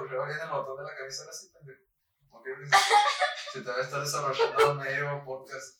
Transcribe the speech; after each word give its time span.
bien 0.00 0.40
el 0.42 0.48
botón 0.50 0.76
de 0.78 0.90
la 0.90 0.96
camisa 0.96 1.22
ahora 1.22 1.32
sí, 1.34 1.48
pendejo. 1.52 1.82
¿Cómo 2.28 2.42
quieres 2.42 2.70
que 2.70 2.76
se- 2.76 3.58
Si 3.58 3.64
te 3.64 3.70
voy 3.70 3.80
a 3.80 3.84
estar 3.84 4.00
desabrochando 4.00 4.74
medio 4.76 5.24
podcast. 5.24 5.78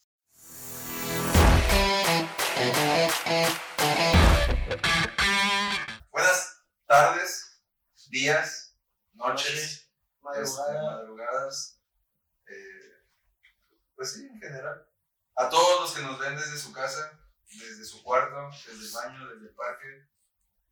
Buenas 6.11 6.63
tardes, 6.87 7.63
días, 8.11 8.77
noches, 9.15 9.49
este, 9.55 9.87
Madrugada. 10.21 10.83
madrugadas. 10.97 11.81
eh, 12.47 13.03
pues 13.95 14.13
sí, 14.13 14.27
en 14.27 14.39
general. 14.41 14.87
A 15.37 15.49
todos 15.49 15.81
los 15.81 15.95
que 15.95 16.03
nos 16.03 16.19
ven 16.19 16.37
desde 16.37 16.59
su 16.59 16.73
casa, 16.73 17.19
desde 17.47 17.85
su 17.85 18.03
cuarto, 18.03 18.51
desde 18.67 18.87
el 18.87 18.93
baño, 18.93 19.29
desde 19.29 19.49
el 19.49 19.55
parque. 19.55 20.09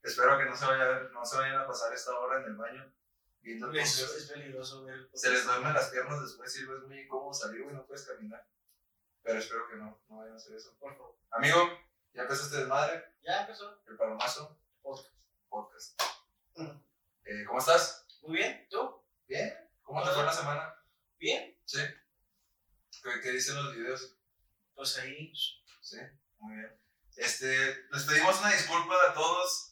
Espero 0.02 0.38
que 0.38 0.44
no 0.46 0.56
se, 0.56 0.64
vaya, 0.66 1.00
no 1.12 1.24
se 1.24 1.36
vayan 1.36 1.58
a 1.58 1.66
pasar 1.66 1.92
esta 1.94 2.12
hora 2.18 2.38
en 2.40 2.44
el 2.46 2.56
baño 2.56 2.92
viendo 3.40 3.70
el 3.70 3.76
Es, 3.78 4.00
podcast. 4.00 4.18
es 4.18 4.26
peligroso 4.30 4.84
ver. 4.84 5.08
Se 5.14 5.30
les 5.30 5.44
duermen 5.44 5.74
las 5.74 5.88
piernas 5.90 6.22
después 6.22 6.56
y 6.56 6.62
es 6.62 6.68
muy 6.86 7.00
incómodo 7.00 7.32
salir, 7.34 7.62
güey, 7.62 7.74
no 7.74 7.86
puedes 7.86 8.06
caminar. 8.06 8.46
Pero 9.22 9.38
espero 9.38 9.68
que 9.68 9.76
no, 9.76 10.02
no 10.08 10.16
vayan 10.18 10.34
a 10.34 10.36
hacer 10.36 10.54
eso. 10.56 10.76
Por 10.78 10.96
favor. 10.96 11.16
Amigo, 11.30 11.68
¿ya 12.12 12.22
empezó 12.22 12.44
este 12.44 12.58
desmadre? 12.58 13.04
Ya 13.22 13.42
empezó. 13.42 13.82
El 13.86 13.96
palomazo 13.96 14.58
Podcast. 14.82 15.14
podcast. 15.48 16.02
Ujú. 16.54 16.82
Eh, 17.24 17.44
¿Cómo 17.46 17.58
estás? 17.58 18.06
Muy 18.22 18.36
bien. 18.38 18.66
¿Tú? 18.70 19.02
¿Bien? 19.28 19.52
¿Cómo 19.82 20.02
te 20.02 20.10
fue 20.10 20.24
la 20.24 20.32
semana? 20.32 20.74
Bien. 21.18 21.56
Sí. 21.64 21.80
¿Qué, 23.02 23.20
qué 23.22 23.30
dicen 23.32 23.56
los 23.56 23.74
videos? 23.74 24.16
Pues 24.74 24.96
ahí. 24.98 25.32
Sí, 25.80 25.98
muy 26.38 26.56
bien. 26.56 26.80
Este, 27.16 27.84
les 27.90 28.04
pedimos 28.04 28.38
una 28.40 28.52
disculpa 28.52 28.94
a 29.08 29.14
todos 29.14 29.69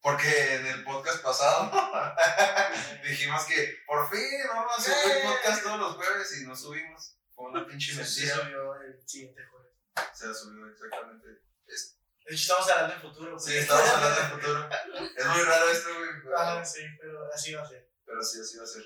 porque 0.00 0.54
en 0.54 0.66
el 0.66 0.84
podcast 0.84 1.22
pasado 1.22 1.70
dijimos 3.02 3.44
que 3.44 3.78
por 3.86 4.08
fin 4.10 4.28
vamos 4.48 4.72
a 4.78 4.82
subir 4.82 5.16
¡Eh! 5.16 5.22
podcast 5.24 5.62
todos 5.62 5.78
los 5.78 5.96
jueves 5.96 6.40
y 6.40 6.46
no 6.46 6.54
subimos. 6.56 7.16
Fue 7.34 7.50
una 7.50 7.66
pinche 7.66 7.92
Se, 7.94 8.04
se 8.04 8.20
mentira. 8.26 8.44
subió 8.44 8.74
el 8.82 9.08
siguiente 9.08 9.42
jueves. 9.46 9.72
Se 10.14 10.34
subió 10.34 10.66
exactamente. 10.68 11.26
Es- 11.66 11.98
De 12.24 12.34
hecho, 12.34 12.42
estamos 12.42 12.70
hablando 12.70 12.92
del 12.94 13.02
futuro. 13.02 13.38
sí, 13.38 13.56
estamos 13.56 13.88
hablando 13.88 14.20
del 14.20 14.30
futuro. 14.32 14.68
Es 15.16 15.26
muy 15.26 15.42
raro 15.42 15.68
esto, 15.70 15.88
güey. 15.94 16.08
pero- 16.22 16.38
Ah, 16.38 16.64
sí, 16.64 16.80
pero 17.00 17.32
así 17.32 17.54
va 17.54 17.62
a 17.62 17.68
ser. 17.68 17.88
Pero 18.04 18.22
sí, 18.22 18.40
así 18.40 18.56
va 18.58 18.64
a 18.64 18.66
ser. 18.66 18.82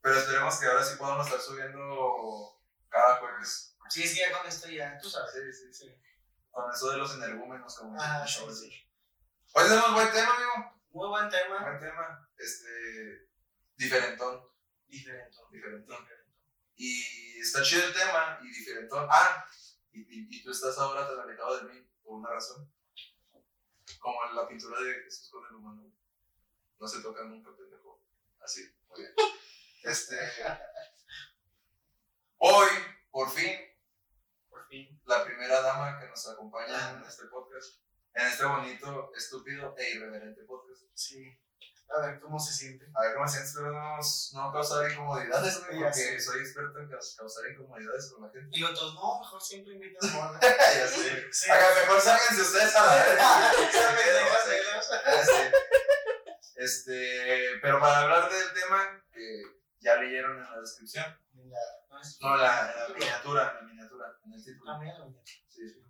Pero 0.00 0.18
esperemos 0.18 0.58
que 0.58 0.66
ahora 0.66 0.84
sí 0.84 0.96
podamos 0.96 1.26
estar 1.26 1.40
subiendo 1.40 2.60
cada 2.88 3.16
jueves. 3.16 3.76
Sí, 3.88 4.06
sí, 4.06 4.18
ya 4.20 4.36
con 4.36 4.46
esto 4.46 4.68
ya. 4.68 4.98
Tú 5.00 5.08
sabes. 5.10 5.32
Sí, 5.32 5.52
sí, 5.52 5.74
sí. 5.74 6.02
Con 6.50 6.70
eso 6.72 6.90
de 6.90 6.96
los 6.98 7.14
energúmenos, 7.14 7.76
como 7.76 7.96
Ah, 8.00 8.24
dicen 8.24 8.52
sí, 8.54 8.70
sí. 8.70 8.88
Hoy 9.54 9.64
tenemos 9.68 9.92
buen 9.94 10.10
tema, 10.12 10.34
amigo. 10.34 10.80
Muy 10.92 11.08
buen 11.08 11.28
tema. 11.28 11.60
Buen 11.62 11.78
tema. 11.80 12.28
Este. 12.38 13.28
Diferentón. 13.76 14.42
Diferentón. 14.88 15.50
Diferente. 15.50 15.92
Y 16.76 17.38
está 17.40 17.62
chido 17.62 17.86
el 17.86 17.92
tema 17.92 18.38
y 18.42 18.48
diferentón. 18.48 19.06
Ah, 19.10 19.46
y, 19.92 20.00
y, 20.00 20.28
y 20.30 20.42
tú 20.42 20.50
estás 20.50 20.78
ahora 20.78 21.06
tan 21.06 21.20
alejado 21.20 21.58
de 21.58 21.72
mí 21.72 21.86
por 22.02 22.14
una 22.18 22.30
razón. 22.30 22.70
Como 24.00 24.24
en 24.24 24.36
la 24.36 24.48
pintura 24.48 24.80
de 24.80 24.94
Jesús 25.04 25.28
con 25.30 25.44
el 25.46 25.54
humano. 25.54 25.92
No 26.80 26.88
se 26.88 27.02
toca 27.02 27.22
nunca, 27.24 27.54
pendejo. 27.56 28.00
Así, 28.42 28.74
muy 28.88 29.00
bien. 29.00 29.14
Este. 29.84 30.16
Hoy, 32.38 32.68
por 33.10 33.28
fin, 33.30 33.50
Por 34.48 34.64
fin. 34.68 35.00
la 35.06 35.24
primera 35.24 35.60
dama 35.60 35.98
que 35.98 36.06
nos 36.06 36.28
acompaña 36.28 36.90
en 36.92 37.02
este 37.02 37.26
podcast, 37.26 37.80
en 38.14 38.26
este 38.26 38.44
bonito, 38.44 39.10
estúpido 39.16 39.74
e 39.78 39.90
irreverente 39.90 40.42
podcast. 40.44 40.82
Sí. 40.94 41.38
A 41.94 42.00
ver 42.06 42.20
cómo 42.20 42.38
se 42.38 42.54
siente. 42.54 42.86
A 42.94 43.02
ver 43.02 43.14
cómo 43.14 43.26
se 43.28 43.32
siente, 43.34 43.48
espero 43.50 43.70
no, 43.72 43.98
no 44.32 44.52
causar 44.52 44.90
incomodidades, 44.90 45.58
güey, 45.66 45.80
porque 45.82 45.92
sé. 45.92 46.20
soy 46.20 46.40
experto 46.40 46.78
en 46.78 46.88
caus- 46.88 47.14
causar 47.18 47.50
incomodidades 47.50 48.10
con 48.12 48.22
la 48.24 48.30
gente. 48.32 48.48
Digo, 48.56 48.68
entonces, 48.68 48.94
no, 48.94 49.20
mejor 49.20 49.42
siempre 49.42 49.74
invitas 49.74 50.10
morra. 50.12 50.40
ya 50.74 50.86
sé. 50.88 51.26
Sí. 51.32 51.50
Haga, 51.50 51.66
mejor 51.82 52.00
sálganse 52.00 52.40
ustedes 52.40 52.74
a 52.76 52.86
la 52.86 53.04
sé. 55.24 55.52
Este, 56.56 57.58
pero 57.60 57.80
para 57.80 58.00
hablar 58.00 58.30
del 58.30 58.52
tema 58.52 59.02
que 59.12 59.42
ya 59.80 59.96
leyeron 59.96 60.38
en 60.38 60.44
la 60.50 60.60
descripción, 60.60 61.04
Mira, 61.34 61.58
no 61.90 62.00
es- 62.00 62.18
no, 62.20 62.36
la, 62.36 62.74
la 62.88 62.94
miniatura, 62.94 63.54
la 63.54 63.62
miniatura, 63.62 64.16
en 64.24 64.32
el 64.32 64.44
título. 64.44 64.70
Ah, 64.70 64.78
mira, 64.78 64.94
mira. 65.04 65.20
Sí, 65.48 65.68
sí. 65.68 65.82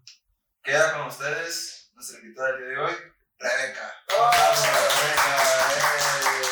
Queda 0.62 0.96
con 0.96 1.08
ustedes 1.08 1.81
nuestra 2.02 2.18
invitada 2.18 2.48
del 2.48 2.58
día 2.58 2.66
de 2.68 2.76
hoy, 2.78 2.94
Rebeca. 3.38 3.94
¡Oh! 4.18 4.30
Rebeca, 4.32 5.36
eh. 5.70 6.42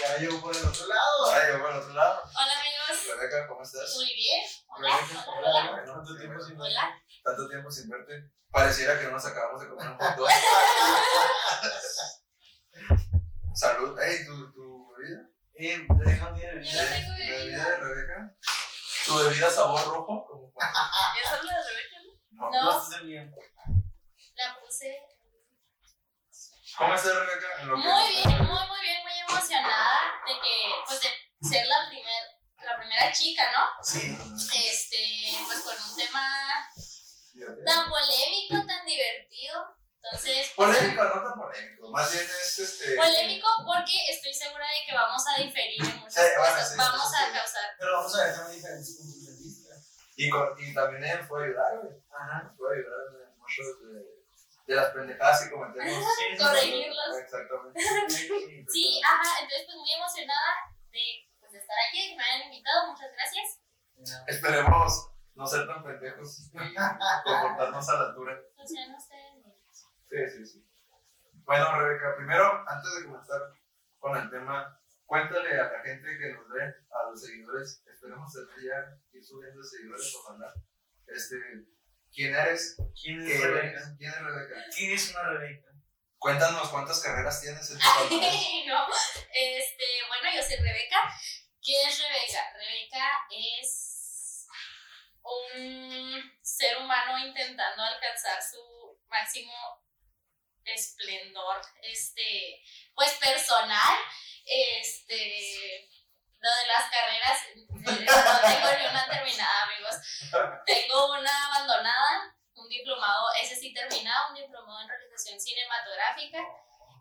Ya 0.00 0.16
llegó 0.18 0.40
por 0.40 0.56
el 0.56 0.64
otro 0.66 0.86
lado. 0.88 1.24
Ahora 1.26 1.46
llegó 1.46 1.60
por 1.62 1.70
el 1.70 1.78
otro 1.78 1.92
lado. 1.94 2.22
Hola 2.24 2.52
amigos, 2.58 3.06
Rebeca, 3.06 3.46
¿cómo 3.46 3.62
estás? 3.62 3.94
muy 3.94 4.12
bien. 4.14 4.42
Hola, 4.66 4.96
Rebeca, 4.98 5.24
hola, 5.30 5.48
hola. 5.48 5.70
hola. 5.70 5.84
¿Cuánto 5.94 6.16
tiempo 6.18 6.40
sin 6.42 6.58
verte? 6.58 6.72
Hola. 6.74 7.02
Tanto 7.22 7.48
tiempo 7.48 7.70
sin 7.70 7.88
verte. 7.88 8.32
Pareciera 8.50 8.98
que 8.98 9.04
no 9.04 9.10
nos 9.12 9.26
acabamos 9.26 9.60
de 9.60 9.68
comer 9.68 9.88
un 9.90 9.98
dog. 9.98 10.28
Salud. 13.54 13.96
Ey, 14.00 14.26
¿tu, 14.26 14.52
tu 14.54 14.92
bebida? 14.96 15.20
Eh, 15.54 15.86
tiene 15.86 15.86
Yo 15.86 15.94
bebida. 15.94 16.16
no 16.30 16.34
tengo 16.34 16.38
¿La 16.38 17.16
bebida. 17.16 17.38
bebida 17.38 17.64
de 17.70 17.76
Rebeca? 17.76 18.36
¿Tu 19.06 19.18
bebida 19.18 19.50
sabor 19.50 19.84
rojo? 19.86 20.26
Como 20.26 20.52
cuando- 20.52 20.78
¿Esa 21.24 21.36
es 21.36 21.44
la 21.44 21.52
de 21.52 21.62
Rebeca? 21.62 21.96
No. 22.30 22.50
No. 22.50 22.64
No 22.72 22.80
¿Cómo 26.78 26.94
estás, 26.94 27.12
Rebeca? 27.14 27.64
Muy 27.64 28.08
bien, 28.14 28.28
muy, 28.46 28.66
muy 28.68 28.80
bien, 28.80 29.02
muy 29.02 29.12
emocionada 29.28 29.98
de 30.26 30.34
que, 30.34 30.54
pues, 30.86 31.00
de 31.00 31.48
ser 31.48 31.66
la, 31.66 31.88
primer, 31.88 32.22
la 32.64 32.78
primera 32.78 33.12
chica, 33.12 33.42
¿no? 33.50 33.82
Sí. 33.82 34.16
Este, 34.54 35.34
pues, 35.46 35.58
con 35.60 35.74
un 35.74 35.96
tema 35.96 36.70
tan 37.66 37.88
polémico, 37.88 38.66
tan 38.66 38.86
divertido. 38.86 39.74
Entonces, 40.00 40.52
Polémico, 40.54 41.02
no 41.02 41.22
tan 41.24 41.34
polémico. 41.34 41.90
Más 41.90 42.12
bien 42.12 42.24
es 42.24 42.58
este. 42.60 42.94
polémico 42.94 43.48
porque 43.66 43.96
estoy 44.10 44.32
segura 44.32 44.64
de 44.64 44.86
que 44.86 44.94
vamos 44.94 45.22
a 45.26 45.42
diferir 45.42 45.82
en 45.82 45.96
muchas 45.98 46.14
Sí, 46.14 46.30
bueno, 46.38 46.54
cosas. 46.54 46.70
sí, 46.70 46.76
vamos 46.78 47.10
sí, 47.10 47.16
a 47.16 47.26
sí. 47.26 47.32
causar. 47.32 47.70
Pero 47.78 47.92
vamos 47.96 48.14
a 48.14 48.24
ver 48.24 48.34
también 48.36 48.56
diferentes 48.56 48.96
puntos 48.96 49.26
de 49.26 49.32
vista. 49.42 49.74
Y, 50.14 50.30
con, 50.30 50.54
y 50.56 50.72
también 50.74 51.04
él 51.04 51.26
fue 51.26 51.42
a 51.42 51.44
ayudar, 51.46 51.78
güey. 51.82 51.96
Ajá. 52.12 52.54
Ayudar 52.54 53.26
en 53.26 53.38
muchos 53.38 53.66
de, 53.82 54.17
de 54.68 54.74
las 54.74 54.90
pendejadas 54.90 55.42
que 55.42 55.50
cometemos. 55.50 56.04
Corregirlos. 56.38 57.16
Exactamente. 57.18 57.80
Sí. 58.08 58.64
Sí, 58.68 59.00
ajá, 59.02 59.40
entonces 59.40 59.64
pues 59.64 59.76
muy 59.78 59.92
emocionada 59.92 60.76
de, 60.92 61.00
pues, 61.40 61.52
de 61.52 61.58
estar 61.58 61.76
aquí, 61.88 62.10
que 62.10 62.16
me 62.16 62.22
hayan 62.22 62.52
invitado, 62.52 62.92
muchas 62.92 63.10
gracias. 63.12 63.60
Esperemos 64.26 65.10
no 65.34 65.46
ser 65.46 65.66
tan 65.66 65.82
pendejos 65.82 66.50
comportarnos 67.24 67.88
a 67.88 67.94
la 67.94 68.08
altura. 68.10 68.38
Pues 68.56 68.70
sean 68.70 68.94
ustedes 68.94 69.36
mismos. 69.36 69.88
Sí, 70.10 70.18
sí, 70.36 70.46
sí. 70.46 70.70
Bueno, 71.44 71.78
Rebeca, 71.80 72.16
primero, 72.16 72.62
antes 72.68 72.94
de 72.94 73.06
comenzar 73.06 73.40
con 73.98 74.16
el 74.18 74.28
tema, 74.28 74.78
cuéntale 75.06 75.58
a 75.58 75.72
la 75.72 75.80
gente 75.80 76.18
que 76.18 76.32
nos 76.34 76.46
ve, 76.50 76.62
a 76.62 77.10
los 77.10 77.22
seguidores, 77.22 77.82
esperemos 77.86 78.30
tener 78.34 78.68
ya 78.68 78.98
ir 79.12 79.24
subiendo 79.24 79.62
seguidores, 79.62 80.14
ojalá. 80.14 80.52
Este, 81.06 81.36
¿quién 82.12 82.34
eres? 82.34 82.76
¿Quién 83.00 83.24
¿Qué 83.24 83.34
es? 83.34 83.40
Rebeca? 83.40 83.80
¿Quién 83.98 84.10
es 84.10 84.20
Rebeca? 84.20 84.54
¿Quién 84.74 84.92
es 84.92 85.10
una 85.10 85.22
Rebeca? 85.22 85.68
Cuéntanos 86.18 86.68
cuántas 86.70 87.00
carreras 87.00 87.40
tienes 87.40 87.70
en 87.70 87.78
tu 87.78 87.84
no, 88.66 88.86
este, 89.32 89.84
bueno, 90.08 90.34
yo 90.34 90.42
soy 90.42 90.56
Rebeca. 90.56 91.00
¿Quién 91.62 91.88
es 91.88 91.98
Rebeca? 91.98 92.52
Rebeca 92.54 93.26
es 93.30 94.46
un 95.22 96.38
ser 96.42 96.78
humano 96.78 97.26
intentando 97.26 97.82
alcanzar 97.82 98.42
su 98.42 98.98
máximo 99.08 99.52
esplendor, 100.64 101.60
este, 101.82 102.62
pues 102.94 103.12
personal, 103.14 103.98
este, 104.44 105.88
lo 106.40 106.50
de 106.54 106.66
las 106.66 106.90
carreras, 106.90 107.38
eh, 107.48 107.66
no 107.68 107.82
tengo 107.82 108.78
ni 108.78 108.86
una 108.86 109.08
terminada, 109.08 109.62
amigos. 109.64 109.96
Tengo 110.66 111.12
una 111.12 111.46
abandonada, 111.46 112.34
un 112.54 112.68
diplomado, 112.68 113.26
ese 113.42 113.56
sí 113.56 113.72
terminado, 113.72 114.28
un 114.30 114.34
diplomado 114.36 114.80
en 114.82 114.88
realización 114.88 115.40
cinematográfica. 115.40 116.38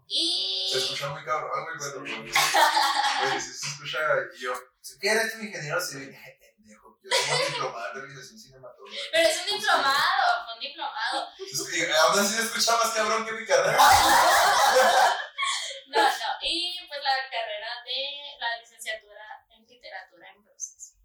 Y 0.10 0.69
Se 0.72 0.78
escucha 0.80 1.10
muy 1.10 1.24
cabrón, 1.25 1.66
güey, 1.66 1.92
cuando 1.92 2.00
Oye, 2.01 3.42
si 3.42 3.54
se 3.54 3.68
escucha 3.68 4.00
y 4.36 4.42
yo, 4.42 4.54
¿qué 5.01 5.10
eres 5.10 5.34
tu 5.34 5.39
ingeniero 5.39 5.81
civil? 5.81 6.18
Pendejo, 6.39 6.98
yo 7.04 7.10
tengo 7.10 7.34
un 7.34 7.48
diplomado 7.48 7.88
en 7.88 8.01
realización 8.01 8.39
cinematográfica. 8.39 9.10
Pero 9.12 9.28
es 9.28 9.38
un 9.39 9.57
diplomado, 9.57 10.45
fue 10.45 10.54
un 10.54 10.60
diplomado. 10.62 11.28
Que 11.38 11.94
aún 11.94 12.19
así 12.19 12.34
se 12.36 12.44
escucha 12.44 12.78
más 12.78 12.92
cabrón 12.92 13.25
que 13.25 13.34
mi 13.34 13.45
carrera. 13.45 13.78
No, 15.88 16.04
no. 16.04 16.30
Y 16.42 16.75
pues 16.88 17.00
la 17.01 17.16
carrera 17.31 17.81
de 17.86 18.38
la 18.39 18.57
licenciatura 18.60 19.24
en 19.50 19.66
literatura 19.66 20.30
en 20.36 20.44
proceso. 20.44 20.95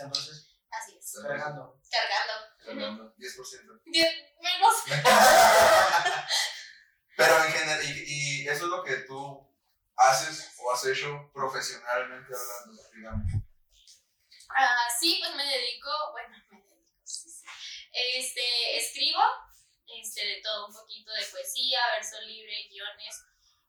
Está 0.00 0.06
en 0.06 0.12
proceso. 0.12 0.48
Así 0.70 0.96
es. 0.96 1.12
Cargando. 1.22 1.78
Cargando. 1.90 2.32
Cargando, 2.64 3.14
10%. 3.16 3.82
Diez 3.84 4.14
menos. 4.40 4.74
Pero 7.16 7.44
en 7.44 7.52
general, 7.52 7.84
y, 7.84 8.04
y 8.06 8.48
eso 8.48 8.64
es 8.64 8.70
lo 8.70 8.82
que 8.82 8.96
tú 9.04 9.46
haces 9.96 10.54
o 10.58 10.72
has 10.72 10.86
hecho 10.86 11.30
profesionalmente 11.34 12.32
hablando, 12.32 12.82
digamos? 12.94 13.26
Ah, 14.56 14.88
sí, 14.98 15.18
pues 15.20 15.34
me 15.34 15.44
dedico, 15.44 15.90
bueno, 16.12 16.34
me 16.50 16.62
dedico, 16.62 17.04
sí, 17.04 17.28
sí. 17.28 17.44
Este, 17.92 18.78
escribo, 18.78 19.22
este, 19.86 20.24
de 20.24 20.40
todo, 20.40 20.68
un 20.68 20.74
poquito 20.74 21.12
de 21.12 21.26
poesía, 21.26 21.80
verso 21.94 22.18
libre, 22.22 22.68
guiones, 22.70 23.22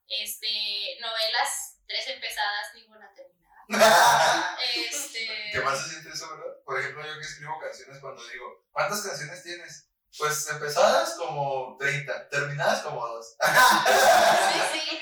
este, 0.07 0.97
novelas, 1.01 1.81
tres 1.85 2.07
empezadas, 2.07 2.73
ninguna 2.73 3.13
terminada. 3.13 3.40
Este, 3.67 5.27
¿Qué 5.53 5.59
más 5.61 5.83
se 5.83 5.89
siente 5.89 6.09
eso, 6.09 6.29
verdad? 6.29 6.63
Por 6.65 6.79
ejemplo, 6.79 7.05
yo 7.05 7.13
que 7.15 7.21
escribo 7.21 7.59
canciones 7.59 7.99
cuando 7.99 8.27
digo, 8.27 8.65
¿cuántas 8.71 9.01
canciones 9.01 9.43
tienes? 9.43 9.89
Pues 10.17 10.49
empezadas 10.49 11.15
como 11.15 11.77
30, 11.77 12.29
terminadas 12.29 12.81
como 12.81 13.05
dos. 13.07 13.35
sí, 14.73 14.79
sí. 14.79 14.99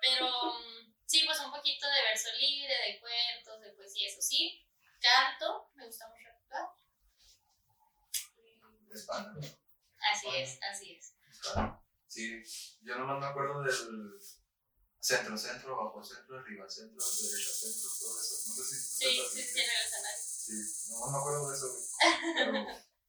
Pero 0.00 0.26
mm, 0.26 0.94
sí, 1.04 1.22
pues 1.26 1.40
un 1.40 1.50
poquito 1.50 1.86
de 1.86 2.02
verso 2.10 2.28
libre, 2.38 2.74
de 2.74 3.00
cuentos, 3.00 3.60
de 3.60 3.72
poesía, 3.72 4.08
eso 4.08 4.22
sí. 4.22 4.66
Canto, 5.00 5.70
me 5.74 5.86
gusta 5.86 6.08
mucho 6.08 6.28
actuar. 6.30 6.68
España. 8.94 9.48
Así 10.12 10.28
es, 10.36 10.58
así 10.70 10.92
es. 10.92 11.14
Sí, 12.06 12.42
yo 12.82 12.96
nomás 12.96 13.18
me 13.18 13.26
acuerdo 13.26 13.62
del 13.62 14.03
centro, 15.04 15.36
centro, 15.36 15.76
bajo 15.76 16.02
centro, 16.02 16.38
arriba 16.38 16.64
centro, 16.68 16.96
derecha 16.96 17.52
centro, 17.52 17.90
todo 18.00 18.20
eso. 18.20 18.34
No 18.48 18.54
sé 18.54 18.64
si. 18.64 18.76
Sí, 18.80 19.20
sí, 19.32 19.42
sí, 19.42 19.60
en 19.60 19.68
el 19.70 19.84
escenario. 19.84 20.22
Sí, 20.24 20.90
nomás 20.90 21.10
me 21.12 21.18
acuerdo 21.18 21.50
de 21.50 21.56
eso, 21.56 21.66
güey. 21.72 21.84
Pero, 22.36 22.52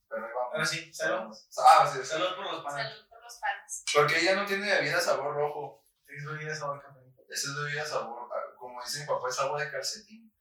pero 0.10 0.26
ahí 0.26 0.34
vamos. 0.36 0.54
Ahora 0.54 0.66
sí, 0.66 0.94
salud. 0.94 1.36
Ah, 1.58 1.90
sí, 1.92 2.00
sí. 2.02 2.06
Salud 2.06 2.36
por 2.36 2.52
los 2.52 2.64
panes. 2.64 2.88
Salud 2.88 3.10
por 3.10 3.22
los 3.22 3.40
fans. 3.40 3.84
Porque 3.94 4.20
ella 4.20 4.36
no 4.36 4.46
tiene 4.46 4.68
bebida 4.70 5.00
sabor 5.00 5.34
rojo. 5.36 5.86
Tienes 6.06 6.26
bebida 6.26 6.54
sabor 6.56 6.82
café. 6.82 7.00
Esa 7.30 7.48
es 7.50 7.56
bebida 7.56 7.86
sabor, 7.86 8.30
ah, 8.32 8.56
como 8.60 8.82
dice 8.84 9.00
mi 9.00 9.08
papá, 9.08 9.30
es 9.30 9.40
agua 9.40 9.64
de 9.64 9.72
calcetín. 9.72 10.32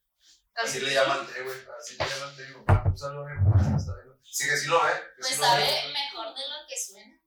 Así 0.54 0.80
le 0.80 0.92
llaman 0.92 1.26
té, 1.26 1.42
güey. 1.42 1.58
Así 1.78 1.96
le 1.96 2.04
llaman 2.06 2.36
té. 2.36 2.44
digo, 2.46 2.64
ah, 2.68 2.82
Un 2.86 2.98
saludo 2.98 3.26
a 3.26 3.30
mi 3.30 3.44
papá, 3.44 3.58
que 3.70 3.76
está. 3.76 3.92
Sí, 4.22 4.48
que 4.48 4.56
sí 4.56 4.66
lo 4.66 4.82
ve. 4.84 4.92
que 4.92 5.06
Pues 5.18 5.28
sí 5.28 5.36
lo 5.36 5.42
sabe 5.44 5.62
ve. 5.62 5.92
mejor 5.92 6.26
de 6.34 6.42
lo 6.48 6.66
que 6.68 6.76
suena. 6.78 7.20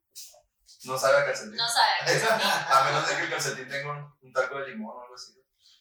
No 0.85 0.97
sabe 0.97 1.17
a 1.17 1.25
calcetín. 1.25 1.55
No 1.55 1.67
sabe. 1.67 2.21
a 2.69 2.83
menos 2.85 3.09
de 3.09 3.15
que 3.15 3.21
el 3.23 3.29
calcetín 3.29 3.67
tenga 3.69 3.91
un, 3.91 4.17
un 4.21 4.33
taco 4.33 4.59
de 4.59 4.67
limón 4.69 4.95
o 4.95 5.01
algo 5.01 5.15
así. 5.15 5.33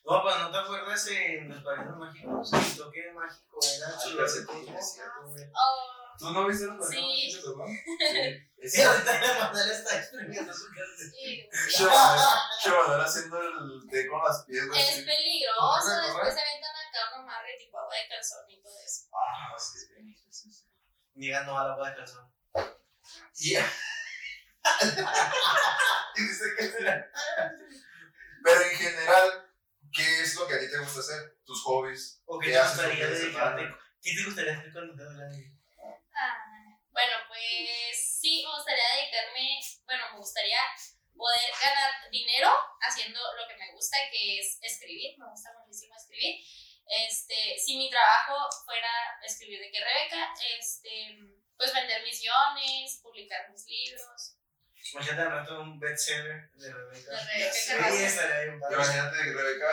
No, 0.05 0.23
pues 0.23 0.37
no 0.39 0.51
te 0.53 0.59
acuerdas 0.59 1.07
en 1.09 1.49
los 1.49 1.63
padrinos 1.65 1.97
mágicos. 1.99 2.53
El 2.53 2.77
toque 2.77 3.13
mágico 3.13 3.59
era 3.63 3.89
Ah, 3.89 4.01
el 4.07 4.17
calcetín, 4.17 4.65
güey. 4.67 5.45
Oh, 5.53 6.17
¿Tú 6.19 6.31
no 6.31 6.47
viste 6.47 6.67
los 6.67 6.77
padrinos? 6.79 7.13
¿Sí 7.33 7.41
tocó? 7.45 7.67
Sí. 7.77 8.49
Es 8.59 8.73
Sí, 8.73 8.81
ahorita 8.83 9.21
la 9.21 9.39
Manuela 9.39 9.73
está 9.75 9.99
exprimiendo 9.99 10.53
su 10.55 10.65
calcetín. 10.75 11.47
sí. 11.53 11.85
Chaval 12.63 13.01
haciendo 13.03 13.39
el 13.43 13.87
té 13.91 14.09
con 14.09 14.23
las 14.25 14.47
güey. 14.47 14.59
Es 14.59 15.05
peligroso. 15.05 15.91
Después 16.03 16.35
se 16.35 16.41
aventan 16.41 16.71
acá 16.89 17.17
un 17.17 17.21
amarre 17.23 17.57
tipo 17.59 17.79
agua 17.79 17.95
de 17.95 18.09
calzón 18.09 18.45
y 18.49 18.63
todo 18.63 18.73
eso. 18.85 19.03
Ah, 19.13 19.55
sí, 19.59 19.79
sí, 19.79 20.17
sí, 20.31 20.51
sí. 20.53 20.65
Llegando 21.17 21.59
a 21.59 21.69
la 21.69 21.77
boda 21.77 21.91
de 21.91 21.97
calzón. 21.97 22.33
Y 23.39 23.57
y 26.17 26.21
dice 26.23 26.45
que 26.57 26.69
será. 26.69 27.11
Pero 28.45 28.61
en 28.61 28.77
general, 28.77 29.51
¿qué 29.93 30.23
es 30.23 30.35
lo 30.37 30.47
que 30.47 30.55
a 30.55 30.61
ti 30.61 30.71
te 30.71 30.79
gusta 30.79 31.01
hacer? 31.01 31.39
Tus 31.45 31.63
hobbies. 31.63 32.23
¿O 32.27 32.39
qué 32.39 32.49
¿Qué 32.49 32.53
te 32.53 32.63
gustaría 32.63 33.07
dedicarte? 33.07 33.63
¿Qué 34.03 34.15
te 34.15 34.25
gustaría 34.25 34.53
hacer 34.53 34.73
cuando 34.73 34.95
te 34.95 35.03
grande? 35.03 35.53
Ah, 36.15 36.39
bueno, 36.91 37.17
pues 37.29 38.21
sí, 38.21 38.45
me 38.47 38.55
gustaría 38.55 38.85
dedicarme, 38.97 39.61
bueno, 39.85 40.05
me 40.13 40.19
gustaría 40.19 40.61
poder 41.17 41.51
ganar 41.61 42.11
dinero 42.11 42.51
haciendo 42.81 43.21
lo 43.35 43.49
que 43.49 43.57
me 43.57 43.73
gusta, 43.73 43.99
que 44.11 44.39
es 44.39 44.59
escribir, 44.62 45.19
me 45.19 45.29
gusta 45.29 45.51
muchísimo 45.59 45.95
escribir. 45.97 46.41
Este, 46.87 47.59
si 47.59 47.77
mi 47.77 47.91
trabajo 47.91 48.49
fuera 48.65 49.19
escribir 49.23 49.61
de 49.61 49.71
que 49.71 49.81
Rebeca, 49.81 50.33
este, 50.57 51.19
pues 51.57 51.75
vender 51.75 52.03
mis 52.05 52.21
guiones, 52.21 53.01
publicar 53.03 53.51
mis 53.51 53.67
libros. 53.67 54.36
Imagínate 54.93 55.23
al 55.23 55.31
rato 55.31 55.61
un 55.61 55.79
bestseller 55.79 56.50
de 56.53 56.73
Rebeca. 56.73 57.11
De 57.11 57.19
Rebeca. 57.83 58.73
Imagínate 58.73 59.17
Rebeca 59.17 59.69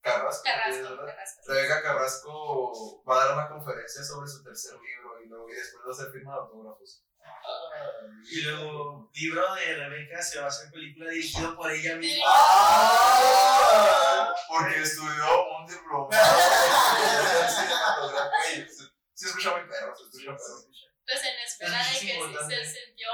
Carrasco. 0.00 0.42
Carrasco. 0.44 0.96
Carrasco. 0.96 1.40
Rebeca 1.46 1.82
Carrasco 1.82 3.04
va 3.04 3.14
a 3.14 3.18
dar 3.24 3.34
una 3.34 3.48
conferencia 3.48 4.02
sobre 4.02 4.28
su 4.28 4.42
tercer 4.42 4.72
libro 4.74 5.22
y 5.22 5.28
luego 5.28 5.48
y 5.50 5.54
después 5.54 5.84
va 5.84 5.90
a 5.90 5.92
hacer 5.92 6.10
firma 6.12 6.32
de 6.32 6.38
autógrafos. 6.40 7.04
Y 8.30 8.40
luego, 8.42 9.10
libro 9.14 9.54
de 9.54 9.74
Rebeca 9.76 10.22
se 10.22 10.38
va 10.38 10.46
a 10.46 10.48
hacer 10.48 10.70
película 10.70 11.10
dirigido 11.10 11.56
por 11.56 11.70
ella 11.70 11.96
misma. 11.96 12.24
¡Ah! 12.26 14.34
Porque 14.48 14.82
estudió 14.82 15.46
un 15.58 15.66
diplomado 15.66 16.10
en 16.10 17.50
cinematografía. 17.50 18.66
Sí, 19.14 19.26
escucha 19.26 19.50
muy 19.56 19.68
perro, 19.68 19.94
se 19.96 20.04
escucha 20.04 20.36
perro. 20.36 20.64
Pues 21.06 21.24
en 21.24 21.38
espera 21.38 21.80
Es 21.80 22.00
de 22.00 22.06
que 22.06 22.12
sí 22.12 22.18
se 22.48 22.64
sintió. 22.64 23.08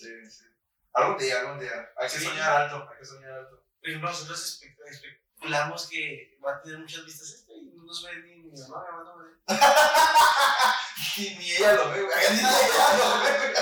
Sí, 0.00 0.30
sí. 0.30 0.44
Algún 0.92 1.18
día, 1.18 1.40
algún 1.40 1.58
día. 1.60 1.90
Hay 1.96 2.08
que 2.08 2.18
Sí. 2.18 2.24
soñar 2.24 2.62
alto, 2.62 2.88
hay 2.90 2.98
que 2.98 3.04
soñar 3.04 3.30
alto. 3.32 3.64
Por 3.80 3.88
ejemplo, 3.88 4.10
nosotros 4.10 4.60
espe- 4.62 4.76
especulamos 4.88 5.88
que 5.88 6.38
va 6.44 6.56
a 6.56 6.62
tener 6.62 6.78
muchas 6.78 7.04
vistas 7.04 7.28
esto 7.30 7.52
y 7.54 7.70
no 7.76 7.84
nos 7.84 8.04
ve 8.04 8.16
ni 8.22 8.34
mi 8.36 8.50
mamá, 8.50 8.84
mi 8.84 8.90
mamá 8.96 9.04
no 9.04 9.16
me 9.16 9.24
ve. 9.24 9.36
Ni, 11.16 11.34
ni 11.36 11.50
ella 11.52 11.72
lo 11.74 11.90
ve, 11.90 12.02
güey. 12.02 12.16
Ni 12.32 12.38
ella 12.38 12.98
lo 12.98 13.20
ve. 13.22 13.54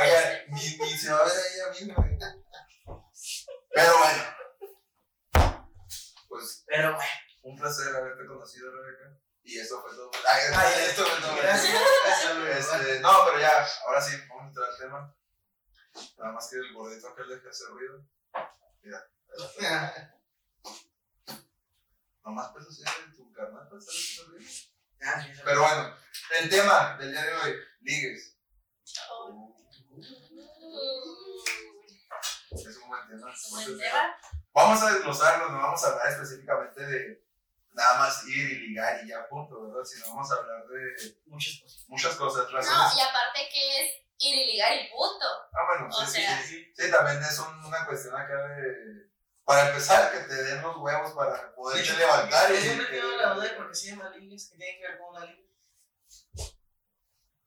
Oiga, 0.00 0.20
ni, 0.48 0.76
ni 0.78 0.98
se 0.98 1.12
va 1.12 1.18
a 1.20 1.24
ver 1.24 1.32
ella 1.54 1.70
misma, 1.70 1.94
güey. 1.94 2.18
Pero 3.74 3.98
bueno. 3.98 4.24
Pues 6.28 6.64
Pero 6.66 6.94
bueno, 6.94 7.10
un 7.42 7.56
placer 7.58 7.94
haberte 7.94 8.26
conocido, 8.26 8.70
Rebeca. 8.72 9.18
Y 9.44 9.58
eso 9.58 9.80
fue 9.82 9.94
todo. 9.94 10.10
Ay, 10.26 10.42
Ay, 10.56 10.84
esto 10.86 11.04
fue 11.04 11.20
todo. 11.20 11.42
Este, 11.42 13.00
no, 13.00 13.26
pero 13.26 13.40
ya, 13.40 13.66
ahora 13.86 14.00
sí, 14.00 14.16
vamos 14.28 14.44
a 14.44 14.48
entrar 14.48 14.70
al 14.70 14.78
tema. 14.78 15.14
Nada 16.18 16.32
más 16.32 16.48
que 16.48 16.56
el 16.56 16.72
gordito 16.72 17.08
aquel 17.08 17.28
deje 17.28 17.42
de 17.42 17.50
hacer 17.50 17.68
ruido. 17.68 18.04
Mira. 18.82 19.10
Nomás 22.24 22.52
pues 22.52 22.66
así 22.68 22.82
en 23.04 23.14
tu 23.14 23.30
carnal 23.32 23.68
para 23.68 23.78
estar 23.78 23.94
haciendo 23.94 24.32
ruido. 24.32 24.50
Pero 25.44 25.60
bueno, 25.60 25.94
el 26.40 26.48
tema 26.48 26.96
del 26.98 27.12
día 27.12 27.22
de 27.22 27.34
hoy, 27.34 27.54
ligues. 27.80 28.38
Oh. 29.10 29.54
Es 32.50 32.76
un 32.78 32.88
buen 32.88 33.08
tema. 33.08 33.34
buen 33.50 33.78
tema. 33.78 34.16
Vamos 34.54 34.82
a 34.82 34.92
desglosarlo, 34.92 35.50
no 35.50 35.58
vamos 35.58 35.84
a 35.84 35.88
hablar 35.88 36.12
específicamente 36.12 36.86
de 36.86 37.23
nada 37.74 37.98
más 37.98 38.26
ir 38.26 38.50
y 38.50 38.68
ligar 38.68 39.04
y 39.04 39.08
ya 39.08 39.28
punto, 39.28 39.68
¿verdad? 39.68 39.84
Sino 39.84 40.08
vamos 40.08 40.30
a 40.30 40.34
hablar 40.36 40.64
de 40.66 41.20
Muchas 41.26 41.60
cosas. 41.60 41.84
muchas 41.88 42.14
cosas, 42.16 42.44
No, 42.50 42.56
razones. 42.58 42.96
y 42.96 43.00
aparte 43.00 43.48
que 43.52 43.82
es 43.84 43.94
ir 44.18 44.34
y 44.36 44.52
ligar 44.52 44.72
y 44.80 44.88
punto. 44.90 45.26
Ah, 45.52 45.66
bueno, 45.68 45.88
o 45.94 46.06
sí, 46.06 46.12
sea, 46.22 46.38
sí, 46.42 46.48
sí. 46.48 46.72
Sí, 46.76 46.90
también 46.90 47.22
es 47.22 47.38
un- 47.38 47.64
una 47.64 47.84
cuestión 47.86 48.16
acá 48.16 48.34
de. 48.48 49.12
Para 49.44 49.68
empezar, 49.68 50.10
que 50.10 50.20
te 50.20 50.42
den 50.42 50.62
los 50.62 50.76
huevos 50.78 51.12
para 51.12 51.54
poderte 51.54 51.84
Sí, 51.86 51.96
levantar. 51.98 52.50
Yo 52.50 52.56
siempre 52.60 52.86
tengo 52.86 53.08
la 53.16 53.34
duda 53.34 53.44
de 53.44 53.50
por 53.50 53.68
qué 53.68 53.74
se 53.74 53.90
llama 53.90 54.08
Ligues, 54.10 54.48
que 54.50 54.56
tiene 54.56 54.78
que 54.78 54.88
ver 54.88 54.98
con 54.98 55.08
una 55.16 55.26
liga. 55.26 55.42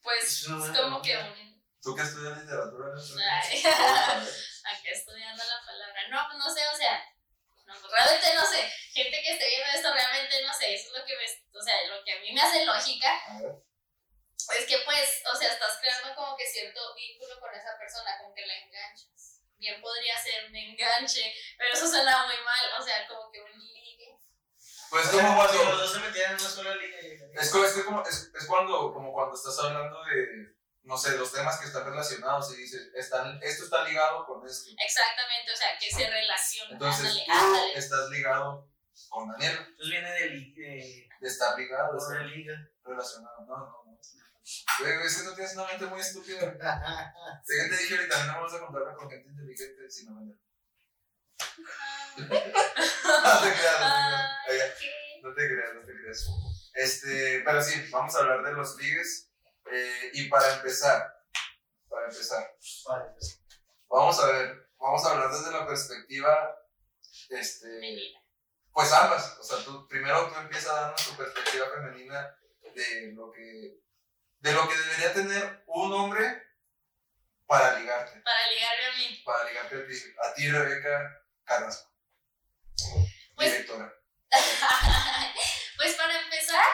Pues 0.01 0.24
Es 0.43 0.48
como 0.48 1.01
que 1.01 1.17
un. 1.17 1.57
¿Tú 1.81 1.96
que 1.96 2.01
estudias 2.03 2.38
literatura? 2.39 2.88
no? 2.93 3.01
Ay. 3.41 3.63
Acá 3.63 4.89
estudiando 4.91 5.43
la 5.43 5.65
palabra. 5.65 6.01
No, 6.12 6.19
pues 6.27 6.38
no 6.39 6.53
sé, 6.53 6.62
o 6.74 6.77
sea. 6.77 7.00
No, 7.65 7.74
pues 7.81 7.91
realmente 7.91 8.27
no 8.36 8.46
sé. 8.46 8.69
Gente 8.93 9.16
que 9.27 9.34
esté 9.34 9.48
viendo 9.48 9.67
esto, 9.75 9.93
realmente 9.93 10.41
no 10.41 10.53
sé. 10.53 10.74
Eso 10.74 10.88
es 10.88 11.00
lo 11.00 11.05
que 11.05 11.15
me. 11.17 11.25
O 11.60 11.62
sea, 11.62 11.75
lo 11.88 12.03
que 12.03 12.13
a 12.13 12.19
mí 12.22 12.31
me 12.34 12.41
hace 12.41 12.63
lógica 12.65 13.12
es 14.57 14.65
que, 14.65 14.77
pues, 14.86 15.22
o 15.31 15.36
sea, 15.36 15.51
estás 15.51 15.77
creando 15.81 16.15
como 16.15 16.38
que 16.38 16.46
cierto 16.48 16.79
vínculo 16.96 17.39
con 17.39 17.53
esa 17.53 17.77
persona, 17.77 18.17
como 18.22 18.34
que 18.34 18.46
la 18.46 18.53
enganchas. 18.55 19.41
Bien 19.57 19.81
podría 19.81 20.17
ser 20.22 20.46
un 20.46 20.55
enganche, 20.55 21.34
pero 21.57 21.74
eso 21.74 21.88
suena 21.89 22.25
muy 22.27 22.38
mal. 22.46 22.79
O 22.79 22.84
sea, 22.84 23.07
como 23.07 23.29
que 23.31 23.41
un 23.41 23.51
ligue. 23.60 24.15
Pues 24.89 25.07
O 25.07 25.12
como 25.12 25.36
cuando. 25.36 25.63
los 25.65 25.79
dos 25.81 25.93
se 25.93 26.00
metieran 26.00 26.36
en 26.36 26.39
una 26.39 26.50
sola 26.50 26.75
liga. 26.75 26.98
y- 27.01 27.38
Es, 27.38 27.53
es, 27.53 27.74
que 27.74 27.84
como, 27.84 28.01
es, 28.03 28.31
es 28.34 28.46
cuando, 28.46 28.93
como 28.93 29.12
cuando 29.12 29.36
estás 29.36 29.57
hablando 29.60 30.01
de, 30.05 30.55
no 30.84 30.98
sé, 30.98 31.17
los 31.17 31.34
temas 31.34 31.60
que 31.60 31.67
están 31.67 31.84
relacionados 31.86 32.53
y 32.53 32.62
dices, 32.62 32.89
están, 32.96 33.38
esto 33.43 33.65
está 33.65 33.84
ligado 33.84 34.25
con 34.25 34.48
esto. 34.48 34.69
Exactamente, 34.79 35.51
o 35.51 35.55
sea, 35.57 35.77
que 35.77 35.91
se 35.91 36.10
relaciona. 36.10 36.72
Entonces, 36.72 37.05
ándale, 37.05 37.25
tú 37.25 37.31
ándale. 37.34 37.74
estás 37.77 38.10
ligado 38.10 38.69
con 39.09 39.29
Daniel, 39.29 39.57
Entonces 39.59 39.89
viene 39.89 40.11
de, 40.11 40.29
de, 40.29 41.09
de 41.21 41.27
estar 41.27 41.57
ligado, 41.57 41.93
de 41.93 41.97
estar 41.99 42.25
liga. 42.25 42.69
relacionado. 42.83 43.41
No, 43.45 43.57
no, 43.57 43.83
no. 43.85 43.99
Güey, 44.79 45.05
es 45.05 45.17
que 45.17 45.23
no 45.23 45.33
tienes 45.35 45.53
una 45.55 45.65
mente 45.67 45.85
muy 45.87 45.99
estúpida. 45.99 46.39
Sé 47.43 47.53
que 47.63 47.69
te 47.75 47.81
dije 47.81 47.95
ahorita, 47.97 48.25
no 48.27 48.33
vamos 48.35 48.53
a 48.53 48.59
contarme 48.59 48.93
con 48.95 49.09
gente 49.09 49.29
inteligente, 49.29 49.89
sino 49.89 50.15
Daniel. 50.15 50.39
No 52.17 53.41
te 53.41 53.53
creas, 53.53 53.79
no 53.81 53.93
te 54.45 54.53
creas. 54.53 54.73
No 55.23 55.33
te 55.33 55.47
creas, 55.47 55.73
no 55.75 55.81
te 55.81 55.93
creas. 55.93 56.27
Este, 56.73 57.41
pero 57.45 57.61
sí, 57.61 57.89
vamos 57.91 58.15
a 58.15 58.19
hablar 58.19 58.43
de 58.43 58.53
los 58.53 58.77
ligues. 58.77 59.29
eh, 59.71 60.11
y 60.13 60.29
para 60.29 60.55
empezar, 60.55 61.13
para 61.89 62.07
empezar, 62.07 62.55
pues. 62.59 63.41
vamos 63.89 64.19
a 64.19 64.27
ver 64.31 64.69
vamos 64.79 65.05
a 65.05 65.11
hablar 65.11 65.31
desde 65.31 65.51
la 65.51 65.67
perspectiva, 65.67 66.55
este. 67.29 67.79
Pues 68.77 68.93
ambas. 68.93 69.36
O 69.39 69.43
sea, 69.43 69.57
tú, 69.65 69.88
primero 69.88 70.29
tú 70.29 70.36
empiezas 70.39 70.69
a 70.69 70.81
darnos 70.81 71.03
tu 71.03 71.15
perspectiva 71.17 71.65
femenina 71.74 72.38
de 72.75 73.12
lo 73.13 73.31
que, 73.31 73.79
de 74.38 74.53
lo 74.53 74.69
que 74.69 74.77
debería 74.77 75.13
tener 75.15 75.63
un 75.65 75.91
hombre 75.93 76.43
para 77.48 77.79
ligarte, 77.79 78.22
Para 78.22 78.48
ligarme 78.51 78.86
a 78.86 78.91
mí. 78.98 79.24
para 79.25 79.43
ligarte 79.46 79.75
a 79.77 79.88
ti, 79.88 79.93
a 80.24 80.34
ti 80.36 80.51
Rebeca 80.51 81.24
Carrasco, 81.43 81.91
Pues- 83.36 83.51
directora. 83.51 83.91
pues 85.77 85.96
para 85.96 86.19
empezar, 86.19 86.65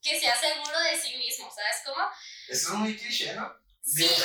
que 0.00 0.20
sea 0.20 0.36
seguro 0.38 0.78
de 0.78 0.96
sí 1.00 1.16
mismo, 1.16 1.52
¿sabes 1.52 1.78
cómo? 1.84 2.08
Eso 2.46 2.68
es 2.68 2.74
muy 2.74 2.96
cliché, 2.96 3.34
¿no? 3.34 3.52
Sí, 3.82 4.04
es- 4.04 4.22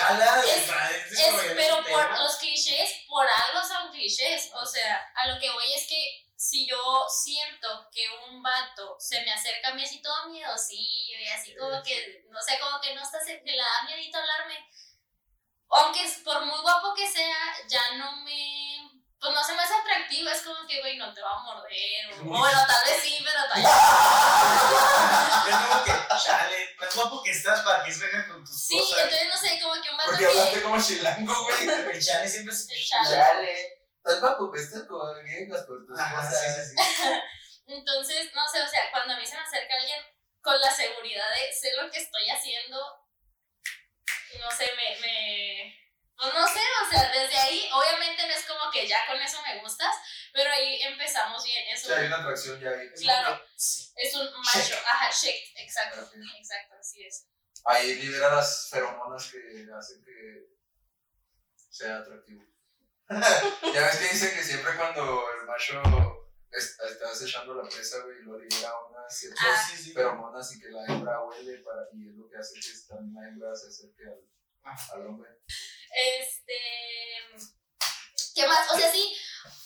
pero 1.55 1.84
por 1.86 2.20
los 2.20 2.36
clichés, 2.38 2.91
por 3.08 3.25
algo 3.27 3.67
son 3.67 3.91
clichés. 3.91 4.51
O 4.53 4.63
sea, 4.63 5.01
a 5.15 5.27
lo 5.27 5.39
que 5.39 5.50
voy 5.50 5.74
es 5.74 5.88
que 5.88 6.25
si 6.55 6.65
yo 6.65 7.05
siento 7.09 7.89
que 7.91 8.07
un 8.29 8.41
vato 8.41 8.95
se 8.97 9.19
me 9.25 9.33
acerca 9.33 9.69
a 9.69 9.74
mí 9.74 9.83
así 9.83 10.01
todo 10.01 10.29
miedosillo 10.29 11.19
y 11.19 11.27
así 11.27 11.53
como 11.53 11.83
que, 11.83 12.24
no 12.29 12.41
sé, 12.41 12.57
como 12.59 12.79
que 12.79 12.95
no 12.95 13.01
está, 13.03 13.19
que 13.25 13.41
le 13.43 13.57
da 13.57 13.83
miedito 13.85 14.17
hablarme, 14.17 14.65
aunque 15.69 16.00
por 16.24 16.45
muy 16.45 16.57
guapo 16.62 16.93
que 16.95 17.12
sea, 17.12 17.35
ya 17.67 17.97
no 17.97 18.24
me, 18.24 18.89
pues 19.19 19.33
no 19.33 19.43
se 19.43 19.53
me 19.53 19.63
hace 19.63 19.74
atractivo, 19.74 20.29
es 20.29 20.43
como 20.43 20.65
que, 20.65 20.79
güey, 20.79 20.95
no 20.95 21.13
te 21.13 21.21
va 21.21 21.31
a 21.33 21.43
morder, 21.43 22.13
o 22.21 22.24
bueno, 22.24 22.59
tal 22.65 22.85
vez 22.85 23.01
sí, 23.03 23.19
pero 23.25 23.39
tal 23.51 23.62
Es 25.50 25.55
como 25.57 25.83
que, 25.83 25.91
chale, 26.24 26.75
tan 26.79 26.89
guapo 26.95 27.21
que 27.21 27.31
estás 27.31 27.62
para 27.62 27.83
que 27.83 27.91
se 27.91 28.09
con 28.27 28.45
tus 28.45 28.63
Sí, 28.65 28.79
cosas. 28.79 29.03
entonces 29.03 29.27
no 29.27 29.38
sé, 29.38 29.59
como 29.62 29.81
que 29.81 29.89
un 29.89 29.97
vato 29.97 30.09
Porque 30.12 30.24
que... 30.25 30.31
hablaste 30.31 30.62
como 30.62 30.81
chilango, 30.81 31.43
güey. 31.43 31.67
El 31.67 32.05
chale 32.05 32.29
siempre 32.29 32.53
es. 32.53 32.67
Chale. 32.88 33.12
Estás 33.12 33.64
guapo, 34.13 34.51
que 34.51 34.59
estás 34.62 34.83
con 34.83 35.24
gringas 35.25 35.63
por 35.63 35.85
tus 35.85 36.00
Ajá, 36.00 36.21
cosas. 36.21 36.41
sí, 36.41 36.62
sí, 36.62 36.77
sí. 36.77 37.13
Entonces, 37.67 38.31
no 38.33 38.47
sé, 38.47 38.62
o 38.62 38.67
sea, 38.67 38.91
cuando 38.91 39.13
a 39.13 39.17
mí 39.17 39.25
se 39.25 39.35
me 39.35 39.41
acerca 39.41 39.75
alguien 39.75 40.00
con 40.41 40.59
la 40.59 40.71
seguridad 40.71 41.25
de 41.31 41.51
sé 41.51 41.71
lo 41.75 41.89
que 41.89 41.97
estoy 42.00 42.29
haciendo, 42.29 42.77
no 44.39 44.51
sé, 44.51 44.69
me, 44.75 45.00
me, 45.01 45.85
pues 46.15 46.33
no 46.33 46.47
sé, 46.47 46.59
o 46.85 46.89
sea, 46.89 47.12
desde 47.12 47.38
ahí, 47.38 47.67
obviamente 47.74 48.27
no 48.27 48.33
es 48.33 48.45
como 48.45 48.71
que 48.71 48.88
ya 48.88 49.07
con 49.07 49.19
eso 49.19 49.41
me 49.41 49.59
gustas, 49.62 49.95
pero 50.31 50.51
ahí 50.51 50.81
empezamos 50.83 51.43
bien, 51.43 51.63
es 51.69 51.83
O 51.83 51.88
sea, 51.88 51.97
hay 51.97 52.05
un, 52.05 52.13
una 52.13 52.21
atracción 52.21 52.59
ya 52.59 52.69
ahí. 52.69 52.89
Claro. 53.01 53.41
Es 53.55 54.13
un 54.13 54.31
macho, 54.31 54.75
ajá, 54.85 55.09
shake, 55.12 55.53
exacto, 55.57 56.12
exacto, 56.38 56.75
así 56.79 57.03
es. 57.03 57.27
Ahí 57.65 57.95
libera 57.95 58.35
las 58.35 58.69
feromonas 58.69 59.31
que 59.31 59.39
hacen 59.75 60.03
que 60.05 60.55
sea 61.71 61.97
atractivo. 61.97 62.43
ya 63.74 63.81
ves 63.85 63.97
que 63.97 64.07
dice 64.13 64.33
que 64.33 64.43
siempre 64.43 64.75
cuando 64.77 65.25
el 65.39 65.45
macho 65.45 65.81
es- 66.51 66.77
está 66.79 67.09
acechando 67.12 67.53
la 67.55 67.67
presa, 67.69 68.00
güey, 68.03 68.17
lo 68.24 68.39
libera 68.39 68.71
unas 68.89 69.15
ciertas 69.15 69.39
Ah. 69.45 69.67
Sí, 69.69 69.77
sí. 69.77 69.93
feromonas 69.93 70.51
y 70.55 70.59
que 70.59 70.69
la 70.69 70.85
hembra 70.85 71.21
huele 71.24 71.59
para, 71.59 71.81
y 71.93 72.07
es 72.09 72.15
lo 72.15 72.29
que 72.29 72.38
hace 72.38 72.53
que 72.59 72.88
también 72.88 73.13
la 73.13 73.27
hembra 73.29 73.55
se 73.55 73.67
acerque 73.67 74.03
al, 74.63 75.01
al 75.01 75.07
hombre. 75.07 75.29
Este, 76.19 76.53
¿qué 78.33 78.47
más? 78.47 78.69
O 78.71 78.77
sea, 78.77 78.91
sí, 78.91 79.15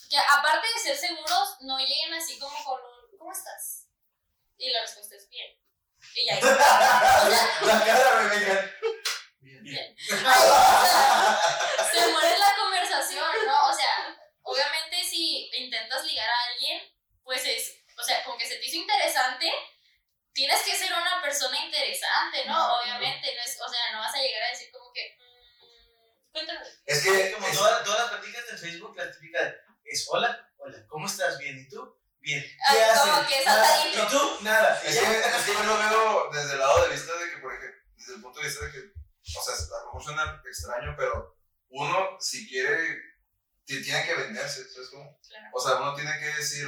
que 0.09 0.17
aparte 0.17 0.67
de 0.67 0.79
ser 0.79 0.97
seguros, 0.97 1.57
no 1.61 1.77
lleguen 1.79 2.13
así 2.13 2.37
como 2.39 2.55
con 2.63 2.79
un, 2.81 3.17
¿cómo 3.17 3.31
estás? 3.31 3.85
Y 4.57 4.69
la 4.71 4.81
respuesta 4.81 5.15
es 5.15 5.29
bien. 5.29 5.57
Y 6.15 6.25
ya, 6.27 6.37
o 6.39 6.41
sea, 6.41 7.29
La 7.61 7.85
cara, 7.85 8.29
Rebeca. 8.29 8.71
Bien. 9.41 9.63
Bien. 9.63 9.95
Ay, 10.11 10.49
o 10.49 10.85
sea, 10.85 11.91
se 11.93 12.11
muere 12.11 12.37
la 12.37 12.55
conversación, 13.19 13.47
¿no? 13.47 13.67
O 13.69 13.73
sea, 13.73 14.19
obviamente 14.43 15.03
si 15.03 15.49
intentas 15.57 16.05
ligar 16.05 16.29
a 16.29 16.43
alguien, 16.51 16.81
pues 17.23 17.45
es, 17.45 17.83
o 17.97 18.03
sea, 18.03 18.23
con 18.23 18.37
que 18.37 18.47
se 18.47 18.55
te 18.57 18.65
hizo 18.65 18.77
interesante, 18.77 19.51
tienes 20.33 20.61
que 20.61 20.75
ser 20.77 20.91
una 20.93 21.21
persona 21.21 21.57
interesante, 21.65 22.45
¿no? 22.45 22.53
No, 22.53 22.81
Obviamente, 22.81 23.35
no 23.35 23.41
es, 23.43 23.59
o 23.61 23.69
sea, 23.69 23.91
no 23.91 23.99
vas 23.99 24.13
a 24.15 24.21
llegar 24.21 24.43
a 24.43 24.49
decir 24.49 24.71
como 24.71 24.91
que, 24.93 25.17
mm, 25.19 26.31
cuéntame. 26.31 26.65
Es 26.85 27.03
que. 27.03 27.31
Como 27.33 27.47
es- 27.47 27.57
todas, 27.57 27.83
todas 27.83 27.99
las 27.99 28.09
pláticas 28.11 28.45
en 28.51 28.57
Facebook, 28.57 28.95
la 28.95 29.11
típica 29.11 29.43
de, 29.43 29.55
es 29.85 30.07
hola, 30.09 30.49
hola, 30.57 30.77
¿cómo 30.87 31.05
estás? 31.07 31.37
Bien, 31.39 31.59
¿y 31.59 31.67
tú? 31.67 31.97
Bien. 32.19 32.41
¿Qué 32.41 32.99
como 32.99 33.13
haces? 33.13 33.37
que 33.37 33.45
Nada. 33.45 33.87
¿Y 33.87 34.07
tú? 34.09 34.37
Nada. 34.41 34.81
Es 34.85 34.99
que, 34.99 35.19
es 35.19 35.43
que 35.45 35.53
yo 35.53 35.63
lo 35.63 35.77
veo 35.77 36.29
desde 36.33 36.53
el 36.53 36.59
lado 36.59 36.83
de 36.83 36.89
vista 36.93 37.13
de 37.17 37.31
que, 37.31 37.37
por 37.37 37.53
ejemplo, 37.53 37.81
desde 37.95 38.15
el 38.15 38.21
punto 38.21 38.39
de 38.39 38.45
vista 38.47 38.65
de 38.65 38.71
que, 38.71 38.79
o 38.79 39.41
sea, 39.43 39.53
a 39.53 39.79
lo 39.79 39.85
mejor 39.85 40.03
suena 40.03 40.43
extraño, 40.45 40.95
pero 40.97 41.37
uno, 41.69 42.17
si 42.19 42.47
quiere, 42.49 42.97
tiene 43.77 44.03
que 44.05 44.15
venderse, 44.15 44.67
¿sabes 44.69 44.89
cómo? 44.89 45.19
Claro. 45.27 45.47
O 45.53 45.59
sea, 45.61 45.75
uno 45.77 45.95
tiene 45.95 46.17
que 46.19 46.25
decir, 46.37 46.67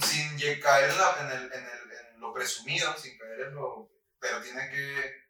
sin 0.00 0.36
caer 0.60 0.90
en, 0.90 0.98
la- 0.98 1.16
en, 1.20 1.26
el, 1.30 1.52
en, 1.52 1.64
el, 1.66 1.92
en 1.92 2.20
lo 2.20 2.32
presumido, 2.32 2.96
sin 2.96 3.16
caer 3.18 3.40
en 3.48 3.54
lo. 3.54 3.90
Pero 4.18 4.40
tiene 4.42 4.70
que. 4.70 5.22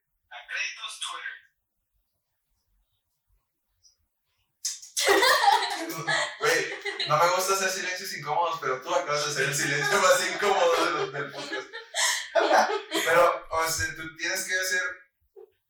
Güey, 6.38 6.74
no 7.08 7.16
me 7.18 7.28
gusta 7.34 7.54
hacer 7.54 7.70
silencios 7.70 8.12
incómodos, 8.14 8.58
pero 8.60 8.80
tú 8.82 8.94
acabas 8.94 9.24
de 9.26 9.30
hacer 9.32 9.44
el 9.48 9.54
silencio 9.54 9.98
más 10.00 10.26
incómodo 10.32 10.84
de 10.84 10.90
los- 10.92 11.12
del 11.12 11.30
podcast. 11.32 11.66
Pero, 13.04 13.46
o 13.50 13.68
sea, 13.68 13.86
tú 13.96 14.16
tienes 14.16 14.44
que 14.44 14.54
hacer. 14.58 14.82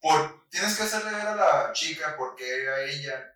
Por, 0.01 0.49
tienes 0.51 0.77
que 0.77 0.83
hacerle 0.83 1.13
ver 1.13 1.27
a 1.27 1.37
la 1.37 1.73
chica 1.73 2.17
por 2.17 2.35
qué 2.35 2.69
a 2.69 2.81
ella 2.83 3.32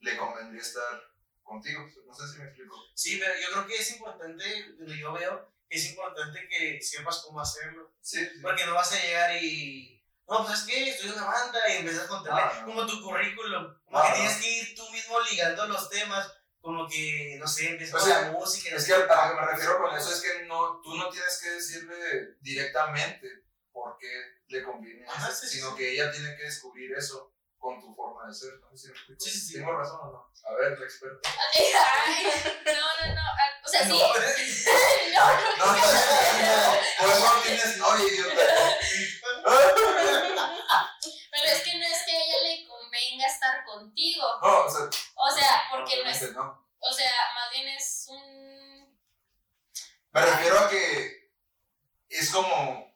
le 0.00 0.16
convendría 0.16 0.62
estar 0.62 1.02
contigo. 1.42 1.86
No 2.06 2.14
sé 2.14 2.32
si 2.32 2.38
me 2.38 2.44
explico. 2.44 2.76
Sí, 2.94 3.18
pero 3.18 3.34
yo 3.40 3.50
creo 3.52 3.66
que 3.66 3.76
es 3.76 3.90
importante, 3.92 4.66
lo 4.78 4.94
yo 4.94 5.12
veo, 5.12 5.52
es 5.68 5.84
importante 5.86 6.46
que 6.48 6.80
sepas 6.80 7.22
cómo 7.24 7.40
hacerlo. 7.40 7.92
Sí, 8.00 8.24
sí. 8.24 8.40
Porque 8.42 8.66
no 8.66 8.74
vas 8.74 8.92
a 8.92 9.02
llegar 9.02 9.42
y. 9.42 9.94
No, 10.28 10.44
pues 10.44 10.58
es 10.60 10.66
que 10.66 10.90
estoy 10.90 11.08
en 11.08 11.14
una 11.14 11.24
banda 11.24 11.58
y 11.68 11.76
empiezas 11.78 12.04
a 12.04 12.08
contarle 12.08 12.42
Ah, 12.44 12.62
como 12.66 12.86
tu 12.86 13.02
currículum. 13.02 13.74
Como 13.84 13.98
Ah, 13.98 14.08
que 14.08 14.18
tienes 14.18 14.36
que 14.36 14.50
ir 14.58 14.76
tú 14.76 14.90
mismo 14.90 15.18
ligando 15.20 15.66
los 15.66 15.88
temas. 15.88 16.30
Como 16.60 16.86
que, 16.86 17.36
no 17.38 17.46
sé, 17.46 17.70
empiezas 17.70 18.02
O 18.02 18.04
sea, 18.04 18.20
la 18.22 18.32
música. 18.32 18.76
Es 18.76 18.84
que 18.84 18.92
a 18.92 18.98
lo 18.98 19.06
que 19.06 19.40
me 19.40 19.46
refiero 19.46 19.78
con 19.78 19.96
eso 19.96 20.12
es 20.12 20.20
que 20.20 20.44
no, 20.44 20.80
tú 20.82 20.96
no 20.96 21.08
tienes 21.08 21.40
que 21.40 21.50
decirle 21.50 22.36
directamente 22.40 23.44
por 23.72 23.96
qué 23.96 24.08
le 24.48 24.64
conviene, 24.64 25.06
sí, 25.32 25.46
sino 25.46 25.76
que 25.76 25.92
ella 25.92 26.10
tiene 26.10 26.36
que 26.36 26.42
descubrir 26.42 26.92
eso 26.92 27.32
con 27.58 27.80
tu 27.80 27.94
forma 27.94 28.26
de 28.28 28.34
ser. 28.34 28.54
No 28.60 28.76
sé 28.76 28.88
si. 28.88 28.94
Sí, 29.18 29.30
sí, 29.30 29.40
sí. 29.46 29.54
¿Tengo 29.54 29.72
razón 29.76 30.00
o 30.02 30.12
no? 30.12 30.32
A 30.48 30.52
ver, 30.54 30.72
el 30.72 30.82
experto. 30.82 31.20
Ay, 31.24 32.26
no, 32.64 32.72
no, 32.72 33.14
no. 33.14 33.20
ah, 33.20 33.60
O 33.64 33.68
sea, 33.68 33.84
sí. 33.84 33.90
No, 35.14 35.26
No, 35.26 35.32
no, 35.56 35.66
No, 35.66 35.66
no, 35.66 35.76
no, 35.76 36.78
por 37.00 37.08
eso 37.10 37.34
no 37.34 37.40
tienes 37.42 37.76
novia, 37.78 38.06
idiota. 38.06 38.78
Pero 41.30 41.52
es 41.52 41.62
que 41.62 41.78
no 41.78 41.84
es 41.86 42.02
que 42.04 42.12
a 42.12 42.20
ella 42.24 42.38
le 42.44 42.66
convenga 42.66 43.26
estar 43.26 43.64
contigo. 43.64 44.24
No, 44.42 44.64
o 44.64 44.70
sea, 44.70 44.84
O 45.14 45.30
sea, 45.34 45.62
porque 45.70 46.02
no 46.04 46.10
es. 46.10 46.32
no. 46.32 46.66
O 46.80 46.92
sea, 46.92 47.10
más 47.34 47.50
bien 47.52 47.68
es 47.68 48.06
un. 48.08 48.98
Me 50.12 50.20
refiero 50.24 50.58
a 50.60 50.68
que 50.70 51.30
es 52.08 52.30
como 52.30 52.94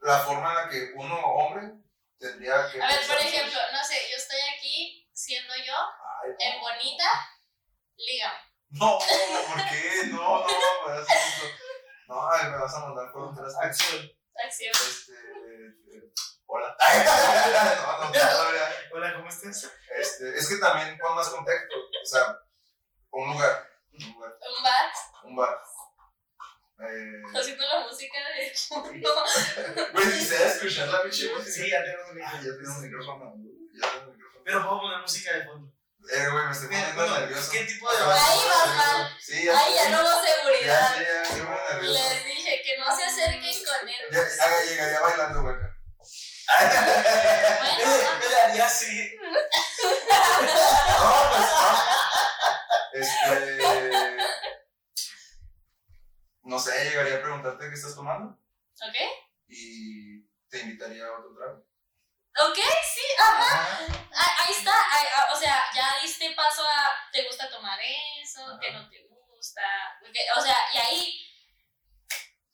la 0.00 0.18
forma 0.20 0.50
en 0.50 0.54
la 0.56 0.68
que 0.70 0.92
uno, 0.96 1.16
hombre, 1.18 1.72
tendría 2.18 2.70
que. 2.70 2.82
A 2.82 2.86
ver, 2.86 3.06
por 3.06 3.16
ejemplo, 3.18 3.58
no 3.72 3.84
sé, 3.84 3.96
yo 4.10 4.16
estoy 4.16 4.40
aquí 4.56 5.08
siendo 5.12 5.54
yo 5.56 5.74
Ay, 6.22 6.30
en 6.38 6.60
bonita, 6.60 7.04
lígame. 7.96 8.38
No, 8.70 8.98
¿por 8.98 9.68
qué? 9.68 10.06
No, 10.10 10.40
no, 10.40 10.46
no. 10.46 11.06
No, 12.08 12.30
ay, 12.32 12.50
me 12.50 12.58
vas 12.58 12.74
a 12.74 12.80
mandar 12.80 13.12
por 13.12 13.22
un. 13.22 13.38
Acción. 13.38 14.10
Acción. 14.44 14.72
Este. 14.72 15.12
eh, 15.12 16.12
hola. 16.46 16.76
no, 18.02 18.10
no. 18.10 18.56
Hola, 18.92 19.14
¿cómo 19.14 19.28
estás? 19.28 19.70
Este, 19.96 20.36
es 20.36 20.48
que 20.48 20.56
también 20.56 20.98
pon 20.98 21.14
más 21.14 21.28
contexto. 21.28 21.74
O 21.76 22.06
sea, 22.06 22.38
un 23.10 23.32
lugar. 23.32 23.68
Un 23.92 24.12
lugar. 24.12 24.32
Un 24.56 24.62
bar, 24.62 24.92
Un 25.24 25.36
bar. 25.36 25.58
Eh, 26.78 27.22
haciendo 27.34 27.64
la 27.66 27.86
música 27.88 28.18
de 28.38 28.52
fondo. 28.54 29.10
Güey, 29.94 30.10
si 30.12 30.24
se 30.26 30.38
va 30.38 30.44
a 30.44 30.48
escuchar 30.52 30.88
la 30.88 31.02
pinche 31.02 31.32
música. 31.32 31.50
Sí, 31.50 31.70
ya 31.70 31.82
tengo 31.82 32.02
un 32.12 32.22
Ah, 32.22 32.32
ya 32.34 32.38
micrófono. 32.50 32.58
tengo 32.62 32.74
un 32.76 32.82
micrófono. 32.82 33.24
Ya 33.72 33.90
tengo 33.90 34.04
un 34.10 34.16
micrófono. 34.16 34.42
Pero 34.44 34.62
puedo 34.62 34.80
poner 34.82 34.98
música 35.00 35.32
de 35.32 35.44
fondo. 35.46 35.72
Eh, 36.12 36.28
güey, 36.30 36.44
me 36.46 36.52
estoy 36.52 36.68
Mira, 36.68 36.80
poniendo 36.82 37.02
bueno, 37.02 37.20
nervioso. 37.20 37.50
¿Qué 37.50 37.64
tipo 37.64 37.90
de? 37.90 37.96
Ahí 37.98 38.40
mal. 38.48 39.16
Sí, 39.20 39.44
ya. 39.44 39.58
Ay, 39.58 39.74
ya 39.74 39.88
no 39.90 40.00
hubo 40.02 40.22
seguridad. 40.24 40.96
ya. 41.00 41.78
Les 41.82 42.24
dije 42.26 42.62
que 42.62 42.78
no 42.78 42.96
se 42.96 43.04
acerquen 43.04 43.64
con 43.64 43.88
él. 43.88 43.94
Ya, 44.12 44.22
ya 44.36 44.64
llegaría 44.68 45.00
bailando, 45.00 45.42
güey. 45.42 45.54
Bueno, 45.56 45.72
Mira, 48.20 48.54
ya 48.54 48.68
sí. 48.68 49.16
No, 49.18 49.30
pues 51.30 51.48
no. 51.50 51.70
Este. 52.92 54.15
No 56.46 56.58
sé, 56.58 56.84
llegaría 56.84 57.16
a 57.16 57.22
preguntarte 57.22 57.68
qué 57.68 57.74
estás 57.74 57.94
tomando 57.96 58.38
¿ok? 58.80 58.96
y 59.48 60.22
te 60.48 60.60
invitaría 60.60 61.04
a 61.06 61.18
otro 61.18 61.34
trago. 61.36 61.66
¿Ok? 62.48 62.56
Sí, 62.94 63.02
ajá. 63.18 63.80
Ah, 64.14 64.36
Ahí 64.44 64.54
está. 64.54 64.70
ahí- 64.70 65.08
ah, 65.16 65.32
o 65.34 65.36
sea, 65.38 65.64
ya 65.74 65.96
diste 66.02 66.30
paso 66.34 66.62
a. 66.62 66.94
¿Te 67.10 67.24
gusta 67.26 67.48
tomar 67.50 67.78
eso? 68.22 68.58
¿Que 68.60 68.70
no 68.72 68.88
te 68.88 69.02
gusta? 69.08 69.62
o 70.36 70.40
sea, 70.40 70.56
y 70.74 70.76
ahí 70.78 71.20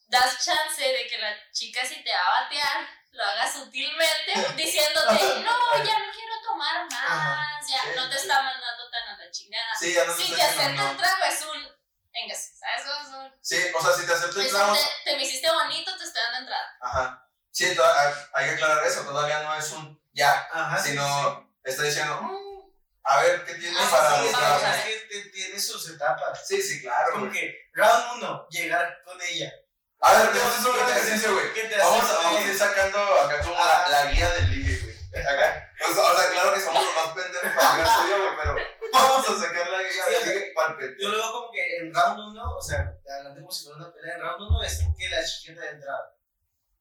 das 0.09 0.45
chance 0.45 0.81
de 0.83 1.07
que 1.07 1.19
la 1.19 1.35
chica, 1.53 1.85
si 1.85 2.03
te 2.05 2.13
va 2.13 2.19
a 2.21 2.43
batear, 2.45 2.89
lo 3.13 3.25
haga 3.25 3.51
sutilmente, 3.51 4.33
diciéndote, 4.57 5.43
no, 5.43 5.85
ya 5.85 5.99
no 5.99 6.13
quiero 6.13 6.35
tomar 6.45 6.85
más. 6.91 7.03
Ajá. 7.11 7.61
Ya 7.69 7.83
Sí, 7.83 7.89
no 7.97 8.09
te 8.09 8.17
sí. 8.17 8.23
está 8.23 8.43
mandando 8.43 8.91
tan 8.91 9.09
a 9.09 9.19
la 9.19 9.31
chingada. 9.31 9.75
Sí, 9.79 9.93
ya 9.95 10.05
no 10.05 10.15
Si 10.15 10.23
te 10.31 10.37
te 10.37 10.43
está 10.43 10.49
diciendo 10.53 10.97
trago, 10.97 11.25
es 11.25 11.43
un. 11.43 11.72
Venga, 12.13 12.35
¿sabes? 12.35 12.83
cómo 12.87 13.11
son? 13.11 13.33
Sí, 13.41 13.57
o 13.75 13.83
sea, 13.83 13.93
si 13.95 14.07
te 14.07 14.13
acepta 14.13 14.41
el 14.41 14.47
Es 14.47 14.53
trago. 14.53 14.73
un 14.73 14.79
te, 14.79 15.11
te 15.11 15.17
me 15.17 15.23
hiciste 15.23 15.49
bonito, 15.51 15.97
te 15.97 16.05
estoy 16.05 16.23
dando 16.23 16.39
entrada. 16.41 16.77
Ajá. 16.81 17.29
Sí, 17.51 17.65
hay 17.67 18.15
hay 18.35 18.45
que 18.47 18.51
aclarar 18.53 18.87
eso. 18.87 19.03
Todavía 19.03 19.43
no 19.43 19.55
es 19.55 19.71
un 19.73 20.01
ya, 20.13 20.47
Ajá, 20.53 20.79
sí, 20.79 20.91
sino 20.91 21.57
está 21.65 21.83
diciendo, 21.85 22.21
"Mm, 22.23 22.71
a 23.05 23.21
ver 23.23 23.45
qué 23.45 23.55
tienes 23.55 23.79
Ah, 23.81 23.89
para 23.91 24.23
sí, 24.23 24.29
sí, 24.29 24.91
es 24.93 25.05
que 25.09 25.31
tiene 25.31 25.59
sus 25.61 25.89
etapas. 25.91 26.47
Sí, 26.47 26.61
sí, 26.63 26.81
claro, 26.83 27.13
Como 27.13 27.27
güey. 27.27 27.39
que 27.41 27.71
round 27.75 28.23
1, 28.23 28.47
llegar 28.51 29.03
con 29.05 29.21
ella. 29.23 29.53
A 30.01 30.13
ver, 30.15 30.27
vamos 30.35 30.43
a 30.55 30.59
hacer 30.59 30.71
un 30.71 30.89
ejercicio, 30.91 31.33
güey. 31.35 31.79
Vamos 31.79 32.09
vamos 32.09 32.41
a 32.41 32.43
ir 32.43 32.59
sacando 32.59 33.21
acá 33.21 33.41
como 33.43 33.55
la, 33.55 33.85
Ah. 33.85 33.89
la 33.89 34.05
guía 34.07 34.29
del 34.31 34.51
ligue, 34.51 34.79
güey. 35.13 35.23
Acá. 35.27 35.71
O 35.91 35.95
sea, 35.95 36.05
o 36.05 36.17
sea, 36.21 36.31
claro 36.31 36.55
que 36.55 36.61
somos 36.61 36.85
los 36.85 36.95
más 36.95 37.15
pendejos 37.15 37.53
para 37.55 37.71
hablar 37.73 37.97
tuyo, 38.03 38.17
güey, 38.19 38.37
pero 38.37 38.57
vamos 38.93 39.29
a 39.29 39.47
sacar 39.47 39.69
la 39.71 39.79
pendejo. 39.79 41.01
Yo 41.01 41.09
lo 41.09 41.17
veo 41.17 41.33
como 41.33 41.51
que 41.51 41.77
en 41.77 41.95
round 41.95 42.37
1, 42.37 42.57
o 42.57 42.63
sea, 42.63 42.95
adelante 43.09 43.41
como 43.41 43.53
si 43.53 43.65
fuera 43.65 43.79
una 43.79 43.93
pelea. 43.93 44.15
En 44.17 44.21
round 44.23 44.43
1 44.51 44.63
es 44.63 44.85
que 44.99 45.09
la 45.09 45.25
chiquita 45.25 45.61
de 45.61 45.69
entrada. 45.71 46.17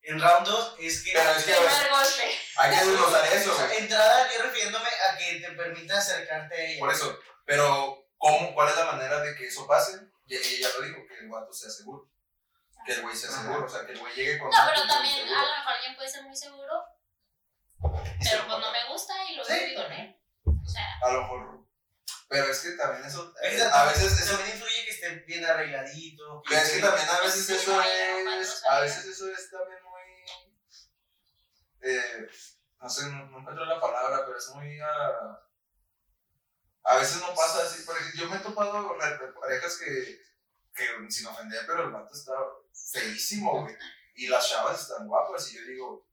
En 0.04 0.20
round 0.20 0.48
2 0.48 0.76
es 0.80 1.04
que. 1.04 1.12
Pero 1.14 1.32
es 1.32 1.46
que, 1.46 1.54
hay 2.58 2.72
que 2.72 2.86
desglosar 2.86 3.34
eso, 3.34 3.56
güey. 3.56 3.78
entrada, 3.78 4.30
yo 4.34 4.44
refiriéndome 4.44 4.88
a 4.88 5.18
que 5.18 5.40
te 5.40 5.52
permita 5.52 5.98
acercarte 5.98 6.56
a 6.56 6.66
ella. 6.66 6.80
Por 6.80 6.92
eso, 6.92 7.20
pero 7.46 8.08
¿cómo, 8.18 8.54
¿cuál 8.54 8.70
es 8.70 8.76
la 8.76 8.86
manera 8.86 9.20
de 9.22 9.36
que 9.36 9.48
eso 9.48 9.68
pase? 9.68 10.00
Y 10.26 10.36
ella 10.36 10.70
ya 10.70 10.80
lo 10.80 10.86
dijo, 10.86 11.00
que 11.08 11.20
el 11.20 11.28
guato 11.28 11.54
sea 11.54 11.70
seguro. 11.70 12.10
Que 12.86 12.94
el 12.94 13.02
güey 13.04 13.16
sea 13.16 13.30
seguro, 13.30 13.66
o 13.66 13.70
sea, 13.70 13.86
que 13.86 13.92
el 13.92 14.00
güey 14.00 14.14
llegue 14.16 14.40
con... 14.40 14.50
No, 14.50 14.58
pero 14.74 14.88
también 14.88 15.28
a 15.28 15.42
lo 15.42 15.56
mejor 15.58 15.74
alguien 15.74 15.96
puede 15.96 16.10
ser 16.10 16.24
muy 16.24 16.36
seguro, 16.36 16.84
pero 17.80 18.48
pues 18.48 18.60
no 18.60 18.72
me 18.72 18.88
gusta 18.90 19.14
y 19.30 19.36
lo 19.36 19.46
digo, 19.46 19.82
¿eh? 19.84 20.20
O 20.46 20.68
sea, 20.68 21.00
A 21.04 21.12
lo 21.12 21.22
mejor... 21.22 21.71
Pero 22.32 22.46
es 22.50 22.60
que 22.62 22.72
también 22.72 23.04
eso... 23.06 23.34
eh, 23.44 23.62
a 23.74 23.86
veces 23.88 24.14
eso... 24.22 24.38
También 24.38 24.56
influye 24.56 24.86
que 24.86 24.92
esté 24.92 25.10
bien 25.28 25.44
arregladito. 25.46 26.42
Pero 26.48 26.62
es 26.62 26.70
que 26.72 26.80
también 26.80 27.10
a 27.10 27.20
veces 27.20 27.46
Sí, 27.46 27.54
eso 27.56 27.82
es... 27.82 28.64
A 28.70 28.80
veces 28.80 29.06
eso 29.06 29.30
es 29.30 29.52
también 29.52 29.80
muy... 29.84 30.02
Eh, 31.82 32.30
no 32.80 32.90
sé, 32.90 33.04
no, 33.08 33.26
no 33.28 33.40
encuentro 33.40 33.66
la 33.66 33.82
palabra, 33.82 34.26
pero 34.26 34.38
es 34.38 34.48
muy... 34.56 34.80
ah, 34.80 35.46
a 36.84 36.96
veces 36.96 37.18
no 37.22 37.34
pasa 37.36 37.64
así. 37.64 37.84
Por 37.84 37.98
ejemplo, 37.98 38.22
yo 38.24 38.30
me 38.30 38.38
he 38.38 38.40
topado 38.40 38.94
re- 38.98 39.34
parejas 39.34 39.78
que, 39.78 40.22
que, 40.74 41.12
sin 41.12 41.28
ofender, 41.28 41.66
pero 41.68 41.84
el 41.84 41.92
vato 41.92 42.14
está 42.14 42.34
feísimo, 42.74 43.62
güey. 43.64 43.76
Y 44.16 44.28
las 44.28 44.50
chavas 44.50 44.82
están 44.82 45.06
guapas 45.08 45.52
y 45.52 45.58
yo 45.58 45.66
digo, 45.66 46.08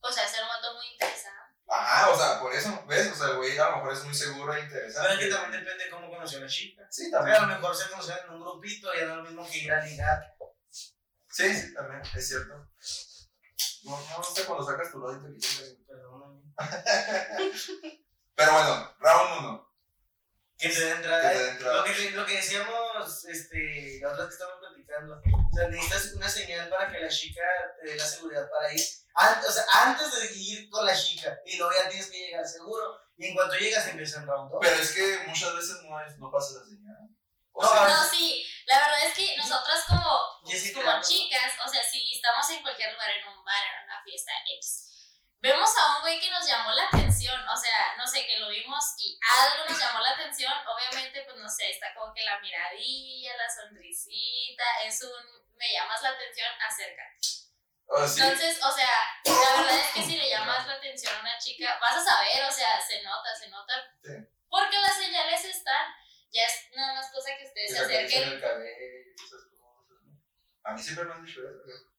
o 0.00 0.10
sea, 0.10 0.26
ser 0.26 0.42
un 0.42 0.48
vato 0.48 0.74
muy 0.74 0.86
interesante. 0.92 1.41
Ajá, 1.74 2.10
o 2.10 2.18
sea, 2.18 2.38
por 2.38 2.52
eso, 2.52 2.84
¿ves? 2.86 3.10
O 3.12 3.14
sea, 3.14 3.28
el 3.28 3.36
güey 3.38 3.56
a 3.56 3.70
lo 3.70 3.76
mejor 3.76 3.92
es 3.94 4.04
muy 4.04 4.14
seguro 4.14 4.52
e 4.54 4.60
interesante. 4.60 5.08
Pero 5.08 5.20
es 5.20 5.26
que 5.26 5.34
también 5.34 5.64
depende 5.64 5.84
de 5.84 5.90
cómo 5.90 6.10
conoció 6.10 6.38
a 6.38 6.42
la 6.42 6.46
chica. 6.48 6.86
Sí, 6.90 7.06
O 7.06 7.10
sea, 7.10 7.18
a 7.18 7.22
también. 7.24 7.40
lo 7.40 7.54
mejor 7.56 7.76
se 7.76 7.90
conocen 7.90 8.16
en 8.24 8.30
un 8.34 8.40
grupito, 8.42 8.92
ya 8.94 9.06
no 9.06 9.12
es 9.12 9.16
lo 9.16 9.22
mismo 9.24 9.48
que 9.50 9.58
ir 9.58 9.72
a 9.72 9.84
ligar. 9.84 10.36
Sí, 11.30 11.54
sí, 11.54 11.72
también, 11.72 12.02
es 12.14 12.28
cierto. 12.28 12.54
No, 13.84 13.98
no, 13.98 14.22
sé 14.22 14.44
cuando 14.44 14.66
sacas 14.66 14.92
tu 14.92 14.98
lado 15.00 15.14
inteligente. 15.16 15.82
Perdóname. 15.88 16.42
Pero 18.34 18.52
bueno, 18.52 18.94
round 19.00 19.38
uno. 19.40 19.72
Que 20.58 20.68
te 20.68 20.78
den 20.80 20.88
Que 20.90 20.96
entrada. 20.98 21.30
te 21.32 21.38
den 21.38 21.48
entrada. 21.54 21.76
Lo 21.78 21.84
que, 21.84 22.10
lo 22.10 22.26
que 22.26 22.36
decíamos, 22.36 23.24
este, 23.24 23.98
la 24.02 24.12
otra 24.12 24.26
que 24.26 24.32
estábamos 24.32 24.60
platicando. 24.60 25.22
O 25.52 25.54
sea, 25.54 25.68
necesitas 25.68 26.12
una 26.14 26.28
señal 26.28 26.68
para 26.70 26.90
que 26.90 26.98
la 27.00 27.08
chica 27.08 27.42
te 27.80 27.90
dé 27.90 27.96
la 27.96 28.06
seguridad 28.06 28.48
para 28.50 28.72
ir. 28.72 28.80
Antes, 29.14 29.50
o 29.50 29.52
sea, 29.52 29.64
antes 29.84 30.10
de 30.10 30.34
ir 30.34 30.70
con 30.70 30.86
la 30.86 30.96
chica. 30.96 31.38
Y 31.44 31.58
luego 31.58 31.72
ya 31.74 31.88
tienes 31.90 32.10
que 32.10 32.16
llegar 32.18 32.46
seguro. 32.46 32.98
Y 33.18 33.26
en 33.26 33.34
cuanto 33.34 33.54
llegas 33.56 33.86
empieza 33.88 34.20
el 34.20 34.26
round 34.26 34.50
2. 34.50 34.58
Pero 34.62 34.76
es 34.76 34.92
que 34.92 35.18
muchas 35.26 35.54
veces 35.54 35.76
no, 35.82 36.00
es, 36.00 36.18
no 36.18 36.30
pasa 36.32 36.54
la 36.58 36.64
señal. 36.64 36.96
O 37.52 37.62
No, 37.62 37.68
sea, 37.70 37.86
No, 37.88 38.08
sí, 38.08 38.46
la 38.64 38.78
verdad 38.78 39.06
es 39.06 39.14
que 39.14 39.36
nosotras 39.36 39.84
como, 39.86 40.00
como 40.00 41.02
chicas, 41.02 41.52
o 41.64 41.68
sea, 41.68 41.82
si 41.84 42.00
estamos 42.16 42.48
en 42.48 42.62
cualquier 42.62 42.92
lugar, 42.92 43.10
en 43.10 43.28
un 43.28 43.44
bar, 43.44 43.62
en 43.62 43.84
una 43.84 44.02
fiesta 44.02 44.32
X, 44.56 44.88
vemos 45.42 45.70
a 45.76 45.96
un 45.96 46.02
güey 46.02 46.20
que 46.20 46.30
nos 46.30 46.46
llamó 46.46 46.70
la 46.72 46.86
atención, 46.86 47.36
o 47.48 47.56
sea, 47.56 47.96
no 47.98 48.06
sé, 48.06 48.24
que 48.24 48.38
lo 48.38 48.48
vimos 48.48 48.94
y 48.98 49.18
algo 49.20 49.68
nos 49.68 49.78
llamó 49.78 49.98
la 49.98 50.10
atención, 50.10 50.52
obviamente, 50.66 51.22
pues 51.22 51.36
no 51.36 51.48
sé, 51.48 51.70
está 51.70 51.92
como 51.94 52.14
que 52.14 52.22
la 52.24 52.38
miradilla, 52.38 53.36
la 53.36 53.50
sonrisita, 53.50 54.64
es 54.84 55.02
un, 55.02 55.56
me 55.56 55.72
llamas 55.72 56.00
la 56.02 56.10
atención, 56.10 56.48
acércate. 56.60 57.18
sí, 57.20 58.20
Entonces, 58.22 58.64
o 58.64 58.70
sea, 58.70 59.20
la 59.24 59.62
verdad 59.62 59.78
es 59.78 59.90
que 59.90 60.02
si 60.04 60.16
le 60.16 60.30
llamas 60.30 60.66
la 60.66 60.74
atención 60.74 61.14
a 61.16 61.20
una 61.20 61.38
chica, 61.38 61.76
vas 61.80 61.96
a 61.96 62.04
saber, 62.04 62.44
o 62.48 62.52
sea, 62.52 62.80
se 62.80 63.02
nota, 63.02 63.34
se 63.34 63.48
nota. 63.48 63.74
Sí. 64.00 64.12
Porque 64.48 64.78
las 64.78 64.96
señales 64.96 65.44
están. 65.44 65.94
Ya 66.30 66.44
es 66.44 66.70
nada 66.74 66.94
más 66.94 67.10
cosa 67.10 67.36
que 67.36 67.44
ustedes 67.44 67.72
se 67.72 67.78
acerquen. 67.78 68.22
el 68.22 68.40
cabello 68.40 69.14
esas 69.14 69.44
cosas, 69.50 70.02
¿no? 70.06 70.18
A 70.64 70.72
mí 70.72 70.82
siempre 70.82 71.04
me 71.04 71.12
han 71.12 71.24
dicho 71.24 71.40
eso. 71.40 71.91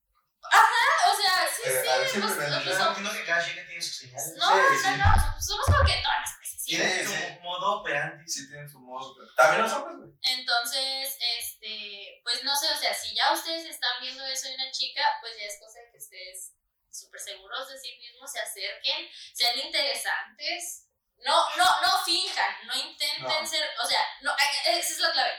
Güey. 0.44 1.14
O 1.14 1.16
sea, 1.16 1.48
sí, 1.56 1.62
Eh, 1.66 1.82
sí, 1.84 1.88
a 1.88 2.08
siempre 2.10 2.36
pues, 2.36 2.52
han 2.52 2.64
pues, 2.64 2.80
entiendo 2.80 3.12
que 3.14 3.26
cada 3.26 3.46
chica 3.46 3.66
tiene 3.66 3.82
sus 3.82 3.98
señales. 3.98 4.34
No, 4.38 4.50
Sí, 4.50 4.56
no, 4.56 4.80
sí. 4.84 4.98
no, 4.98 5.42
somos 5.42 5.66
como 5.66 5.86
que 5.86 6.02
todas 6.02 6.20
las 6.22 6.40
veces. 6.40 6.64
¿sí? 6.64 6.70
Tiene 6.76 6.90
Sí, 7.00 7.06
su 7.06 7.12
sí. 7.12 7.40
modo 7.42 7.80
operandi. 7.82 8.28
Sí 8.30 8.48
tienen 8.48 8.70
su 8.70 8.80
modo. 8.80 9.16
pero- 9.16 9.34
También 9.36 9.62
los 9.64 9.72
hombres, 9.74 9.98
güey. 9.98 10.12
Entonces, 10.40 11.18
este, 11.40 12.22
pues 12.24 12.44
no 12.44 12.56
sé, 12.56 12.68
o 12.72 12.78
sea, 12.78 12.94
si 12.94 13.14
ya 13.16 13.32
ustedes 13.34 13.66
están 13.66 13.92
viendo 14.02 14.26
eso 14.26 14.48
de 14.48 14.56
una 14.56 14.72
chica, 14.72 15.04
pues 15.22 15.34
ya 15.38 15.46
es 15.46 15.60
cosa 15.60 15.80
de 15.80 15.92
que 15.92 15.98
ustedes 15.98 16.54
súper 16.92 17.20
seguros 17.20 17.68
de 17.70 17.80
sí 17.80 17.98
mismos 18.00 18.32
se 18.32 18.40
acerquen, 18.40 19.10
sean 19.34 19.58
interesantes. 19.60 20.88
No, 21.26 21.50
no, 21.58 21.64
no 21.82 22.04
finjan, 22.04 22.68
no 22.68 22.76
intenten 22.76 23.24
No. 23.44 23.48
ser, 23.48 23.64
o 23.82 23.86
sea, 23.88 24.00
no, 24.22 24.32
eh, 24.32 24.78
esa 24.80 24.92
es 24.94 25.00
la 25.00 25.12
clave. 25.12 25.32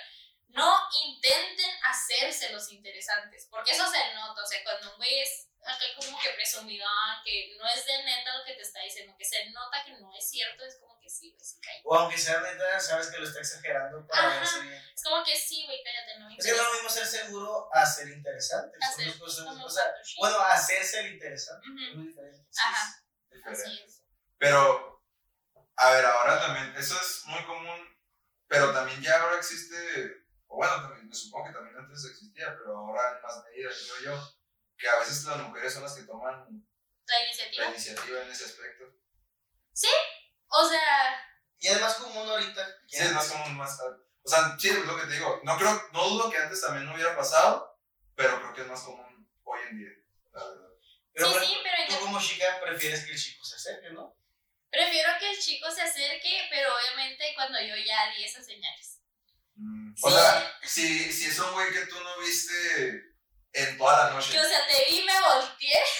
No 0.55 0.89
intenten 1.05 1.71
hacerse 1.83 2.51
los 2.51 2.71
interesantes, 2.73 3.47
porque 3.51 3.73
eso 3.73 3.91
se 3.91 4.15
nota, 4.15 4.43
o 4.43 4.47
sea, 4.47 4.63
cuando 4.63 4.91
un 4.93 4.97
güey 4.97 5.21
es 5.21 5.49
acá 5.67 5.85
como 5.99 6.21
que 6.21 6.31
presumidón, 6.31 6.89
que 7.25 7.57
no 7.59 7.67
es 7.69 7.85
de 7.87 8.03
neta 8.05 8.37
lo 8.39 8.45
que 8.45 8.53
te 8.55 8.63
está 8.63 8.81
diciendo, 8.81 9.15
que 9.19 9.25
se 9.25 9.51
nota 9.51 9.83
que 9.85 9.93
no 9.93 10.15
es 10.15 10.29
cierto, 10.31 10.65
es 10.65 10.77
como 10.79 11.01
que 11.01 11.09
sí, 11.09 11.31
güey, 11.33 11.45
sí, 11.45 11.59
cállate. 11.61 11.83
O 11.85 11.95
aunque 11.97 12.19
sea 12.19 12.41
neta, 12.41 12.79
sabes 12.81 13.09
que 13.09 13.19
lo 13.19 13.27
está 13.27 13.41
exagerando 13.41 14.07
para 14.07 14.29
Ajá. 14.29 14.39
verse 14.41 14.61
bien. 14.61 14.83
Es 14.95 15.03
como 15.03 15.25
que 15.25 15.37
sí, 15.37 15.65
güey, 15.67 15.83
cállate, 15.83 16.19
no 16.19 16.29
me 16.29 16.37
Es 16.37 16.45
que 16.45 16.51
no 16.53 16.57
interesa. 16.57 16.63
es 16.63 16.69
lo 16.69 16.75
mismo 16.75 16.89
ser 16.91 17.07
seguro 17.07 17.69
a 17.75 17.87
ser 17.87 18.09
interesante. 18.09 18.79
Son 18.81 18.89
Hacer 18.93 19.07
dos 19.07 19.17
cosas. 19.19 19.45
como 19.47 19.65
O 19.65 19.71
sea, 19.71 19.95
bueno, 20.19 20.39
hacerse 20.41 21.01
el 21.01 21.15
interesante. 21.15 21.67
Es 21.67 21.97
muy 21.97 22.07
diferente. 22.09 22.47
Ajá, 22.63 23.03
Diferente. 23.31 23.63
así 23.63 23.83
es. 23.87 24.03
Pero, 24.39 25.03
a 25.77 25.91
ver, 25.93 26.05
ahora 26.05 26.41
también, 26.41 26.75
eso 26.77 26.95
es 27.01 27.23
muy 27.25 27.43
común, 27.45 27.99
pero 28.47 28.73
también 28.73 29.01
ya 29.03 29.21
ahora 29.23 29.39
existe, 29.39 30.24
o 30.55 30.57
bueno, 30.57 30.75
también, 30.83 31.09
me 31.09 31.15
supongo 31.15 31.47
que 31.49 31.53
también 31.53 31.77
antes 31.77 32.05
existía, 32.05 32.55
pero 32.57 32.77
ahora 32.79 33.17
en 33.17 33.23
más 33.23 33.43
medida, 33.45 33.69
creo 33.71 34.15
yo, 34.15 34.39
que 34.79 34.89
a 34.89 34.99
veces 35.01 35.25
las 35.25 35.39
mujeres 35.39 35.73
son 35.75 35.83
las 35.83 35.95
que 35.95 36.03
toman 36.03 36.47
La 37.07 37.15
la 37.19 37.25
iniciativa. 37.25 37.67
iniciativa 37.67 38.23
en 38.23 38.31
ese 38.31 38.45
aspecto. 38.45 38.85
O 40.47 40.69
sea, 40.69 41.27
Y 41.59 41.67
es 41.67 41.81
más 41.81 41.95
común 41.95 42.29
ahorita. 42.29 42.65
Sí, 42.87 43.03
es 43.03 43.13
más 43.13 43.29
común, 43.33 43.57
más, 43.57 43.81
o 43.81 44.29
sea, 44.29 44.57
sí, 44.59 44.69
es 44.69 44.87
lo 44.87 44.97
que 44.97 45.07
te 45.07 45.15
digo, 45.15 45.41
no 45.43 45.59
creo, 45.59 45.89
no 45.93 46.09
dudo 46.09 46.31
que 46.31 46.39
antes 46.39 46.61
también 46.61 46.87
no 46.87 46.95
hubiera 46.95 47.17
pasado, 47.17 47.81
pero 48.15 48.39
creo 48.39 48.55
que 48.55 48.61
es 48.61 48.67
más 48.69 48.83
común 48.83 49.29
hoy 49.43 49.61
en 49.71 49.79
día, 49.79 49.91
la 50.33 50.45
verdad. 50.49 50.69
Pero 51.13 51.27
sí, 51.27 51.33
bueno, 51.33 51.47
sí, 51.49 51.59
pero 51.65 51.99
tú 51.99 52.05
como 52.05 52.21
chica 52.21 52.61
prefieres 52.63 53.05
que 53.05 53.13
el 53.13 53.19
chico 53.21 53.45
se 53.45 53.57
acerque, 53.57 53.91
¿no? 53.91 54.17
prefiero 54.71 55.11
que 55.21 55.31
el 55.31 55.39
chico 55.39 55.71
se 55.71 55.83
acerque, 55.83 56.49
pero 56.51 56.75
obviamente 56.75 57.33
cuando 57.37 57.61
yo 57.61 57.77
ya 57.77 58.11
di 58.11 58.25
esas 58.25 58.45
señales. 58.45 59.01
O 60.03 60.11
sea, 60.11 60.59
si, 60.63 61.13
si 61.13 61.27
es 61.27 61.39
un 61.39 61.53
güey 61.53 61.73
que 61.73 61.87
tú 61.87 61.99
no 62.01 62.19
viste 62.19 63.03
en 63.53 63.79
toda 63.79 64.05
la 64.07 64.11
noche. 64.11 64.33
Que 64.33 64.41
o 64.41 64.49
sea, 64.49 64.67
te 64.67 64.85
vi 64.91 65.01
y 65.01 65.05
me 65.05 65.21
volteé. 65.21 65.81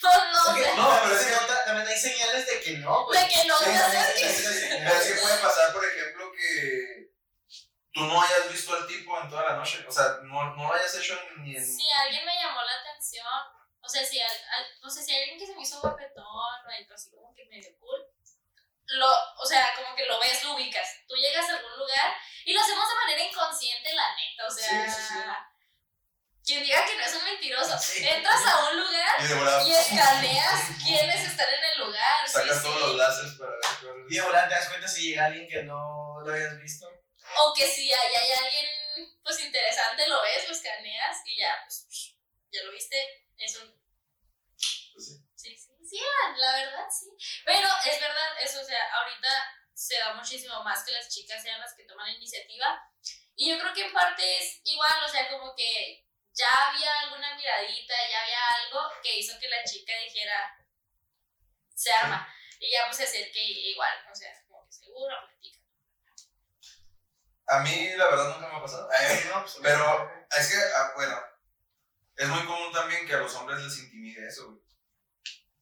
Pues 0.00 0.14
no, 0.34 0.54
sé. 0.54 0.76
No, 0.76 1.00
pero 1.02 1.16
es 1.16 1.24
que- 1.26 1.32
nota- 1.32 1.64
también 1.64 1.88
hay 1.88 1.96
señales 1.98 2.46
de 2.46 2.60
que 2.60 2.70
no, 2.72 3.06
güey. 3.06 3.18
De 3.22 3.26
que 3.26 3.44
no 3.48 3.56
Sí. 3.56 3.64
Pero 3.64 4.94
es 4.96 5.06
que 5.06 5.14
puede 5.20 5.38
pasar, 5.38 5.72
por 5.72 5.82
ejemplo, 5.82 6.30
que 6.32 7.08
tú 7.90 8.00
no 8.04 8.20
hayas 8.20 8.52
visto 8.52 8.74
al 8.74 8.86
tipo 8.86 9.18
en 9.18 9.30
toda 9.30 9.44
la 9.44 9.56
noche. 9.56 9.82
O 9.88 9.90
sea, 9.90 10.18
no, 10.24 10.54
no 10.56 10.68
lo 10.68 10.74
hayas 10.74 10.94
hecho 10.96 11.18
ni 11.38 11.56
en. 11.56 11.64
Si 11.64 11.90
alguien 11.90 12.22
me 12.26 12.34
llamó 12.34 12.60
la 12.60 12.72
atención, 12.82 13.26
o 13.80 13.88
sea, 13.88 14.04
si, 14.04 14.20
al, 14.20 14.30
al- 14.30 14.80
no 14.82 14.90
sé, 14.90 15.02
si 15.02 15.14
alguien 15.14 15.38
que 15.38 15.46
se 15.46 15.54
me 15.54 15.62
hizo 15.62 15.80
guapetón 15.80 16.22
o 16.24 16.42
algo 16.50 16.94
así 16.94 17.10
como 17.10 17.34
que 17.34 17.46
medio 17.46 17.70
cool, 17.78 18.00
lo, 18.86 19.08
o 19.38 19.46
sea, 19.46 19.72
como 19.74 19.96
que 19.96 20.04
lo 20.04 20.20
ves, 20.20 20.44
lo 20.44 20.54
ubicas. 20.54 20.86
Tú 21.08 21.14
llegas 21.16 21.48
a 21.48 21.56
algún 21.56 21.78
lugar 21.78 22.14
y 22.44 22.52
lo 22.52 22.60
hacemos 22.60 22.88
de 22.88 22.94
manera 22.94 23.22
inconsciente, 23.22 23.92
la 23.92 24.14
neta, 24.16 24.46
o 24.46 24.50
sea. 24.50 24.90
Sí, 24.90 24.96
sí, 24.96 25.14
sí. 25.14 25.14
quien 26.44 26.62
diga 26.62 26.84
que 26.84 26.96
no 26.96 27.04
es 27.04 27.14
un 27.14 27.24
mentiroso. 27.24 27.78
Sí. 27.78 28.06
Entras 28.06 28.46
a 28.46 28.70
un 28.70 28.80
lugar 28.80 29.64
Y 29.66 29.72
escaneas 29.72 30.60
quiénes 30.84 31.24
están 31.24 31.48
en 31.48 31.64
el 31.64 31.78
lugar. 31.86 32.28
Sacas 32.28 32.58
sí. 32.58 32.62
todos 32.64 32.80
los 32.80 32.96
láseres 32.96 33.32
para 33.38 33.50
ver 33.52 34.04
Y 34.10 34.14
de 34.14 34.20
volada 34.20 34.48
te 34.48 34.54
das 34.54 34.68
cuenta 34.68 34.88
si 34.88 35.08
llega 35.08 35.26
alguien 35.26 35.48
que 35.48 35.62
no 35.62 36.20
lo 36.20 36.32
habías 36.32 36.58
visto. 36.58 36.86
O 37.38 37.54
que 37.54 37.66
si 37.66 37.90
hay, 37.92 38.14
hay 38.14 38.32
alguien 38.32 38.66
pues 39.22 39.40
interesante, 39.40 40.06
lo 40.06 40.22
ves, 40.22 40.46
lo 40.46 40.54
escaneas 40.54 41.16
y 41.24 41.40
ya, 41.40 41.64
pues 41.64 42.14
ya 42.52 42.62
lo 42.62 42.72
viste. 42.72 42.96
Es 43.38 43.56
un. 43.56 43.74
Pues 44.92 45.06
sí. 45.06 45.24
Sí, 45.34 45.56
sí, 45.56 45.72
sí, 45.88 45.98
la, 45.98 46.36
la 46.36 46.52
verdad, 46.56 46.86
sí. 46.90 47.10
Pero 47.44 47.68
es 47.84 48.00
verdad, 48.00 48.30
eso, 48.42 48.60
o 48.60 48.64
sea, 48.64 48.80
ahorita 48.94 49.28
se 49.74 49.98
da 49.98 50.14
muchísimo 50.14 50.62
más 50.62 50.84
que 50.84 50.92
las 50.92 51.08
chicas 51.08 51.42
sean 51.42 51.60
las 51.60 51.74
que 51.74 51.84
toman 51.84 52.06
la 52.06 52.16
iniciativa. 52.16 52.80
Y 53.36 53.50
yo 53.50 53.58
creo 53.58 53.74
que 53.74 53.86
en 53.86 53.92
parte 53.92 54.38
es 54.38 54.60
igual, 54.64 55.02
o 55.04 55.08
sea, 55.08 55.28
como 55.28 55.54
que 55.56 56.06
ya 56.32 56.70
había 56.70 57.00
alguna 57.00 57.34
miradita, 57.36 57.94
ya 58.10 58.22
había 58.22 58.48
algo 58.62 58.80
que 59.02 59.18
hizo 59.18 59.38
que 59.38 59.48
la 59.48 59.64
chica 59.64 59.92
dijera, 60.04 60.56
se 61.74 61.92
arma. 61.92 62.32
Y 62.60 62.70
ya 62.70 62.84
pues 62.86 62.96
se 62.96 63.04
acerque 63.04 63.42
igual, 63.42 63.92
o 64.10 64.14
sea, 64.14 64.30
como 64.46 64.64
que 64.64 64.72
seguro, 64.72 65.14
platica. 65.28 65.58
A 67.46 67.60
mí, 67.60 67.90
la 67.96 68.06
verdad, 68.06 68.34
nunca 68.34 68.48
me 68.48 68.56
ha 68.56 68.62
pasado. 68.62 68.88
Eh, 68.92 69.24
No, 69.34 69.42
pues, 69.42 69.58
Pero 69.60 70.26
es 70.30 70.50
que, 70.50 70.56
ah, 70.76 70.92
bueno, 70.94 71.20
es 72.16 72.28
muy 72.28 72.46
común 72.46 72.72
también 72.72 73.06
que 73.06 73.14
a 73.14 73.18
los 73.18 73.34
hombres 73.34 73.60
les 73.60 73.78
intimide 73.80 74.26
eso, 74.26 74.46
güey. 74.46 74.64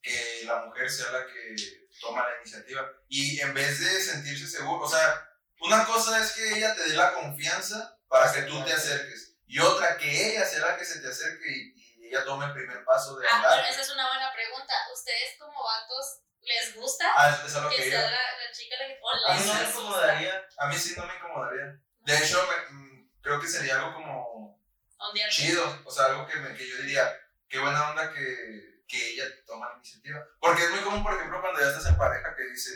Que 0.02 0.42
la 0.44 0.66
mujer 0.66 0.90
sea 0.90 1.10
la 1.12 1.26
que 1.26 1.81
toma 2.02 2.28
la 2.28 2.36
iniciativa. 2.42 2.86
Y 3.08 3.40
en 3.40 3.54
vez 3.54 3.80
de 3.80 4.02
sentirse 4.02 4.46
seguro, 4.46 4.84
o 4.84 4.90
sea, 4.90 5.28
una 5.60 5.86
cosa 5.86 6.22
es 6.22 6.32
que 6.32 6.58
ella 6.58 6.74
te 6.74 6.82
dé 6.88 6.94
la 6.96 7.14
confianza 7.14 7.96
para 8.08 8.30
que 8.32 8.42
tú 8.42 8.62
te 8.64 8.72
acerques. 8.72 9.36
Y 9.46 9.58
otra, 9.60 9.96
que 9.96 10.28
ella 10.32 10.44
sea 10.44 10.66
la 10.66 10.76
que 10.76 10.84
se 10.84 11.00
te 11.00 11.08
acerque 11.08 11.46
y, 11.48 11.74
y 12.02 12.08
ella 12.08 12.24
tome 12.24 12.46
el 12.46 12.52
primer 12.52 12.84
paso 12.84 13.16
de 13.16 13.26
Ah, 13.30 13.36
hablar. 13.36 13.58
bueno, 13.60 13.68
esa 13.70 13.80
es 13.82 13.90
una 13.90 14.06
buena 14.08 14.32
pregunta. 14.32 14.74
¿Ustedes 14.92 15.36
como 15.38 15.62
vatos 15.62 16.18
les 16.42 16.74
gusta 16.74 17.04
Ah, 17.16 17.30
es 17.30 17.36
que 17.52 17.76
que 17.76 17.90
sea 17.90 18.02
la, 18.02 18.10
la 18.10 18.52
chica 18.52 18.76
la 18.80 18.86
que... 18.88 18.98
O 19.00 19.30
A 19.30 19.34
mí 19.34 19.44
no 19.46 19.54
me 19.54 19.68
incomodaría. 19.68 20.48
A 20.58 20.66
mí 20.66 20.76
sí 20.76 20.94
no 20.96 21.06
me 21.06 21.14
incomodaría. 21.14 21.80
De 22.00 22.18
hecho, 22.18 22.44
me- 22.48 22.74
mm, 22.76 23.10
creo 23.22 23.40
que 23.40 23.46
sería 23.46 23.76
algo 23.76 23.94
como 23.94 24.60
Ondearte. 24.98 25.34
chido, 25.34 25.82
o 25.84 25.90
sea, 25.92 26.06
algo 26.06 26.26
que, 26.26 26.36
me, 26.38 26.54
que 26.56 26.68
yo 26.68 26.76
diría, 26.78 27.16
qué 27.48 27.58
buena 27.60 27.90
onda 27.90 28.12
que, 28.12 28.71
que 28.86 29.10
ella 29.12 29.24
toma 29.46 29.68
la 29.70 29.76
iniciativa. 29.76 30.24
Porque 30.40 30.64
es 30.64 30.70
muy 30.70 30.80
común, 30.80 31.02
por 31.02 31.14
ejemplo, 31.14 31.40
cuando 31.40 31.60
ya 31.60 31.68
estás 31.68 31.86
en 31.86 31.96
pareja 31.96 32.34
que 32.36 32.44
dices, 32.44 32.74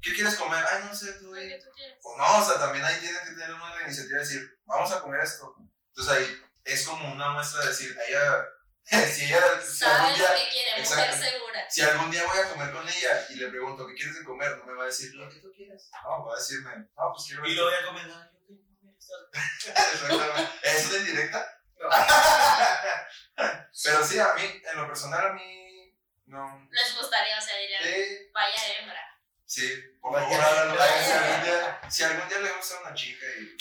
¿qué 0.00 0.14
quieres 0.14 0.34
comer? 0.36 0.64
Ay, 0.70 0.84
no 0.84 0.94
sé, 0.94 1.12
tú, 1.14 1.28
güey. 1.28 1.58
tú 1.58 1.70
quieras. 1.74 1.98
O 2.02 2.16
no, 2.16 2.38
o 2.38 2.44
sea, 2.44 2.58
también 2.58 2.84
ahí 2.84 2.98
tienes 3.00 3.20
que 3.20 3.30
tener 3.34 3.54
uno 3.54 3.74
la 3.76 3.82
iniciativa 3.82 4.18
de 4.18 4.24
decir, 4.24 4.58
vamos 4.64 4.92
a 4.92 5.00
comer 5.00 5.20
esto. 5.20 5.54
Entonces 5.88 6.12
ahí 6.14 6.42
es 6.64 6.86
como 6.86 7.12
una 7.12 7.30
muestra 7.30 7.62
de 7.62 7.68
decir, 7.68 7.96
a 7.98 8.04
ella, 8.08 8.44
si 9.12 9.24
ella, 9.24 9.60
si 9.60 9.76
Sabe 9.78 9.94
algún 9.94 10.10
lo 10.10 10.16
día, 10.16 10.34
que 10.36 10.50
quiere, 10.50 10.80
exacto. 10.80 11.16
mujer 11.16 11.30
segura. 11.30 11.70
si 11.70 11.80
algún 11.82 12.10
día 12.10 12.26
voy 12.26 12.38
a 12.38 12.48
comer 12.50 12.72
con 12.72 12.88
ella 12.88 13.26
y 13.30 13.34
le 13.36 13.48
pregunto, 13.48 13.86
¿qué 13.86 13.94
quieres 13.94 14.18
de 14.18 14.24
comer? 14.24 14.58
No 14.58 14.64
me 14.66 14.74
va 14.74 14.82
a 14.84 14.86
decir, 14.86 15.14
lo 15.14 15.28
que 15.28 15.40
tú 15.40 15.52
quieras. 15.54 15.88
No, 16.02 16.24
va 16.26 16.34
a 16.34 16.38
decirme, 16.38 16.76
no, 16.76 17.12
pues 17.12 17.26
quiero 17.26 17.46
Y 17.46 17.54
lo 17.54 17.64
voy 17.64 17.74
a 17.74 17.86
comer. 17.86 18.06
no, 18.06 18.24
yo 18.24 18.38
tengo 18.46 18.96
esto. 18.98 19.14
Exactamente. 19.66 20.50
¿Es 20.62 20.90
de 20.90 20.98
indirecta? 20.98 21.38
No. 21.38 21.61
Pero 23.84 24.04
sí, 24.04 24.18
a 24.18 24.34
mí, 24.34 24.42
en 24.70 24.76
lo 24.78 24.86
personal, 24.86 25.26
a 25.26 25.32
mí, 25.32 25.94
no. 26.26 26.68
Les 26.70 26.96
gustaría, 26.96 27.38
o 27.38 27.40
sea, 27.40 27.56
dirían, 27.58 27.82
Sí, 27.82 28.30
vaya 28.32 28.78
hembra. 28.78 29.18
sí, 29.44 29.96
por 30.00 30.12
Vaya, 30.12 30.28
favor, 30.28 30.44
háganlo. 30.44 30.74
vaya. 30.78 31.02
Si 31.02 31.12
algún, 31.12 31.44
día, 31.44 31.80
si 31.90 32.02
algún 32.04 32.28
día 32.28 32.38
le 32.38 32.52
gusta 32.52 32.76
a 32.76 32.80
una 32.82 32.94
chica 32.94 33.26
y 33.38 33.56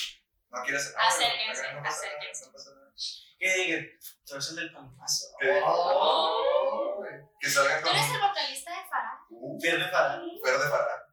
no 0.50 0.62
quiere 0.64 0.78
hacer 0.78 0.94
nada, 0.96 1.08
Acérquense, 1.10 1.74
no 1.74 1.90
acérquense. 1.90 2.46
no 2.46 2.52
pasa 2.54 2.70
nada. 2.76 2.92
Que 3.40 3.54
digan, 3.56 3.90
tú 4.26 4.34
eres 4.36 4.50
el 4.50 4.56
del. 4.58 4.72
¿Qué? 5.40 5.62
Oh. 5.66 7.04
Que 7.40 7.50
salgan 7.50 7.82
¿Tú 7.82 7.90
eres 7.90 8.12
el 8.12 8.22
vocalista 8.22 8.70
de 8.72 8.88
Farah? 8.90 9.20
uh, 9.30 9.60
Pierde 9.60 9.88
para. 9.92 10.22
Fer 10.44 10.58
de 10.60 10.70
Farah. 10.70 11.08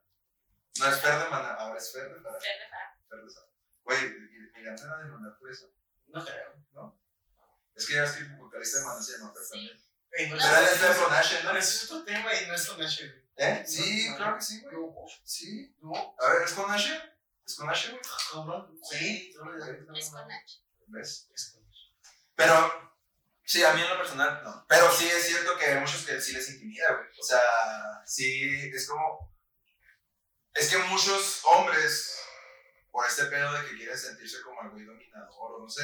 No 0.78 0.86
es 0.86 1.00
Fer 1.00 1.18
de 1.18 1.28
Maná, 1.30 1.54
ahora 1.54 1.78
es 1.78 1.90
Fer 1.92 2.12
de 2.12 2.20
Farah. 2.20 2.38
Fer 2.40 2.58
de 2.58 2.68
Farah. 2.68 2.96
Fer 3.08 3.18
de 3.24 3.30
Farah. 3.32 3.48
Güey, 3.84 4.10
mi 4.54 4.62
gana 4.62 4.76
era 4.82 4.96
de 4.98 5.04
Maná 5.10 5.36
por 5.40 5.50
eso. 5.50 5.70
No 6.08 6.22
creo. 6.24 6.97
Es 7.78 7.86
que 7.86 7.94
ya 7.94 8.04
estoy 8.04 8.24
vocalista 8.36 8.80
de 8.80 8.84
Maná 8.86 9.02
se 9.02 9.12
llama 9.18 9.32
también. 9.32 9.72
No, 9.76 10.36
No, 10.36 10.42
Pero 10.42 10.58
él 10.58 10.64
es 10.72 10.80
de 10.80 10.88
No, 11.44 11.52
¿no? 11.52 11.58
ese 11.58 11.76
es 11.76 11.84
otro 11.84 12.04
tema 12.04 12.34
y 12.34 12.46
no 12.46 12.54
es 12.54 12.66
con 12.66 12.82
Asher. 12.82 13.10
güey. 13.12 13.24
¿Eh? 13.36 13.64
Sí, 13.66 14.08
No, 14.10 14.16
claro 14.16 14.36
que 14.36 14.42
sí, 14.42 14.60
güey. 14.62 14.74
No, 14.76 15.06
Sí. 15.24 15.76
no, 15.80 16.16
A 16.18 16.32
ver, 16.32 16.42
¿es 16.42 16.52
con 16.54 16.70
Ashe? 16.70 17.00
¿Es 17.46 17.54
con 17.54 17.70
Ashe, 17.70 17.90
güey? 17.90 18.02
cabrón. 18.32 18.78
Sí, 18.82 19.30
Es 19.30 19.36
con 20.10 20.20
H. 20.30 20.64
¿Ves? 20.88 21.30
Es 21.34 21.52
con 21.52 21.62
Asher. 21.70 21.92
Pero, 22.34 22.92
sí, 23.44 23.62
a 23.62 23.72
mí 23.74 23.80
en 23.82 23.88
lo 23.90 23.96
personal 23.96 24.42
no. 24.42 24.66
Pero 24.68 24.90
sí 24.92 25.06
es 25.08 25.24
cierto 25.26 25.56
que 25.56 25.66
hay 25.66 25.78
muchos 25.80 26.04
que 26.04 26.20
sí 26.20 26.32
les 26.32 26.48
intimida, 26.50 26.92
güey. 26.94 27.08
O 27.18 27.22
sea, 27.22 27.40
sí, 28.06 28.70
es 28.74 28.88
como. 28.88 29.36
Es 30.54 30.68
que 30.70 30.78
muchos 30.78 31.42
hombres, 31.44 32.18
por 32.90 33.06
este 33.06 33.26
pedo 33.26 33.52
de 33.52 33.68
que 33.68 33.76
quieren 33.76 33.96
sentirse 33.96 34.42
como 34.42 34.62
el 34.62 34.70
güey 34.70 34.84
dominador 34.84 35.52
o 35.52 35.60
no 35.62 35.68
sé, 35.70 35.82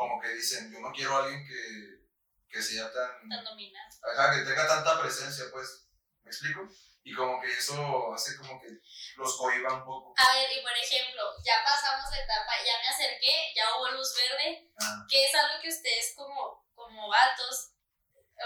como 0.00 0.18
que 0.18 0.28
dicen, 0.32 0.72
yo 0.72 0.80
no 0.80 0.90
quiero 0.92 1.14
a 1.14 1.24
alguien 1.24 1.44
que, 1.46 2.08
que 2.48 2.62
sea 2.62 2.90
tan. 2.90 3.28
Tan 3.28 3.44
dominante. 3.44 3.96
Ajá, 4.00 4.32
que 4.32 4.48
tenga 4.48 4.66
tanta 4.66 4.98
presencia, 4.98 5.44
pues. 5.52 5.88
¿Me 6.22 6.30
explico? 6.30 6.64
Y 7.04 7.14
como 7.14 7.38
que 7.40 7.52
eso 7.52 8.12
hace 8.14 8.34
como 8.38 8.58
que 8.60 8.68
los 9.16 9.36
cohiba 9.36 9.74
un 9.74 9.84
poco. 9.84 10.14
A 10.16 10.34
ver, 10.36 10.48
y 10.56 10.62
por 10.62 10.72
ejemplo, 10.72 11.22
ya 11.44 11.62
pasamos 11.64 12.10
la 12.10 12.18
etapa, 12.18 12.52
ya 12.64 12.78
me 12.80 12.88
acerqué, 12.88 13.52
ya 13.54 13.76
hubo 13.76 13.90
luz 13.90 14.14
verde, 14.16 14.70
Ah. 14.80 15.04
que 15.08 15.24
es 15.26 15.34
algo 15.34 15.60
que 15.60 15.68
ustedes 15.68 16.14
como, 16.16 16.66
como 16.74 17.08
vatos, 17.08 17.72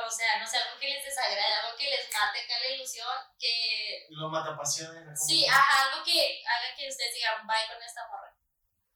o 0.06 0.10
sea, 0.10 0.40
no 0.40 0.46
sé, 0.46 0.56
algo 0.58 0.78
que 0.80 0.88
les 0.88 1.04
desagrade, 1.04 1.54
algo 1.62 1.76
que 1.78 1.90
les 1.90 2.10
mate 2.12 2.40
acá 2.40 2.58
la 2.60 2.70
ilusión, 2.74 3.16
que 3.38 4.06
Lo 4.10 4.28
mata 4.28 4.56
pasión. 4.56 4.90
sí, 5.16 5.46
ajá, 5.46 5.90
algo 5.92 6.04
que 6.04 6.42
haga 6.46 6.74
que 6.76 6.88
ustedes 6.88 7.14
digan, 7.14 7.46
bye 7.46 7.66
con 7.72 7.80
esta 7.82 8.02
morra. 8.08 8.34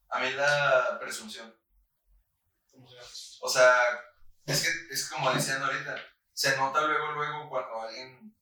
A 0.09 0.19
mí 0.19 0.31
la 0.31 0.97
presunción. 0.99 1.55
O 3.41 3.49
sea, 3.49 3.73
es 4.45 4.63
que 4.63 4.93
es 4.93 5.09
como 5.09 5.31
decían 5.33 5.61
ahorita, 5.61 5.95
se 6.33 6.57
nota 6.57 6.81
luego, 6.81 7.11
luego 7.11 7.49
cuando 7.49 7.81
alguien 7.81 8.35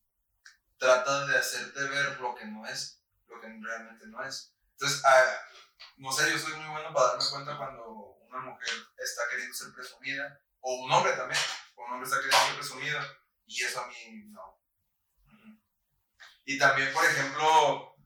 trata 0.77 1.25
de 1.25 1.37
hacerte 1.37 1.83
ver 1.83 2.19
lo 2.19 2.35
que 2.35 2.45
no 2.45 2.65
es, 2.67 3.01
lo 3.27 3.39
que 3.39 3.47
realmente 3.47 4.07
no 4.07 4.23
es. 4.23 4.53
Entonces, 4.73 5.03
ah, 5.05 5.23
no 5.97 6.11
sé, 6.11 6.31
yo 6.31 6.37
soy 6.37 6.53
muy 6.53 6.69
bueno 6.69 6.93
para 6.93 7.07
darme 7.07 7.23
cuenta 7.31 7.57
cuando 7.57 7.83
una 8.29 8.39
mujer 8.39 8.69
está 8.97 9.23
queriendo 9.29 9.53
ser 9.55 9.73
presumida, 9.73 10.39
o 10.61 10.75
un 10.83 10.91
hombre 10.91 11.13
también, 11.13 11.39
o 11.75 11.85
un 11.85 11.93
hombre 11.93 12.07
está 12.07 12.21
queriendo 12.21 12.45
ser 12.45 12.55
presumido, 12.55 12.99
y 13.45 13.63
eso 13.63 13.81
a 13.81 13.87
mí 13.87 14.25
no. 14.27 14.57
Y 16.45 16.57
también, 16.57 16.93
por 16.93 17.03
ejemplo, 17.03 17.96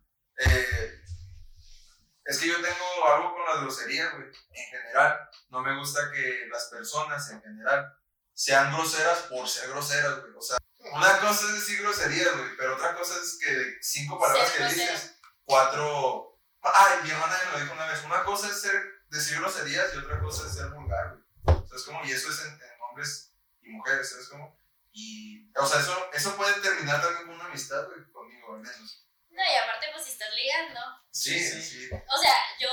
que 2.41 2.47
yo 2.47 2.55
tengo 2.55 3.07
algo 3.07 3.33
con 3.33 3.45
las 3.45 3.61
groserías, 3.61 4.13
güey, 4.13 4.27
en 4.27 4.65
general 4.69 5.29
no 5.49 5.61
me 5.61 5.77
gusta 5.77 6.11
que 6.11 6.47
las 6.51 6.65
personas 6.65 7.29
en 7.29 7.41
general 7.41 7.95
sean 8.33 8.73
groseras 8.73 9.19
por 9.29 9.47
ser 9.47 9.69
groseras, 9.69 10.21
güey. 10.21 10.33
O 10.35 10.41
sea, 10.41 10.57
una 10.79 11.19
cosa 11.19 11.45
es 11.47 11.53
decir 11.53 11.81
groserías, 11.81 12.35
güey, 12.35 12.57
pero 12.57 12.75
otra 12.75 12.95
cosa 12.95 13.15
es 13.21 13.37
que 13.39 13.53
de 13.53 13.77
cinco 13.81 14.19
palabras 14.19 14.51
que 14.51 14.63
dices, 14.65 15.15
cuatro. 15.45 16.39
Ay, 16.63 16.99
mi 17.03 17.11
hermana 17.11 17.37
me 17.45 17.51
lo 17.51 17.59
dijo 17.59 17.73
una 17.73 17.87
vez. 17.87 18.03
Una 18.03 18.23
cosa 18.23 18.47
es 18.47 18.61
ser, 18.61 18.81
decir 19.09 19.39
groserías 19.39 19.93
y 19.93 19.97
otra 19.97 20.19
cosa 20.19 20.47
es 20.47 20.53
ser 20.53 20.69
vulgar, 20.69 21.17
güey. 21.45 21.57
O 21.57 21.67
sea, 21.67 21.77
es 21.77 21.83
como, 21.83 22.03
y 22.05 22.11
eso 22.11 22.29
es 22.31 22.41
en, 22.41 22.53
en 22.53 22.81
hombres 22.89 23.33
y 23.61 23.69
mujeres, 23.69 24.09
¿sabes 24.09 24.29
cómo? 24.29 24.57
Y, 24.91 25.51
o 25.55 25.65
sea, 25.65 25.79
eso, 25.79 25.95
eso 26.13 26.35
puede 26.35 26.59
terminar 26.61 27.01
también 27.01 27.27
con 27.27 27.35
una 27.35 27.45
amistad, 27.45 27.85
güey, 27.87 28.11
conmigo, 28.11 28.55
al 28.55 28.61
menos. 28.61 29.07
No, 29.31 29.43
y 29.43 29.55
aparte, 29.55 29.87
pues 29.91 30.05
si 30.05 30.11
estás 30.11 30.29
ligando, 30.33 30.79
Sí, 31.11 31.39
Sí, 31.39 31.61
sí. 31.61 31.89
o 31.91 32.17
sea, 32.17 32.35
yo, 32.59 32.69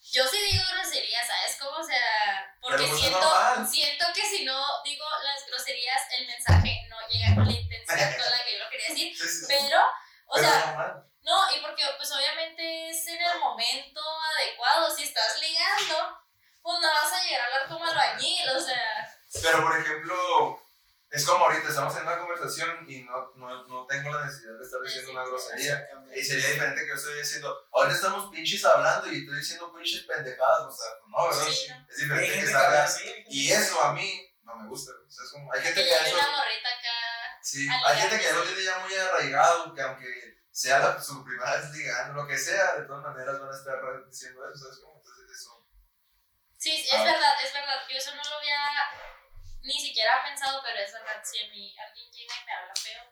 yo 0.00 0.26
sí 0.26 0.38
digo 0.50 0.64
groserías, 0.72 1.26
¿sabes 1.26 1.56
cómo? 1.60 1.78
O 1.78 1.84
sea, 1.84 2.56
porque 2.60 2.78
Pero, 2.78 2.88
pues, 2.88 3.00
es 3.02 3.08
siento, 3.08 3.66
siento 3.70 4.06
que 4.14 4.22
si 4.28 4.44
no 4.44 4.64
digo 4.84 5.04
las 5.24 5.46
groserías, 5.46 6.02
el 6.18 6.26
mensaje 6.26 6.86
no 6.88 6.96
llega 7.08 7.34
con 7.36 7.46
la 7.46 7.52
intensidad 7.52 8.16
con 8.16 8.30
la 8.30 8.44
que 8.44 8.58
yo 8.58 8.64
lo 8.64 8.70
quería 8.70 8.88
decir, 8.88 9.16
Sí, 9.16 9.22
sí, 9.28 9.28
sí. 9.28 9.46
pero, 9.48 9.80
o 10.26 10.34
Pero 10.34 10.48
sea, 10.48 10.66
normal. 10.66 11.06
No, 11.22 11.56
y 11.56 11.60
porque 11.60 11.84
pues 11.96 12.10
obviamente 12.12 12.88
es 12.88 13.06
en 13.06 13.20
el 13.22 13.38
momento 13.38 14.00
adecuado. 14.36 14.90
Si 14.90 15.04
estás 15.04 15.38
ligando, 15.40 16.18
pues 16.62 16.78
no 16.80 16.88
vas 16.88 17.12
a 17.12 17.22
llegar 17.22 17.40
a 17.42 17.44
hablar 17.44 17.68
como 17.68 17.84
albañil, 17.84 18.48
o 18.50 18.60
sea. 18.60 19.08
Pero, 19.42 19.62
por 19.62 19.78
ejemplo, 19.78 20.62
es 21.10 21.26
como 21.26 21.44
ahorita, 21.44 21.68
estamos 21.68 21.96
en 21.96 22.02
una 22.02 22.18
conversación 22.18 22.86
y 22.88 23.02
no, 23.02 23.32
no, 23.36 23.66
no 23.66 23.86
tengo 23.86 24.10
la 24.14 24.24
necesidad 24.26 24.56
de 24.58 24.64
estar 24.64 24.80
diciendo 24.80 25.10
una 25.12 25.24
grosería. 25.24 25.88
Y 26.14 26.22
sería 26.24 26.48
diferente 26.50 26.82
que 26.82 26.88
yo 26.88 26.94
estoy 26.94 27.18
diciendo, 27.18 27.68
ahora 27.72 27.92
estamos 27.92 28.30
pinches 28.30 28.64
hablando 28.64 29.10
y 29.10 29.18
estoy 29.22 29.36
diciendo 29.38 29.72
pinches 29.74 30.04
pendejadas, 30.04 30.62
o 30.62 30.72
sea, 30.72 30.86
no, 31.08 31.28
¿verdad? 31.28 31.44
Sí, 31.52 31.68
no. 31.68 31.86
Es 31.88 31.98
Hay 31.98 32.04
diferente 32.04 32.40
que 32.40 32.46
salga. 32.52 32.84
hay 32.84 33.24
Y 33.28 33.50
eso 33.52 33.82
a 33.82 33.92
mí 33.92 34.36
no 34.42 34.56
me 34.56 34.68
gusta, 34.68 34.92
o 34.92 35.10
sea, 35.10 35.24
es 35.24 35.30
como, 35.32 35.52
hay 35.52 35.60
gente 35.62 35.82
Que 35.82 35.94
eso, 35.94 36.16
una 36.16 36.30
morrita 36.30 36.68
acá. 36.68 37.38
sí, 37.42 37.68
hay 37.68 37.98
gente 38.00 38.16
que 38.16 38.22
ligarse. 38.30 38.46
tiene 38.54 38.64
ya 38.64 38.78
muy 38.78 38.94
arraigado, 38.94 39.74
que 39.74 39.82
aunque 39.82 40.40
sea 40.52 40.78
la, 40.80 41.00
su 41.02 41.24
primera 41.24 41.56
vez 41.56 41.70
ligando, 41.72 42.22
lo 42.22 42.28
que 42.28 42.36
sea, 42.38 42.76
de 42.76 42.82
todas 42.86 43.02
maneras 43.02 43.38
van 43.40 43.50
a 43.52 43.56
estar 43.56 43.80
diciendo 44.06 44.40
eso, 44.48 44.64
¿sabes 44.64 44.78
cómo? 44.82 44.96
Entonces 44.98 45.40
eso, 45.40 45.66
Sí, 46.58 46.76
es 46.76 46.92
Ah. 46.92 47.04
verdad, 47.04 47.34
es 47.44 47.52
verdad. 47.54 47.80
Yo 47.90 47.96
eso 47.96 48.14
no 48.14 48.22
lo 48.22 48.36
había 48.36 48.58
ni 49.62 49.78
siquiera 49.78 50.22
pensado, 50.24 50.60
pero 50.62 50.78
es 50.78 50.92
verdad. 50.92 51.22
Si 51.22 51.38
a 51.38 51.50
mí 51.50 51.74
alguien 51.78 52.10
llega 52.12 52.34
y 52.42 52.46
me 52.46 52.52
habla 52.52 52.74
feo, 52.74 53.02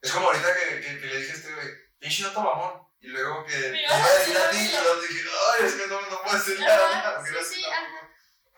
Es 0.00 0.12
como 0.12 0.26
ahorita 0.26 0.54
que, 0.54 0.80
que, 0.80 1.00
que 1.00 1.06
le 1.06 1.18
dije 1.18 1.32
a 1.32 1.34
este 1.34 1.54
güey, 1.54 1.68
pinche 1.98 2.22
no 2.22 2.32
mamón. 2.32 2.88
Y 3.00 3.08
luego 3.08 3.44
que 3.44 3.56
Me 3.70 3.82
iba 3.82 3.90
a 3.90 4.04
a 4.04 4.18
decir 4.18 4.36
a 4.36 4.50
ti, 4.50 4.70
luego 4.70 5.00
dije, 5.00 5.28
ay, 5.58 5.66
es 5.66 5.74
que 5.74 5.86
no, 5.88 6.00
no 6.02 6.22
puedo 6.22 6.38
decir 6.38 6.60
nada. 6.60 7.16
Porque 7.16 7.44
sí, 7.44 7.56
sí. 7.56 7.64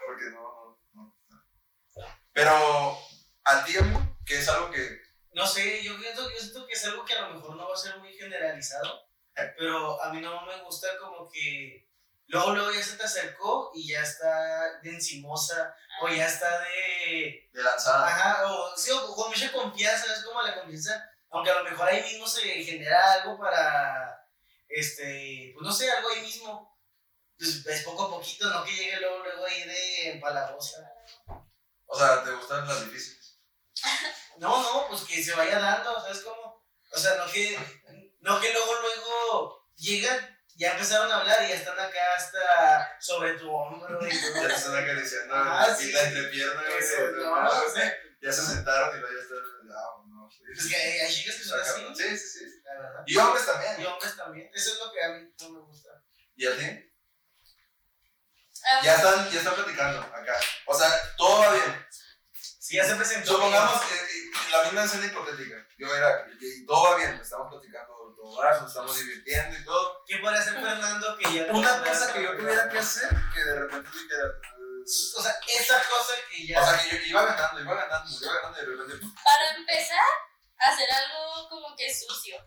Porque 0.06 0.24
no, 0.32 0.84
no, 0.92 1.16
no. 1.26 2.18
Pero 2.32 2.98
a 3.44 3.64
ti, 3.64 3.76
amigo, 3.78 4.18
que 4.26 4.38
es 4.38 4.48
algo 4.48 4.70
que. 4.70 5.02
No 5.32 5.46
sé, 5.46 5.82
yo 5.82 5.98
pienso, 5.98 6.30
yo 6.30 6.38
siento 6.38 6.66
que 6.66 6.74
es 6.74 6.84
algo 6.84 7.04
que 7.04 7.14
a 7.14 7.22
lo 7.22 7.34
mejor 7.34 7.56
no 7.56 7.68
va 7.68 7.74
a 7.74 7.78
ser 7.78 7.96
muy 7.98 8.12
generalizado, 8.12 9.08
pero 9.34 10.00
a 10.00 10.12
mí 10.12 10.20
no 10.20 10.42
me 10.46 10.62
gusta 10.62 10.96
como 10.98 11.28
que 11.28 11.88
luego, 12.26 12.54
luego 12.54 12.72
ya 12.72 12.82
se 12.82 12.96
te 12.96 13.04
acercó 13.04 13.70
y 13.74 13.88
ya 13.88 14.00
está 14.00 14.80
de 14.82 14.90
encimosa 14.90 15.74
o 16.02 16.08
ya 16.08 16.26
está 16.26 16.60
de... 16.60 17.50
de 17.52 17.62
lanzada. 17.62 18.06
Ajá, 18.06 18.52
o, 18.52 18.76
sí, 18.76 18.90
o 18.90 19.14
con 19.14 19.30
mucha 19.30 19.52
confianza, 19.52 20.12
es 20.12 20.24
como 20.24 20.42
la 20.42 20.54
confianza, 20.54 21.10
aunque 21.30 21.50
a 21.50 21.62
lo 21.62 21.64
mejor 21.64 21.88
ahí 21.88 22.02
mismo 22.02 22.26
se 22.26 22.42
genera 22.42 23.12
algo 23.12 23.38
para, 23.38 24.28
este, 24.68 25.52
pues 25.54 25.66
no 25.66 25.72
sé, 25.72 25.90
algo 25.90 26.08
ahí 26.10 26.22
mismo. 26.22 26.74
Pues 27.36 27.66
es 27.66 27.82
poco 27.82 28.04
a 28.04 28.10
poquito, 28.10 28.48
no 28.48 28.64
que 28.64 28.72
llegue 28.72 29.00
luego, 29.00 29.24
luego 29.24 29.44
ahí 29.44 29.64
de 29.64 30.10
empalagosa. 30.12 30.88
O 31.86 31.98
sea, 31.98 32.22
¿te 32.22 32.30
gustan 32.30 32.66
las 32.66 32.84
difíciles? 32.84 33.40
No, 34.36 34.62
no, 34.62 34.88
pues 34.88 35.02
que 35.02 35.22
se 35.22 35.32
vaya 35.36 35.60
dando, 35.60 35.94
¿sabes 36.00 36.22
cómo? 36.22 36.66
O 36.90 36.98
sea, 36.98 37.14
no 37.14 37.30
que, 37.30 37.56
no 38.18 38.40
que 38.40 38.52
luego, 38.52 38.72
luego 38.80 39.70
llegan, 39.76 40.33
ya 40.56 40.72
empezaron 40.72 41.10
a 41.10 41.16
hablar 41.20 41.42
y 41.44 41.48
ya 41.48 41.54
están 41.56 41.78
acá 41.78 42.14
hasta 42.16 42.96
sobre 43.00 43.34
tu 43.34 43.50
hombro 43.50 43.98
y 44.06 44.10
todo. 44.20 44.34
Ya 44.42 44.48
te 44.48 44.54
están 44.54 44.76
acariciando 44.76 45.34
Ah, 45.34 45.66
la 45.68 45.74
sí. 45.74 45.92
la 45.92 46.02
entrepierna, 46.02 46.62
no, 46.62 47.62
Ya 48.20 48.32
se 48.32 48.42
sentaron 48.42 48.96
y 48.96 49.00
luego 49.00 49.16
ya 49.16 49.22
están. 49.22 49.38
Ah, 49.70 50.02
no, 50.06 50.30
sí. 50.30 50.38
pues 50.54 50.66
que 50.68 50.76
hay, 50.76 50.98
hay 51.00 51.12
chicas 51.14 51.36
que 51.36 51.44
son 51.44 51.60
así. 51.60 51.80
Sí, 51.96 52.16
sí, 52.16 52.38
sí. 52.38 52.60
la 52.64 52.74
verdad. 52.80 53.02
Y 53.06 53.16
hombres 53.16 53.46
también. 53.46 53.80
Y 53.80 53.84
hombres 53.84 54.16
también, 54.16 54.50
eso 54.54 54.72
es 54.72 54.78
lo 54.78 54.92
que 54.92 55.02
a 55.04 55.08
mí 55.10 55.34
no 55.40 55.50
me 55.50 55.60
gusta. 55.60 55.90
¿Y 56.36 56.46
a 56.46 56.56
ti? 56.56 56.90
Ah, 58.66 58.80
Ya 58.82 58.94
están, 58.94 59.30
ya 59.30 59.38
están 59.40 59.54
platicando 59.54 60.00
acá. 60.00 60.36
O 60.66 60.78
sea, 60.78 60.88
todo 61.16 61.40
va 61.40 61.52
bien. 61.52 61.86
Si 62.64 62.76
ya 62.76 62.84
se 62.86 62.96
presentó. 62.96 63.32
Supongamos 63.32 63.78
que 63.82 63.94
eh, 63.94 64.30
la 64.50 64.62
misma 64.62 64.84
escena 64.84 65.04
hipotética. 65.04 65.54
Yo 65.76 65.94
era, 65.94 66.26
y 66.40 66.64
todo 66.64 66.82
va 66.82 66.96
bien, 66.96 67.10
estamos 67.20 67.50
platicando 67.50 67.92
todo 68.16 68.38
va, 68.38 68.58
nos 68.58 68.68
estamos 68.70 68.98
divirtiendo 68.98 69.58
y 69.58 69.64
todo. 69.66 70.02
¿Qué 70.06 70.16
podría 70.16 70.40
hacer 70.40 70.54
Fernando 70.54 71.18
que 71.18 71.34
ya 71.34 71.52
Una 71.52 71.84
cosa 71.84 72.10
que 72.14 72.22
yo 72.22 72.34
tuviera 72.34 72.66
que 72.70 72.78
hacer, 72.78 73.10
que 73.34 73.44
de 73.44 73.60
repente 73.60 73.90
dijera. 73.92 74.28
eh, 74.28 74.82
O 74.82 75.22
sea, 75.22 75.38
esa 75.60 75.76
cosa 75.90 76.14
que 76.30 76.46
ya. 76.46 76.62
O 76.62 76.64
sea, 76.64 76.78
que 76.78 76.88
yo 76.88 77.04
iba 77.04 77.26
ganando, 77.26 77.60
iba 77.60 77.74
ganando, 77.74 78.10
iba 78.18 78.32
ganando 78.32 78.58
y 78.58 78.64
de 78.64 78.70
repente, 78.70 79.06
Para 79.22 79.56
empezar, 79.56 80.08
hacer 80.56 80.88
algo 80.90 81.48
como 81.50 81.76
que 81.76 81.92
sucio. 81.92 82.38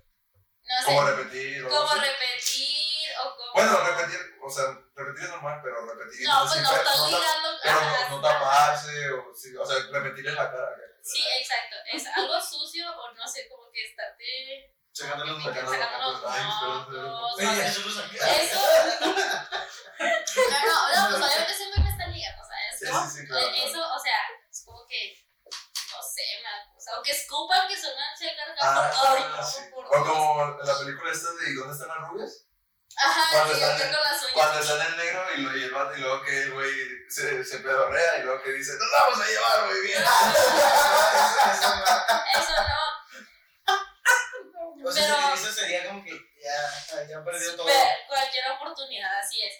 No 0.67 0.80
sé, 0.80 0.86
como 0.86 1.01
repetir. 1.08 1.65
o 1.65 1.69
como 1.69 1.93
repetir 1.95 3.10
o 3.23 3.36
como. 3.38 3.53
Bueno, 3.53 3.77
repetir, 3.86 4.19
o 4.43 4.49
sea, 4.49 4.65
repetir 4.95 5.23
es 5.25 5.30
normal, 5.32 5.60
pero 5.63 5.86
repetir. 5.93 6.27
No, 6.27 6.45
pues 6.47 6.62
no 6.62 6.69
pero 6.69 6.82
estás 6.82 6.97
no 6.97 7.03
ta- 7.03 7.10
ligando. 7.17 7.49
Pero 7.63 7.82
no, 7.82 8.10
no 8.10 8.21
taparse, 8.21 9.10
o, 9.12 9.34
sí, 9.34 9.56
o 9.56 9.65
sea, 9.65 9.77
repetir 9.91 10.27
en 10.27 10.36
la 10.36 10.51
cara. 10.51 10.67
Sí, 11.01 11.23
exacto. 11.39 11.75
Es 11.93 12.06
algo 12.15 12.41
sucio 12.41 12.86
o 12.91 13.12
no 13.13 13.27
sé, 13.27 13.47
como 13.49 13.71
que 13.71 13.86
estarte 13.86 14.73
Sacando 14.91 15.25
los 15.25 15.43
Sacando 15.43 15.71
los 15.71 15.80
sacando 15.80 16.12
los 16.12 16.21
mocos. 16.21 16.97
Mocos. 16.97 17.38
Sé. 17.38 17.45
nosotros 17.45 17.97
acá. 17.99 18.32
Eso. 18.41 18.60
No, 19.10 19.17
no, 20.67 21.10
no, 21.10 21.17
pues 21.17 21.32
obviamente 21.32 21.53
siempre 21.53 21.84
me 21.84 21.89
están 21.89 22.12
ligando, 22.12 22.43
sí, 23.10 23.27
claro. 23.27 23.45
Eh, 23.47 23.63
Eso, 23.65 23.80
o 23.93 23.99
sea, 23.99 24.17
es 24.49 24.63
como 24.65 24.86
que. 24.88 25.13
No 25.45 26.01
sé, 26.03 26.23
me 26.43 26.49
acusa. 26.49 26.66
O 26.95 27.04
que 27.04 27.12
escupan 27.12 27.67
que 27.67 27.76
suenan 27.80 28.17
cerca 28.17 28.43
Ah, 28.62 28.91
por 28.91 29.02
todo. 29.19 29.30
¿no? 29.30 29.43
sí. 29.43 29.60
Por 29.73 29.86
O 29.86 29.89
como 30.06 30.58
la 30.63 30.78
película 30.80 31.12
esta 31.12 31.32
de 31.34 31.50
¿Y 31.52 31.56
dónde 31.56 31.73
están 31.73 31.89
las 31.89 32.10
rubias? 32.10 32.43
Ajá, 33.00 33.30
cuando 33.32 33.54
sí, 33.54 33.62
están 33.62 33.78
yo 33.78 33.84
en- 33.84 33.91
con 33.93 34.02
las 34.04 34.21
uñas. 34.23 34.34
Cuando 34.34 34.60
está 34.60 34.73
en 34.73 34.82
el 34.93 34.97
negro 34.97 35.26
y, 35.36 35.41
lo, 35.41 35.58
y 35.58 35.63
el 35.63 35.71
vato, 35.71 35.95
y 35.97 36.02
luego 36.02 36.23
que 36.23 36.43
el 36.43 36.54
güey 36.54 36.73
se, 37.10 37.43
se 37.45 37.60
pedorrea 37.60 38.17
y 38.19 38.23
luego 38.23 38.41
que 38.41 38.52
dice, 38.54 38.71
nos 38.80 38.89
vamos 39.00 39.19
a 39.21 39.28
llevar 39.30 39.65
muy 39.67 39.80
bien. 39.82 40.04
Eso 42.34 42.54
no. 42.62 42.78
O 44.88 44.91
sea, 44.91 45.15
Pero- 45.15 45.34
eso 45.34 45.52
sería 45.52 45.88
como 45.88 46.04
que 46.04 46.12
ya, 46.41 47.06
ya 47.08 47.23
perdió 47.23 47.56
todo. 47.56 47.67
Cualquier 48.08 48.52
oportunidad, 48.52 49.19
así 49.19 49.41
es. 49.43 49.54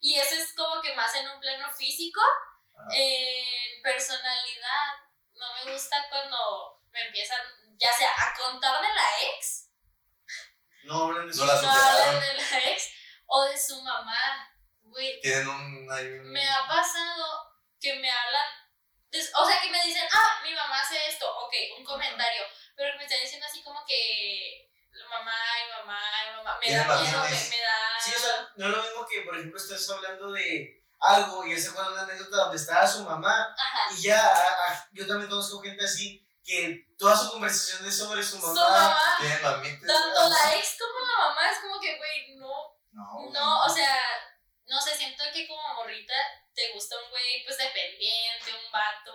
Y 0.00 0.18
eso 0.18 0.34
es 0.34 0.52
como 0.54 0.80
que 0.82 0.94
más 0.94 1.14
en 1.14 1.28
un 1.30 1.40
plano 1.40 1.70
físico. 1.72 2.20
Ajá. 2.74 2.88
En 2.94 3.82
personalidad, 3.82 4.94
no 5.42 5.64
me 5.64 5.72
gusta 5.72 6.06
cuando 6.08 6.80
me 6.90 7.06
empiezan, 7.06 7.40
ya 7.78 7.92
sea 7.92 8.10
a 8.12 8.34
contar 8.36 8.80
de 8.80 8.88
la 8.88 9.08
ex, 9.34 9.68
No 10.84 11.04
hablan 11.04 11.28
de 11.28 11.34
No 11.36 11.44
la 11.46 11.62
no 11.62 11.70
hablan 11.70 12.20
de 12.20 12.34
la 12.34 12.58
ex, 12.70 12.90
o 13.26 13.44
de 13.44 13.58
su 13.58 13.80
mamá. 13.82 14.48
Güey, 14.82 15.20
Tienen 15.20 15.48
un, 15.48 15.88
un- 15.90 16.32
me 16.32 16.48
ha 16.50 16.66
pasado 16.66 17.56
que 17.80 17.94
me 17.94 18.10
hablan, 18.10 18.48
o 19.34 19.46
sea, 19.46 19.60
que 19.62 19.70
me 19.70 19.82
dicen, 19.84 20.06
ah, 20.12 20.40
mi 20.42 20.54
mamá 20.54 20.80
hace 20.80 20.98
esto, 21.08 21.26
ok, 21.38 21.52
un 21.78 21.84
comentario, 21.84 22.42
pero 22.76 22.92
que 22.92 22.98
me 22.98 23.04
están 23.04 23.20
diciendo 23.22 23.46
así 23.46 23.62
como 23.62 23.84
que 23.86 24.68
mamá 25.08 25.34
y 25.64 25.70
mamá 25.70 26.00
mamá, 26.36 26.58
me 26.60 26.72
da 26.74 26.84
miedo, 26.84 27.22
me, 27.22 27.30
me 27.30 27.60
da... 27.62 28.00
Sí, 28.00 28.12
o 28.14 28.18
sea, 28.18 28.52
no 28.56 28.66
es 28.68 28.76
lo 28.76 28.82
mismo 28.82 29.06
que, 29.06 29.22
por 29.22 29.36
ejemplo, 29.36 29.58
estás 29.58 29.88
hablando 29.90 30.32
de 30.32 30.81
algo 31.02 31.44
y 31.46 31.52
ese 31.52 31.70
fue 31.70 31.86
una 31.92 32.02
anécdota 32.02 32.36
donde 32.36 32.56
estaba 32.56 32.86
su 32.86 33.02
mamá 33.04 33.54
Ajá. 33.58 33.80
y 33.96 34.02
ya, 34.02 34.20
a- 34.24 34.72
a- 34.72 34.88
yo 34.92 35.06
también 35.06 35.28
conozco 35.28 35.60
gente 35.60 35.84
así 35.84 36.24
que 36.44 36.86
toda 36.98 37.16
su 37.16 37.30
conversación 37.30 37.86
es 37.86 37.96
sobre 37.96 38.22
su 38.22 38.38
Su 38.40 38.46
mamá. 38.46 39.00
tanto 39.18 40.28
la 40.28 40.54
ex 40.56 40.76
como 40.78 40.98
la 41.06 41.28
mamá, 41.28 41.50
es 41.50 41.58
como 41.60 41.80
que, 41.80 41.96
güey, 41.96 42.36
no, 42.36 42.52
No, 42.92 43.30
no, 43.32 43.62
o 43.64 43.68
sea, 43.68 43.96
no 44.66 44.80
sé, 44.80 44.94
siento 44.96 45.22
que 45.32 45.46
como 45.48 45.74
morrita 45.74 46.14
te 46.54 46.72
gusta 46.74 46.96
un 47.02 47.10
güey, 47.10 47.44
pues, 47.46 47.56
dependiente, 47.58 48.52
un 48.52 48.70
vato, 48.70 49.12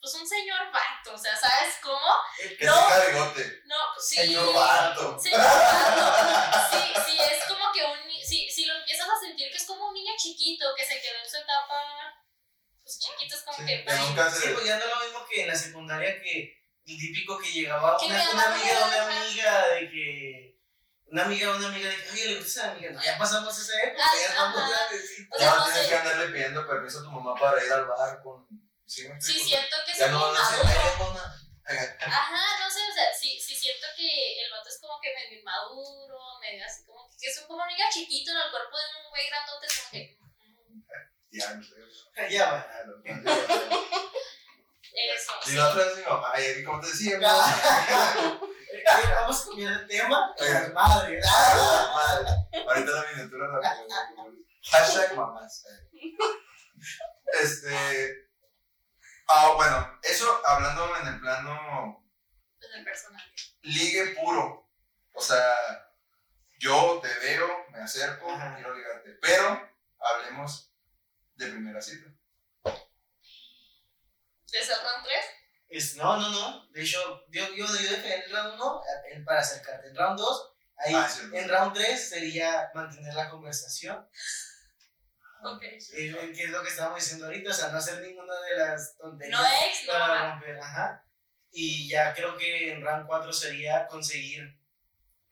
pues, 0.00 0.14
un 0.14 0.26
señor 0.28 0.72
vato, 0.72 1.14
o 1.14 1.18
sea, 1.18 1.36
¿sabes 1.36 1.76
cómo? 1.82 2.00
Que 2.58 2.64
no. 2.66 2.74
bigote. 3.12 3.62
No, 3.66 3.76
sí. 4.00 4.16
Señor 4.16 4.52
vato. 4.54 5.18
Señor 5.20 5.40
vato. 5.40 6.58
Sí, 6.72 6.92
sí, 7.06 7.18
es 7.20 7.44
como 7.48 7.72
que 7.72 7.84
un, 7.84 8.03
si, 8.54 8.64
lo 8.66 8.74
empiezas 8.76 9.08
a 9.08 9.20
sentir 9.20 9.50
que 9.50 9.56
es 9.56 9.64
como 9.66 9.88
un 9.88 9.94
niño 9.94 10.12
chiquito 10.16 10.66
que 10.76 10.84
se 10.84 11.00
quedó 11.00 11.18
en 11.22 11.30
su 11.30 11.36
etapa, 11.36 12.22
pues, 12.82 12.98
chiquito, 13.00 13.34
es 13.36 13.42
como 13.42 13.58
Sí, 13.58 13.66
que, 13.66 13.84
ay, 13.88 13.98
nunca 14.08 14.30
Sí, 14.30 14.42
se. 14.42 14.48
pues 14.54 14.64
ya 14.66 14.78
no 14.78 14.84
es 14.84 14.90
lo 14.90 15.04
mismo 15.04 15.26
que 15.26 15.42
en 15.42 15.48
la 15.48 15.56
secundaria 15.56 16.20
que 16.22 16.64
el 16.86 16.98
típico 16.98 17.38
que 17.38 17.50
llegaba 17.52 17.96
Que 17.98 18.06
una, 18.06 18.30
una 18.30 18.42
daba 18.44 18.54
amiga 18.54 18.74
de 18.78 18.84
una 18.84 19.22
amiga 19.22 19.68
de 19.68 19.90
que. 19.90 20.50
Una 21.06 21.24
amiga 21.24 21.50
una 21.56 21.68
amiga 21.68 21.88
de 21.88 21.96
que, 21.96 22.10
oye, 22.10 22.24
le 22.26 22.34
gusta 22.40 22.48
esa 22.62 22.70
amiga. 22.72 22.90
No, 22.90 23.02
ya 23.02 23.16
pasamos 23.18 23.56
esa 23.58 23.82
época, 23.82 24.04
ya 24.20 24.26
estamos 24.28 24.68
grandes. 24.68 25.10
O 25.30 25.38
sea, 25.38 25.46
Ya 25.46 25.54
no 25.56 25.64
tienes 25.64 25.82
sé. 25.82 25.88
que 25.88 25.96
andarle 25.96 26.26
pidiendo 26.28 26.66
permiso 26.66 26.98
a 26.98 27.02
tu 27.04 27.10
mamá 27.10 27.34
para 27.38 27.64
ir 27.64 27.72
al 27.72 27.86
bar 27.86 28.22
con. 28.22 28.46
Sí, 28.86 29.08
me 29.08 29.20
sí 29.20 29.38
siento 29.40 29.76
que 29.86 29.98
Ya 29.98 30.06
es 30.06 30.10
no 30.12 30.20
van 30.32 30.36
a 30.36 30.50
decir, 30.50 30.64
maduro. 30.64 30.80
"Ay, 30.84 30.98
mamá". 30.98 31.40
Ajá, 31.66 32.58
no 32.60 32.70
sé, 32.70 32.80
o 32.90 32.92
sea, 32.92 33.14
sí, 33.18 33.40
sí 33.40 33.56
siento 33.56 33.86
que 33.96 34.42
el 34.44 34.50
vato 34.50 34.68
es 34.68 34.78
como 34.80 35.00
que 35.00 35.14
medio 35.14 35.38
inmaduro, 35.38 36.18
medio 36.40 36.64
así 36.66 36.84
como 36.84 36.93
que, 37.24 37.30
es 37.30 37.38
un- 37.40 37.46
como 37.48 37.62
un 37.62 37.68
niño 37.68 37.84
chiquito 37.90 38.30
en 38.32 38.36
el 38.36 38.50
cuerpo 38.50 38.76
de 38.76 38.84
un 39.02 39.10
güey 39.10 39.26
grandote, 39.28 39.66
es 39.66 39.74
como 39.78 39.90
que... 39.90 40.18
Ya. 41.30 41.60
Ya. 42.28 42.66
Eso. 44.94 45.32
Y 45.46 45.52
la 45.56 45.68
otra 45.70 45.86
es 45.90 45.96
mi 45.96 46.02
mamá, 46.04 46.32
y 46.40 46.64
como 46.64 46.80
te 46.80 46.86
decía, 46.88 47.18
Vamos 49.16 49.42
a 49.42 49.44
cambiar 49.48 49.72
el 49.72 49.86
tema. 49.88 50.34
Madre. 50.72 51.20
Ah, 51.26 51.92
madre. 51.94 52.30
Ahorita 52.68 52.90
la 52.90 53.04
miniatura 53.10 53.60
la 53.60 53.76
Hashtag 54.70 55.16
mamás. 55.16 55.64
Este. 57.40 58.28
Ah, 59.28 59.52
bueno, 59.56 59.98
eso 60.02 60.40
hablando 60.46 60.96
en 60.98 61.08
el 61.08 61.20
plano 61.20 62.04
Pues 62.58 62.70
el 62.74 62.84
personaje. 62.84 63.30
ligue 63.62 64.14
puro. 64.20 64.70
O 65.12 65.20
sea, 65.20 65.52
yo 66.64 66.98
te 67.02 67.12
veo, 67.26 67.66
me 67.70 67.78
acerco, 67.80 68.30
Ajá. 68.30 68.54
quiero 68.54 68.74
ligarte. 68.74 69.10
Pero 69.20 69.70
hablemos 69.98 70.72
de 71.34 71.46
primera 71.48 71.80
cita. 71.80 72.10
¿De 74.50 74.64
Salman 74.64 75.04
3? 75.04 75.24
Es, 75.68 75.96
no, 75.96 76.16
no, 76.16 76.30
no. 76.30 76.66
De 76.70 76.82
hecho, 76.82 77.26
yo, 77.28 77.46
yo, 77.54 77.66
yo 77.66 77.72
dejé 77.72 78.24
el 78.24 78.32
round 78.32 78.54
1 78.54 78.82
para 79.26 79.40
acercarte. 79.40 79.88
En 79.88 79.96
round 79.96 80.18
2, 80.18 80.52
ahí, 80.76 80.94
Ah, 80.94 81.08
sí, 81.08 81.22
en 81.32 81.48
round 81.48 81.74
3 81.74 82.08
sería 82.08 82.70
mantener 82.72 83.12
la 83.12 83.28
conversación. 83.28 84.08
Ok. 85.42 85.62
Eh, 85.62 86.32
que 86.34 86.44
es 86.44 86.50
lo 86.50 86.62
que 86.62 86.68
estábamos 86.70 87.00
diciendo 87.00 87.26
ahorita, 87.26 87.50
o 87.50 87.54
sea, 87.54 87.68
no 87.68 87.76
hacer 87.76 88.00
ninguna 88.00 88.40
de 88.40 88.56
las 88.56 88.96
tonterías. 88.96 89.38
No 89.38 89.46
ex, 89.46 89.86
no 89.86 89.92
para 89.92 90.30
romper, 90.30 90.58
ajá. 90.60 91.04
Y 91.50 91.88
ya 91.90 92.14
creo 92.14 92.38
que 92.38 92.72
en 92.72 92.80
round 92.82 93.06
4 93.06 93.32
sería 93.32 93.86
conseguir 93.86 94.63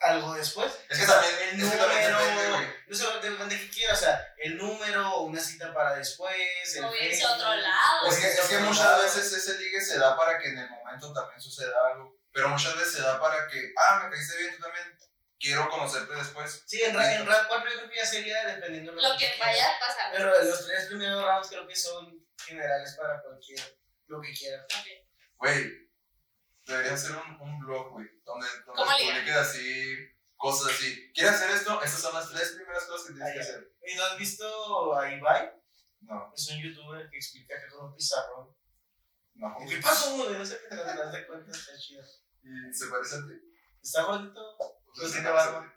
algo 0.02 0.34
después. 0.34 0.72
Es 0.88 0.98
que 0.98 1.06
también, 1.06 1.34
El 1.42 1.50
que 1.50 1.56
número, 1.56 1.88
no 2.86 2.94
sé, 2.96 3.06
depende 3.22 3.56
de 3.56 3.60
qué 3.62 3.70
quiera, 3.70 3.94
o 3.94 3.96
sea, 3.96 4.34
el 4.38 4.56
número, 4.58 5.20
una 5.20 5.40
cita 5.40 5.72
para 5.72 5.94
después, 5.96 6.34
el 6.76 6.84
O 6.84 6.94
irse 6.94 7.24
a 7.24 7.32
otro 7.32 7.54
lado. 7.54 8.06
Es 8.08 8.16
que, 8.18 8.26
es 8.28 8.40
que 8.40 8.58
muchas 8.58 8.84
lado. 8.84 9.02
veces 9.02 9.32
ese 9.32 9.58
ligue 9.58 9.80
se 9.80 9.98
da 9.98 10.16
para 10.16 10.38
que 10.38 10.48
en 10.48 10.58
el 10.58 10.68
momento 10.70 11.12
también 11.12 11.40
suceda 11.40 11.74
algo. 11.92 12.16
Pero 12.32 12.48
muchas 12.48 12.74
veces 12.76 12.94
se 12.94 13.02
da 13.02 13.20
para 13.20 13.46
que, 13.48 13.72
ah, 13.76 14.00
me 14.04 14.10
caíste 14.10 14.36
bien, 14.38 14.56
tú 14.56 14.62
también 14.62 14.98
quiero 15.38 15.68
conocerte 15.68 16.14
después. 16.14 16.62
Sí, 16.66 16.80
en, 16.82 16.96
ra- 16.96 17.14
en 17.14 17.26
round 17.26 17.46
4 17.48 17.70
yo 17.70 17.76
creo 17.78 17.90
que 17.90 17.96
ya 17.96 18.06
sería 18.06 18.46
dependiendo 18.46 18.92
de 18.92 19.02
Lo 19.02 19.12
que 19.12 19.18
quiera. 19.30 19.36
vaya 19.46 19.66
a 19.68 19.78
pasar. 19.78 20.12
Pero 20.12 20.44
los 20.44 20.66
tres 20.66 20.86
primeros 20.86 21.22
rounds 21.24 21.48
creo 21.48 21.66
que 21.68 21.76
son 21.76 22.26
generales 22.46 22.94
para 22.98 23.20
cualquier, 23.22 23.60
lo 24.06 24.20
que 24.20 24.32
quiera. 24.32 24.62
Ok. 24.64 24.86
Güey, 25.36 25.72
debería 26.66 26.94
hacer 26.94 27.12
un, 27.16 27.40
un 27.40 27.58
blog, 27.60 27.90
güey, 27.90 28.06
donde, 28.24 28.46
donde 28.66 28.82
publiques 29.04 29.36
así, 29.36 29.96
cosas 30.36 30.72
así. 30.72 31.10
¿Quieres 31.12 31.34
hacer 31.34 31.50
esto? 31.50 31.82
Estas 31.82 32.00
son 32.00 32.14
las 32.14 32.28
tres 32.30 32.52
primeras 32.52 32.84
cosas 32.84 33.06
que 33.08 33.12
tienes 33.14 33.30
Ah, 33.30 33.34
que 33.34 33.40
hacer. 33.40 33.72
¿Y 33.86 33.94
no 33.96 34.04
has 34.04 34.18
visto 34.18 34.96
a 34.96 35.10
Ibai? 35.12 35.52
No, 36.00 36.32
Es 36.36 36.48
un 36.50 36.60
youtuber 36.62 37.08
que 37.10 37.16
explica 37.16 37.54
que 37.60 37.68
con 37.74 37.86
un 37.86 37.94
pizarrón. 37.94 38.56
no. 39.34 39.56
¿Qué 39.68 39.76
pasó? 39.78 40.16
No 40.30 40.44
sé 40.44 40.58
qué 40.68 40.68
te 40.76 40.82
das 40.84 41.12
de 41.12 41.26
cuenta, 41.26 41.50
está 41.52 41.78
chido. 41.78 42.02
¿Y 42.42 42.74
se 42.74 42.86
parece 42.88 43.16
a 43.16 43.18
ti? 43.26 43.34
¿Está 43.82 44.02
gordito? 44.02 44.40
O 44.58 44.58
sea, 44.58 44.76
Pues 44.94 45.08
se 45.10 45.12
tiene 45.14 45.28
parece 45.30 45.48
a 45.48 45.52
barba. 45.52 45.74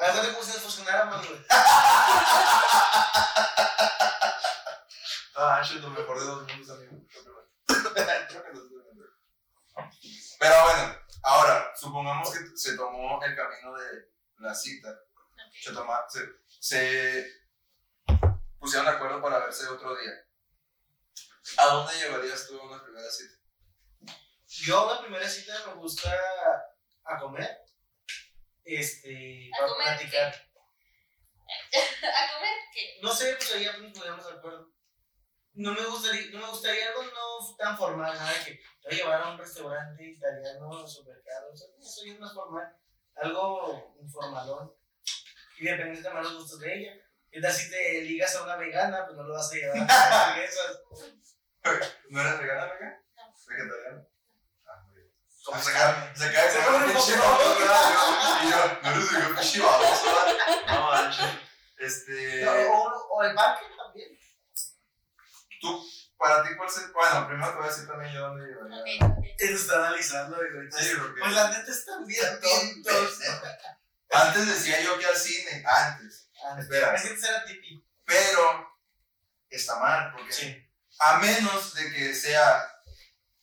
A 0.00 0.06
ver, 0.06 0.12
¿cuánto 0.14 0.32
como 0.34 0.44
si 0.44 0.52
nos 0.52 0.62
fusionáramos, 0.62 1.26
güey? 1.28 1.40
Ah, 5.40 5.62
shit, 5.64 5.80
lo 5.82 5.90
mejor 5.90 6.18
de 6.18 6.26
dos 6.26 6.46
mundos, 6.48 6.70
amigo. 6.70 6.92
Creo 7.66 7.94
que 7.94 8.52
no 8.52 8.60
viendo. 8.68 8.77
Pero 10.38 10.54
bueno, 10.64 10.96
ahora, 11.22 11.72
supongamos 11.74 12.30
que 12.30 12.56
se 12.56 12.76
tomó 12.76 13.22
el 13.24 13.34
camino 13.34 13.74
de 13.74 14.08
la 14.38 14.54
cita. 14.54 14.90
Ok. 14.90 15.52
Se, 15.60 15.72
toma, 15.72 16.06
se, 16.08 16.20
se 16.60 17.26
pusieron 18.58 18.86
de 18.86 18.92
acuerdo 18.92 19.20
para 19.20 19.40
verse 19.40 19.66
otro 19.66 19.96
día. 19.96 20.12
¿A 21.56 21.66
dónde 21.66 21.94
llevarías 21.94 22.46
tú 22.46 22.60
una 22.60 22.82
primera 22.82 23.10
cita? 23.10 23.34
Yo 24.46 24.92
la 24.92 25.00
primera 25.00 25.28
cita 25.28 25.54
me 25.66 25.74
gusta 25.74 26.10
a 27.04 27.18
comer. 27.18 27.64
Este, 28.64 29.50
¿A 29.54 29.58
para 29.58 29.72
comer 29.72 29.86
platicar. 29.86 30.34
¿A 31.68 32.34
comer 32.34 32.54
qué? 32.72 32.98
No 33.02 33.12
sé, 33.12 33.34
pues 33.36 33.52
ahí 33.54 33.64
ya 33.64 33.76
nos 33.78 33.92
poníamos 33.92 34.26
de 34.26 34.32
acuerdo. 34.32 34.77
No 35.58 35.72
me 35.72 35.84
gustaría, 35.84 36.30
no 36.30 36.38
me 36.38 36.50
gustaría 36.50 36.86
algo 36.86 37.02
no 37.02 37.56
tan 37.56 37.76
formal, 37.76 38.14
nada 38.14 38.32
de 38.32 38.44
que 38.44 38.60
te 38.80 38.94
llevar 38.94 39.20
a 39.20 39.30
un 39.32 39.38
restaurante 39.38 40.04
italiano 40.04 40.86
súper 40.86 41.20
caro. 41.24 41.50
O 41.52 41.56
sea, 41.56 41.66
eso 41.80 42.06
ya 42.06 42.12
es 42.12 42.20
más 42.20 42.32
formal. 42.32 42.76
Algo 43.16 43.96
informalón. 44.00 44.72
Y 45.58 45.64
depende 45.64 46.00
de 46.00 46.14
los 46.14 46.34
gustos 46.36 46.60
de 46.60 46.78
ella. 46.78 46.92
¿Qué 47.28 47.40
tal 47.40 47.52
si 47.52 47.68
te 47.70 48.02
ligas 48.02 48.36
a 48.36 48.44
una 48.44 48.54
vegana? 48.54 49.04
Pues 49.04 49.16
no 49.16 49.24
lo 49.24 49.34
vas 49.34 49.50
a 49.50 49.54
llevar 49.56 49.78
a 49.78 50.28
hamburguesas. 50.28 50.80
¿No 52.10 52.20
eres 52.20 52.38
vegana, 52.38 52.72
vegana? 52.72 53.02
No. 53.16 53.34
¿Vegetariana? 53.48 54.08
Ah, 54.64 54.82
muy 54.86 54.94
bien. 54.94 55.12
Como 55.44 55.60
se 55.60 55.72
carne. 55.72 56.12
cae, 56.14 56.16
se 56.16 56.32
cae 56.32 56.50
Se 56.50 56.58
un 56.58 56.84
pinche. 56.84 57.12
Y 57.14 58.50
yo, 58.50 58.78
no 58.80 58.90
eres 58.92 59.12
vegano, 59.12 59.34
pinche 59.34 59.60
baboso, 59.60 60.06
¿verdad? 60.24 60.66
No 60.68 60.86
manches. 60.86 61.30
Este. 61.78 62.44
No, 62.44 62.52
o, 63.10 63.22
el 63.24 63.34
parque. 63.34 63.66
Tú, 65.60 65.84
para 66.16 66.42
ti, 66.42 66.50
¿cuál 66.56 66.68
es 66.68 66.92
Bueno, 66.92 67.26
primero 67.28 67.50
te 67.50 67.56
voy 67.56 67.64
a 67.66 67.70
decir 67.70 67.86
también 67.86 68.12
yo 68.12 68.20
dónde 68.20 68.46
llevaría. 68.46 69.04
Ok, 69.04 69.18
ok. 69.18 69.24
Eso 69.38 69.54
está 69.54 69.74
analizando, 69.76 70.36
güey. 70.36 70.70
Sí, 70.72 70.94
porque. 70.98 71.20
Pues 71.20 71.32
la 71.32 71.50
neta 71.50 71.70
están 71.70 72.06
bien 72.06 72.40
tontos. 72.40 73.18
Antes 74.10 74.46
decía 74.46 74.80
yo 74.82 74.98
que 74.98 75.04
al 75.06 75.16
cine, 75.16 75.62
antes. 75.66 76.30
Espera. 76.58 76.94
Es 76.94 77.02
que 77.02 77.16
será 77.18 77.44
típico. 77.44 77.84
Pero 78.04 78.74
está 79.50 79.78
mal, 79.78 80.12
porque 80.12 80.32
Sí. 80.32 80.66
a 81.00 81.18
menos 81.18 81.74
de 81.74 81.92
que 81.92 82.14
sea, 82.14 82.66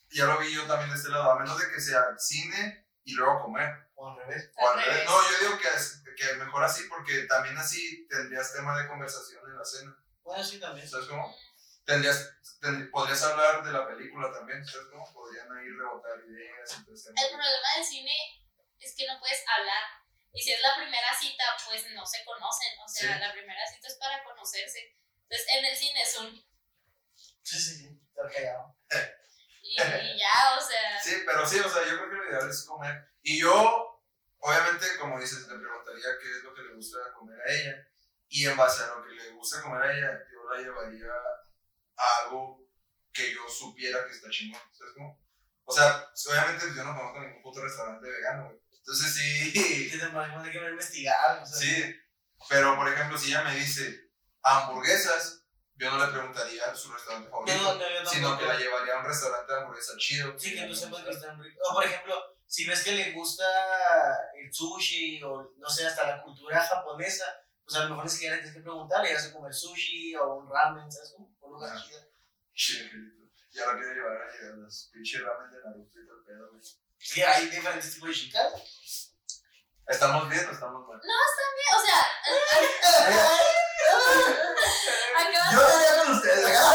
ya 0.09 0.25
lo 0.25 0.39
vi 0.39 0.51
yo 0.53 0.65
también 0.65 0.89
de 0.89 0.95
este 0.95 1.09
lado, 1.09 1.31
a 1.31 1.39
menos 1.39 1.59
de 1.59 1.69
que 1.69 1.79
sea 1.79 2.03
cine 2.17 2.87
y 3.03 3.13
luego 3.13 3.43
comer. 3.43 3.89
O 3.93 4.09
al 4.09 4.17
revés. 4.17 4.51
O 4.57 4.69
al 4.69 4.77
revés. 4.79 4.93
revés. 4.93 5.05
No, 5.09 5.21
yo 5.21 5.39
digo 5.47 5.59
que, 5.59 5.67
es- 5.67 6.01
que 6.17 6.33
mejor 6.35 6.63
así, 6.63 6.83
porque 6.89 7.23
también 7.23 7.57
así 7.57 8.07
tendrías 8.09 8.53
tema 8.53 8.75
de 8.81 8.87
conversación 8.87 9.41
en 9.47 9.57
la 9.57 9.65
cena. 9.65 9.95
Bueno, 10.23 10.43
sí, 10.43 10.59
también. 10.59 10.89
¿Sabes 10.89 11.07
cómo? 11.07 11.35
Tendrías, 11.85 12.33
tend- 12.61 12.89
podrías 12.91 13.21
hablar 13.23 13.63
de 13.63 13.71
la 13.71 13.87
película 13.87 14.31
también, 14.33 14.65
¿sabes 14.65 14.87
cómo? 14.91 15.11
Podrían 15.13 15.45
ahí 15.55 15.69
rebotar 15.69 16.17
ideas. 16.27 16.73
Entonces, 16.77 17.07
El 17.15 17.29
problema 17.29 17.67
del 17.75 17.85
cine 17.85 18.11
es 18.79 18.95
que 18.95 19.05
no 19.07 19.19
puedes 19.19 19.43
hablar. 19.47 19.83
Y 20.33 20.41
si 20.41 20.51
es 20.51 20.61
la 20.61 20.75
primera 20.75 21.13
cita, 21.17 21.43
pues 21.67 21.85
no 21.93 22.05
se 22.05 22.25
conocen. 22.25 22.79
O 22.83 22.87
sea, 22.87 23.13
Sí. 23.13 23.19
la 23.21 23.31
primera 23.31 23.65
cita 23.67 23.87
es 23.87 23.95
para 23.95 24.23
conocerse. 24.23 24.97
Entonces, 25.23 25.47
en 25.55 25.65
el 25.65 25.75
cine 25.77 26.01
es 26.01 26.17
un. 26.19 26.45
Sí, 27.43 27.59
sí, 27.59 27.75
sí. 27.77 28.01
Estar 28.09 28.31
callado. 28.31 28.75
Y, 29.61 29.73
y 29.73 29.75
ya, 30.19 30.57
o 30.57 30.61
sea. 30.61 31.01
Sí, 31.01 31.23
pero 31.25 31.45
sí, 31.47 31.59
o 31.59 31.69
sea, 31.69 31.83
yo 31.85 31.97
creo 31.97 32.09
que 32.09 32.15
lo 32.15 32.29
ideal 32.29 32.49
es 32.49 32.65
comer. 32.65 33.09
Y 33.21 33.39
yo, 33.39 34.01
obviamente, 34.39 34.85
como 34.99 35.19
dices, 35.19 35.47
le 35.47 35.57
preguntaría 35.57 36.17
qué 36.21 36.31
es 36.31 36.43
lo 36.43 36.53
que 36.53 36.63
le 36.63 36.73
gusta 36.73 36.97
comer 37.13 37.39
a 37.41 37.51
ella. 37.53 37.87
Y 38.27 38.45
en 38.47 38.57
base 38.57 38.83
a 38.83 38.87
lo 38.87 39.03
que 39.05 39.11
le 39.11 39.29
gusta 39.31 39.61
comer 39.61 39.81
a 39.83 39.93
ella, 39.93 40.19
yo 40.33 40.43
la 40.51 40.59
llevaría 40.59 41.13
algo 41.97 42.65
que 43.13 43.33
yo 43.33 43.41
supiera 43.49 44.05
que 44.05 44.11
está 44.11 44.29
chingón. 44.29 44.61
¿Sabes 44.71 44.93
cómo? 44.95 45.19
O 45.65 45.73
sea, 45.73 46.07
obviamente 46.29 46.65
yo 46.75 46.83
no 46.83 46.95
conozco 46.95 47.19
ningún 47.21 47.41
puto 47.41 47.61
restaurante 47.61 48.09
vegano, 48.09 48.45
güey. 48.45 48.59
Entonces 48.71 49.15
sí, 49.15 49.51
¿Qué 49.51 49.97
te? 49.97 50.05
Hay 50.05 50.51
que 50.51 50.69
investigar. 50.69 51.41
O 51.41 51.45
sea, 51.45 51.57
sí. 51.57 51.95
Pero, 52.49 52.75
por 52.75 52.87
ejemplo, 52.87 53.17
si 53.17 53.31
ella 53.31 53.43
me 53.43 53.55
dice 53.55 54.11
hamburguesas, 54.43 55.43
yo 55.75 55.91
no 55.91 56.05
le 56.05 56.11
preguntaría 56.11 56.75
su 56.75 56.91
restaurante 56.93 57.29
favorito. 57.29 57.57
No, 57.57 57.75
no, 57.75 57.79
yo 57.79 58.09
sino 58.09 58.37
que 58.37 58.45
la 58.45 58.57
llevaría 58.57 58.95
a 58.95 58.99
un 58.99 59.05
restaurante 59.05 59.51
de 59.51 59.59
hamburguesa 59.59 59.93
chido. 59.97 60.37
Sí, 60.37 60.55
que 60.55 60.67
tú 60.67 60.75
sepas 60.75 61.03
que 61.03 61.09
están 61.09 61.41
ricos. 61.41 61.67
O 61.69 61.73
por 61.73 61.83
ejemplo, 61.83 62.15
si 62.45 62.65
ves 62.65 62.83
que 62.83 62.91
le 62.91 63.11
gusta 63.13 63.43
el 64.35 64.53
sushi 64.53 65.23
o 65.23 65.53
no 65.57 65.69
sé, 65.69 65.87
hasta 65.87 66.07
la 66.07 66.21
cultura 66.21 66.61
japonesa, 66.61 67.25
pues 67.63 67.75
a 67.77 67.85
lo 67.85 67.89
mejor 67.89 68.05
es 68.05 68.19
que 68.19 68.25
ya 68.25 68.31
le 68.31 68.37
tienes 68.37 68.55
que 68.55 68.61
preguntar, 68.61 69.03
le 69.03 69.17
a 69.17 69.33
comer 69.33 69.53
sushi 69.53 70.15
o 70.15 70.35
un 70.35 70.49
ramen, 70.49 70.91
¿sabes? 70.91 71.13
cómo? 71.15 71.34
Un 71.45 71.53
lugar 71.53 71.75
Ajá. 71.75 71.85
chido. 71.85 71.99
Che, 72.53 72.83
angelito. 72.83 73.25
Ya 73.51 73.65
lo 73.67 73.73
quiero 73.79 73.93
llevar 73.93 74.21
a 74.21 74.31
llegar 74.31 74.53
los 74.57 74.89
pinches 74.91 75.21
ramen 75.21 75.51
de 75.51 75.57
Naruto 75.63 75.99
y 75.99 76.05
todo 76.05 76.17
el 76.17 76.25
pedo, 76.25 76.49
güey. 76.51 76.61
Sí, 76.97 77.21
hay 77.21 77.45
diferentes 77.47 77.93
tipos 77.93 78.09
de 78.09 78.15
chicas. 78.15 79.13
¿Estamos 79.87 80.29
bien 80.29 80.47
o 80.47 80.51
estamos 80.51 80.87
mal? 80.87 80.97
O 80.97 81.81
sea, 81.85 82.01
Yo 85.51 85.59
venía 85.61 86.03
con 86.03 86.15
ustedes. 86.15 86.59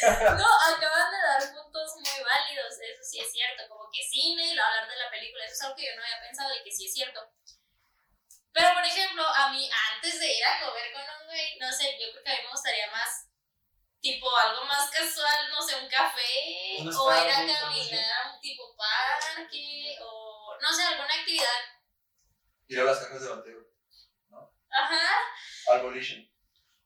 No, 0.00 0.48
acaban 0.64 1.10
de 1.12 1.18
dar 1.18 1.42
puntos 1.52 1.92
muy 1.96 2.24
válidos, 2.24 2.72
eso 2.72 3.02
sí 3.04 3.20
es 3.20 3.30
cierto, 3.30 3.68
como 3.68 3.84
que 3.92 4.02
cine 4.02 4.54
y 4.54 4.58
hablar 4.58 4.88
de 4.88 4.96
la 4.96 5.10
película, 5.10 5.44
eso 5.44 5.52
es 5.52 5.62
algo 5.62 5.76
que 5.76 5.84
yo 5.84 5.94
no 5.94 6.02
había 6.02 6.20
pensado 6.20 6.48
y 6.54 6.64
que 6.64 6.72
sí 6.72 6.86
es 6.86 6.94
cierto. 6.94 7.20
Pero, 8.52 8.74
por 8.74 8.84
ejemplo, 8.84 9.24
a 9.26 9.50
mí, 9.52 9.68
antes 9.94 10.18
de 10.18 10.26
ir 10.36 10.44
a 10.44 10.60
comer 10.60 10.92
con 10.92 11.02
un 11.02 11.26
güey, 11.26 11.58
no 11.58 11.72
sé, 11.72 11.96
yo 12.00 12.10
creo 12.12 12.24
que 12.24 12.30
a 12.30 12.36
mí 12.36 12.42
me 12.44 12.50
gustaría 12.50 12.90
más, 12.90 13.28
tipo, 14.00 14.36
algo 14.36 14.64
más 14.64 14.90
casual, 14.90 15.50
no 15.50 15.62
sé, 15.62 15.76
un 15.76 15.88
café, 15.88 16.78
o 16.80 17.12
ir 17.12 17.30
a 17.30 17.34
caminar 17.34 18.10
a 18.24 18.32
un 18.34 18.40
tipo 18.40 18.76
parque, 18.76 19.96
o 20.02 20.56
no 20.60 20.72
sé, 20.72 20.82
alguna 20.82 21.14
actividad. 21.14 21.60
Ir 22.66 22.80
a 22.80 22.84
las 22.84 22.98
cajas 22.98 23.22
de 23.22 23.28
bateo. 23.28 23.70
Ajá, 24.72 25.18
Al 25.72 25.82
boliche. 25.82 26.30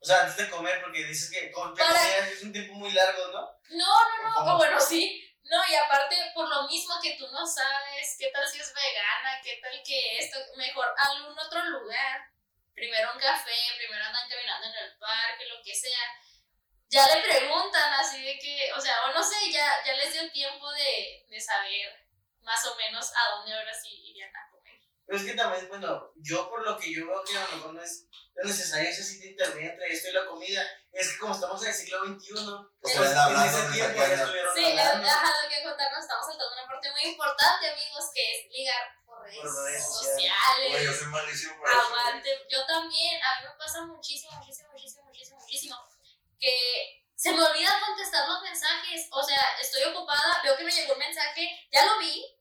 O 0.00 0.06
sea, 0.06 0.22
antes 0.22 0.36
de 0.36 0.50
comer, 0.50 0.82
porque 0.82 1.04
dices 1.04 1.30
que 1.30 1.50
comida 1.50 2.28
es 2.28 2.42
un 2.42 2.52
tiempo 2.52 2.74
muy 2.74 2.92
largo, 2.92 3.26
¿no? 3.28 3.40
No, 3.70 4.22
no, 4.22 4.44
no, 4.44 4.54
o 4.54 4.58
bueno, 4.58 4.78
sí. 4.80 5.33
No, 5.44 5.62
y 5.68 5.74
aparte, 5.74 6.16
por 6.34 6.48
lo 6.48 6.66
mismo 6.68 6.94
que 7.02 7.16
tú 7.16 7.28
no 7.28 7.46
sabes 7.46 8.16
qué 8.18 8.30
tal 8.32 8.46
si 8.48 8.60
es 8.60 8.72
vegana, 8.72 9.40
qué 9.42 9.60
tal 9.62 9.82
que 9.84 10.18
esto, 10.18 10.38
mejor 10.56 10.86
algún 10.96 11.38
otro 11.38 11.62
lugar. 11.64 12.30
Primero 12.74 13.12
un 13.12 13.20
café, 13.20 13.52
primero 13.76 14.04
andan 14.04 14.28
caminando 14.28 14.66
en 14.66 14.84
el 14.84 14.98
parque, 14.98 15.46
lo 15.46 15.62
que 15.62 15.74
sea. 15.74 16.20
Ya 16.88 17.06
le 17.06 17.22
preguntan 17.22 17.92
así 17.94 18.22
de 18.22 18.38
que, 18.38 18.72
o 18.72 18.80
sea, 18.80 19.04
o 19.04 19.12
no 19.12 19.22
sé, 19.22 19.50
ya, 19.52 19.82
ya 19.84 19.92
les 19.94 20.12
dio 20.12 20.30
tiempo 20.32 20.72
de, 20.72 21.24
de 21.28 21.40
saber 21.40 22.08
más 22.40 22.64
o 22.66 22.74
menos 22.76 23.12
a 23.14 23.30
dónde 23.30 23.54
ahora 23.54 23.74
sí 23.74 24.10
irían 24.10 24.34
a. 24.34 24.53
Pero 25.06 25.18
es 25.18 25.24
que 25.24 25.34
también, 25.34 25.68
bueno, 25.68 26.12
yo 26.16 26.48
por 26.48 26.64
lo 26.64 26.78
que 26.78 26.92
yo 26.92 27.06
veo 27.06 27.22
que 27.24 27.36
a 27.36 27.48
lo 27.48 27.56
mejor 27.56 27.74
no 27.74 27.82
es 27.82 28.06
es 28.36 28.46
necesario 28.46 28.90
ese 28.90 29.04
sitio 29.04 29.30
intermedio 29.30 29.70
entre 29.70 29.86
esto 29.92 30.08
y 30.08 30.12
la 30.12 30.26
comida, 30.26 30.60
es 30.90 31.12
que 31.12 31.18
como 31.18 31.34
estamos 31.34 31.62
en 31.62 31.68
el 31.68 31.74
siglo 31.74 32.04
XXI, 32.04 32.34
pues 32.80 32.94
Están 32.94 33.12
en 33.12 33.18
hablando 33.18 33.46
ese 33.58 33.66
de 33.68 33.72
tiempo 33.74 33.98
ya 33.98 34.14
estuvieron 34.14 34.54
Sí, 34.56 34.64
hablando. 34.64 35.06
ajá, 35.08 35.42
lo 35.42 35.48
que 35.48 35.62
contarnos, 35.62 36.00
estamos 36.00 36.26
saltando 36.26 36.52
una 36.52 36.66
parte 36.66 36.90
muy 36.90 37.02
importante, 37.12 37.70
amigos, 37.70 38.04
que 38.12 38.22
es 38.32 38.50
ligar 38.50 38.82
por 39.06 39.22
redes, 39.22 39.38
Por 39.38 39.64
redes 39.64 39.86
sociales. 39.86 40.70
Güey, 40.70 40.84
yo 40.84 40.92
soy 40.92 41.06
malísimo 41.06 41.54
para 41.62 41.72
eso. 41.78 41.86
Aguante, 41.86 42.30
yo 42.50 42.66
también, 42.66 43.22
a 43.22 43.40
mí 43.40 43.46
me 43.46 43.54
pasa 43.56 43.82
muchísimo, 43.86 44.32
muchísimo, 44.32 44.68
muchísimo, 44.72 45.04
muchísimo, 45.04 45.38
muchísimo, 45.38 45.76
que 46.40 47.04
se 47.14 47.30
me 47.32 47.40
olvida 47.40 47.80
contestar 47.86 48.28
los 48.28 48.42
mensajes, 48.42 49.06
o 49.12 49.22
sea, 49.22 49.56
estoy 49.62 49.84
ocupada, 49.84 50.40
veo 50.42 50.56
que 50.56 50.64
me 50.64 50.72
llegó 50.72 50.92
un 50.94 50.98
mensaje, 50.98 51.48
ya 51.70 51.86
lo 51.86 51.98
vi, 52.00 52.33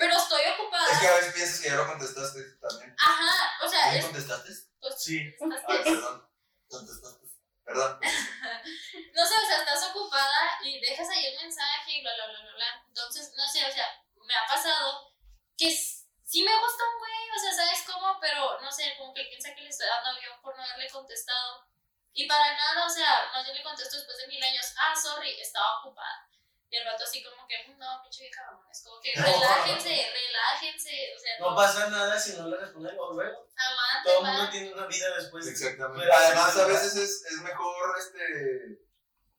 pero 0.00 0.16
estoy 0.16 0.42
ocupada. 0.56 0.92
Es 0.92 0.98
que 0.98 1.06
a 1.08 1.14
veces 1.14 1.34
piensas 1.34 1.60
que 1.60 1.68
ya 1.68 1.76
lo 1.76 1.86
contestaste 1.86 2.40
también. 2.58 2.96
Ajá, 2.98 3.64
o 3.64 3.68
sea, 3.68 3.92
¿Ya 3.92 3.98
es, 3.98 4.04
contestaste? 4.06 4.50
pues, 4.80 4.94
Sí. 5.02 5.18
estás- 5.38 5.64
Ah, 5.68 5.80
perdón. 5.84 6.28
Contestaste. 6.68 7.26
Perdón. 7.64 8.00
no 9.14 9.26
sé, 9.26 9.34
o 9.36 9.46
sea, 9.46 9.58
estás 9.60 9.84
ocupada 9.90 10.58
y 10.64 10.80
dejas 10.80 11.08
ahí 11.10 11.26
el 11.26 11.36
mensaje 11.36 11.92
y 11.92 12.00
bla, 12.02 12.14
bla, 12.14 12.26
bla, 12.28 12.40
bla, 12.40 12.52
bla. 12.54 12.84
Entonces, 12.88 13.32
no 13.36 13.46
sé, 13.46 13.64
o 13.68 13.72
sea, 13.72 13.86
me 14.26 14.34
ha 14.34 14.46
pasado 14.48 15.12
que 15.56 15.70
sí 15.70 16.42
me 16.42 16.58
gusta 16.60 16.82
un 16.82 16.98
güey, 16.98 17.30
o 17.36 17.38
sea, 17.38 17.52
¿sabes 17.54 17.82
cómo? 17.86 18.18
Pero, 18.20 18.58
no 18.60 18.72
sé, 18.72 18.94
como 18.98 19.12
que 19.12 19.24
piensa 19.24 19.54
que 19.54 19.60
le 19.62 19.68
estoy 19.68 19.86
dando 19.86 20.10
avión 20.10 20.40
por 20.40 20.56
no 20.56 20.64
haberle 20.64 20.88
contestado. 20.90 21.68
Y 22.12 22.26
para 22.26 22.52
nada, 22.56 22.86
o 22.86 22.90
sea, 22.90 23.30
más 23.34 23.44
bien 23.44 23.56
le 23.58 23.62
contesto 23.62 23.96
después 23.96 24.16
de 24.18 24.26
mil 24.28 24.42
años, 24.42 24.66
ah, 24.78 24.96
sorry, 24.96 25.38
estaba 25.40 25.78
ocupada. 25.80 26.26
Y 26.72 26.76
el 26.76 26.84
rato 26.84 27.02
así 27.02 27.22
como 27.24 27.46
que, 27.48 27.56
"Mm, 27.68 27.78
no, 27.78 28.00
pinche 28.02 28.22
vieja 28.22 28.42
mamón, 28.46 28.70
es 28.70 28.82
como 28.84 29.00
que 29.00 29.12
No. 29.16 29.24
relájense, 29.26 29.88
relájense, 29.88 31.12
o 31.16 31.18
sea, 31.18 31.38
No 31.40 31.56
pasa 31.56 31.88
nada 31.88 32.18
si 32.18 32.34
no 32.34 32.46
le 32.48 32.56
responden 32.58 32.94
luego. 32.96 33.12
luego. 33.14 33.48
aguante, 33.56 34.08
Todo 34.10 34.18
el 34.20 34.26
mundo 34.32 34.50
tiene 34.50 34.72
una 34.72 34.86
vida 34.86 35.16
después. 35.16 35.46
Exactamente. 35.48 36.04
Pero- 36.06 36.14
Además, 36.16 36.56
a 36.56 36.66
veces 36.66 36.96
es, 36.96 37.24
es 37.26 37.42
mejor 37.42 37.98
este, 37.98 38.78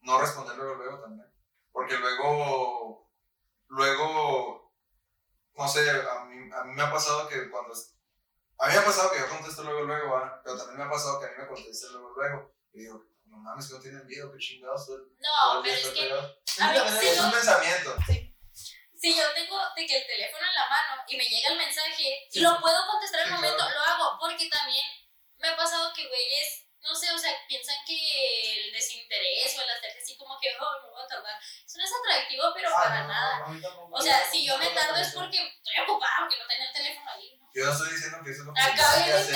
no 0.02 0.20
responder 0.20 0.58
luego, 0.58 0.76
luego 0.76 1.00
también. 1.02 1.32
Porque 1.72 1.96
luego, 1.98 3.10
luego, 3.68 4.74
no 5.56 5.68
sé, 5.68 5.90
a 5.90 6.26
mí, 6.26 6.50
a 6.54 6.64
mí 6.66 6.74
me 6.76 6.82
ha 6.84 6.92
pasado 6.92 7.28
que 7.28 7.50
cuando... 7.50 7.74
A 8.60 8.68
mí 8.68 8.74
me 8.74 8.80
ha 8.80 8.86
pasado 8.86 9.12
que 9.12 9.20
yo 9.20 9.28
contesto 9.30 9.64
luego, 9.64 9.82
luego, 9.82 10.12
¿va? 10.14 10.40
pero 10.44 10.56
también 10.58 10.78
me 10.78 10.84
ha 10.84 10.90
pasado 10.90 11.20
que 11.20 11.26
a 11.26 11.30
mí 11.30 11.36
me 11.40 11.48
conteste 11.48 11.88
luego, 11.92 12.14
luego. 12.16 12.54
Y 12.74 12.82
digo, 12.82 13.04
no 13.26 13.38
mames, 13.38 13.68
que 13.68 13.74
no 13.74 13.80
tienen 13.80 14.06
vida, 14.06 14.26
qué 14.32 14.38
chingados. 14.38 14.88
No, 14.90 15.62
pero 15.64 15.74
es 15.76 15.88
que 15.88 16.02
pegado. 16.02 16.41
A 16.60 16.99
sí 16.99 17.08
Es 17.08 17.20
un 17.20 17.32
pensamiento. 17.32 17.95
si 18.97 19.16
yo 19.18 19.24
tengo 19.34 19.58
de 19.76 19.86
que 19.88 19.97
el 19.97 20.06
teléfono 20.06 20.45
en 20.47 20.54
la 20.54 20.68
mano 20.70 21.02
y 21.08 21.18
me 21.18 21.24
llega 21.26 21.49
el 21.52 21.58
mensaje 21.58 22.28
y 22.30 22.34
Sí. 22.34 22.39
lo 22.41 22.60
puedo 22.60 22.86
contestar 22.88 23.22
al 23.22 23.28
Sí, 23.28 23.34
momento, 23.34 23.58
claro. 23.58 23.74
lo 23.74 23.82
hago. 23.82 24.18
Porque 24.20 24.47
también 24.49 24.86
me 25.39 25.47
ha 25.49 25.56
pasado 25.56 25.91
que 25.93 26.06
güeyes, 26.08 26.66
no 26.82 26.93
sé, 26.95 27.10
o 27.12 27.18
sea, 27.18 27.32
piensan 27.47 27.78
que 27.86 27.95
el 28.54 28.72
desinterés 28.74 29.58
o 29.58 29.62
el 29.62 29.70
hacerse 29.70 29.99
así 30.04 30.18
como 30.18 30.38
que, 30.39 30.49
oh, 30.60 30.82
me 30.84 30.89
voy 30.89 31.02
a 31.04 31.08
tardar. 31.08 31.39
Eso 31.66 31.78
no 31.78 31.84
es 31.86 31.91
atractivo, 31.93 32.43
pero 32.54 32.70
Ah, 32.70 32.74
para 32.84 33.02
no, 33.04 33.08
nada. 33.08 33.45
tampoco. 33.62 33.95
O 33.95 34.02
sea, 34.02 34.30
si 34.32 34.45
yo 34.45 34.58
me 34.58 34.68
tardo 34.70 34.95
es 34.97 35.12
porque 35.14 35.38
estoy 35.38 35.80
ocupada, 35.84 36.14
porque 36.20 36.38
no 36.38 36.45
tengo 36.47 36.64
el 36.66 36.74
teléfono 36.74 37.12
ahí. 37.12 37.38
¿no? 37.39 37.49
Yo 37.54 37.66
no 37.66 37.72
estoy 37.74 37.89
diciendo 37.93 38.18
que 38.24 38.32
eso 38.32 38.43
hay 38.56 38.72
que 38.72 38.78
bien 39.04 39.16
hacer. 39.18 39.36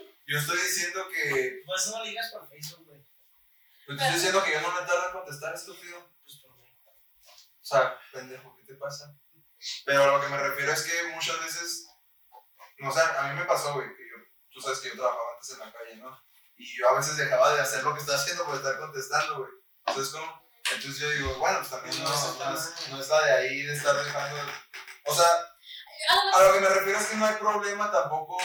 Yo 0.26 0.38
estoy 0.38 0.58
diciendo 0.60 1.08
que. 1.08 1.62
Por 1.66 1.76
eso 1.76 1.90
no 1.98 2.04
ligas 2.04 2.30
por 2.30 2.48
Facebook, 2.48 2.79
te 3.96 4.02
estoy 4.02 4.14
diciendo 4.14 4.44
que 4.44 4.52
yo 4.52 4.60
no 4.60 4.72
me 4.72 4.86
tardo 4.86 5.06
en 5.06 5.12
contestar, 5.12 5.54
estúpido. 5.54 6.10
Pues. 6.22 6.44
O 6.44 7.64
sea, 7.64 7.98
pendejo, 8.12 8.56
¿qué 8.56 8.64
te 8.64 8.74
pasa? 8.74 9.14
Pero 9.84 10.04
a 10.04 10.06
lo 10.06 10.20
que 10.20 10.28
me 10.28 10.38
refiero 10.38 10.72
es 10.72 10.82
que 10.82 11.08
muchas 11.14 11.38
veces, 11.40 11.88
no 12.78 12.92
sé, 12.92 13.00
a 13.00 13.28
mí 13.28 13.38
me 13.38 13.44
pasó, 13.44 13.74
güey, 13.74 13.88
que 13.94 14.08
yo, 14.08 14.16
tú 14.50 14.60
sabes 14.60 14.80
que 14.80 14.88
yo 14.88 14.94
trabajaba 14.94 15.34
antes 15.34 15.50
en 15.50 15.58
la 15.58 15.72
calle, 15.72 15.96
¿no? 15.96 16.22
Y 16.56 16.76
yo 16.76 16.88
a 16.88 16.94
veces 16.94 17.16
dejaba 17.16 17.54
de 17.54 17.60
hacer 17.60 17.84
lo 17.84 17.94
que 17.94 18.00
estaba 18.00 18.18
haciendo 18.18 18.44
por 18.44 18.56
estar 18.56 18.78
contestando, 18.78 19.38
güey. 19.38 19.50
Entonces, 19.86 20.12
¿cómo? 20.12 20.50
Entonces 20.72 20.98
yo 20.98 21.10
digo, 21.10 21.34
bueno, 21.38 21.58
pues 21.58 21.70
también 21.70 22.02
no, 22.02 22.10
no, 22.10 22.54
es, 22.56 22.88
no 22.90 23.00
es 23.00 23.08
la 23.08 23.24
de 23.24 23.32
ahí 23.32 23.62
de 23.62 23.74
estar 23.74 23.96
dejando. 23.96 24.52
O 25.06 25.14
sea, 25.14 25.26
Ah, 26.08 26.30
a 26.34 26.42
lo 26.44 26.54
que 26.54 26.60
me 26.60 26.68
refiero 26.68 26.98
es 26.98 27.06
que 27.06 27.16
no 27.16 27.26
hay 27.26 27.36
problema 27.36 27.90
tampoco, 27.90 28.38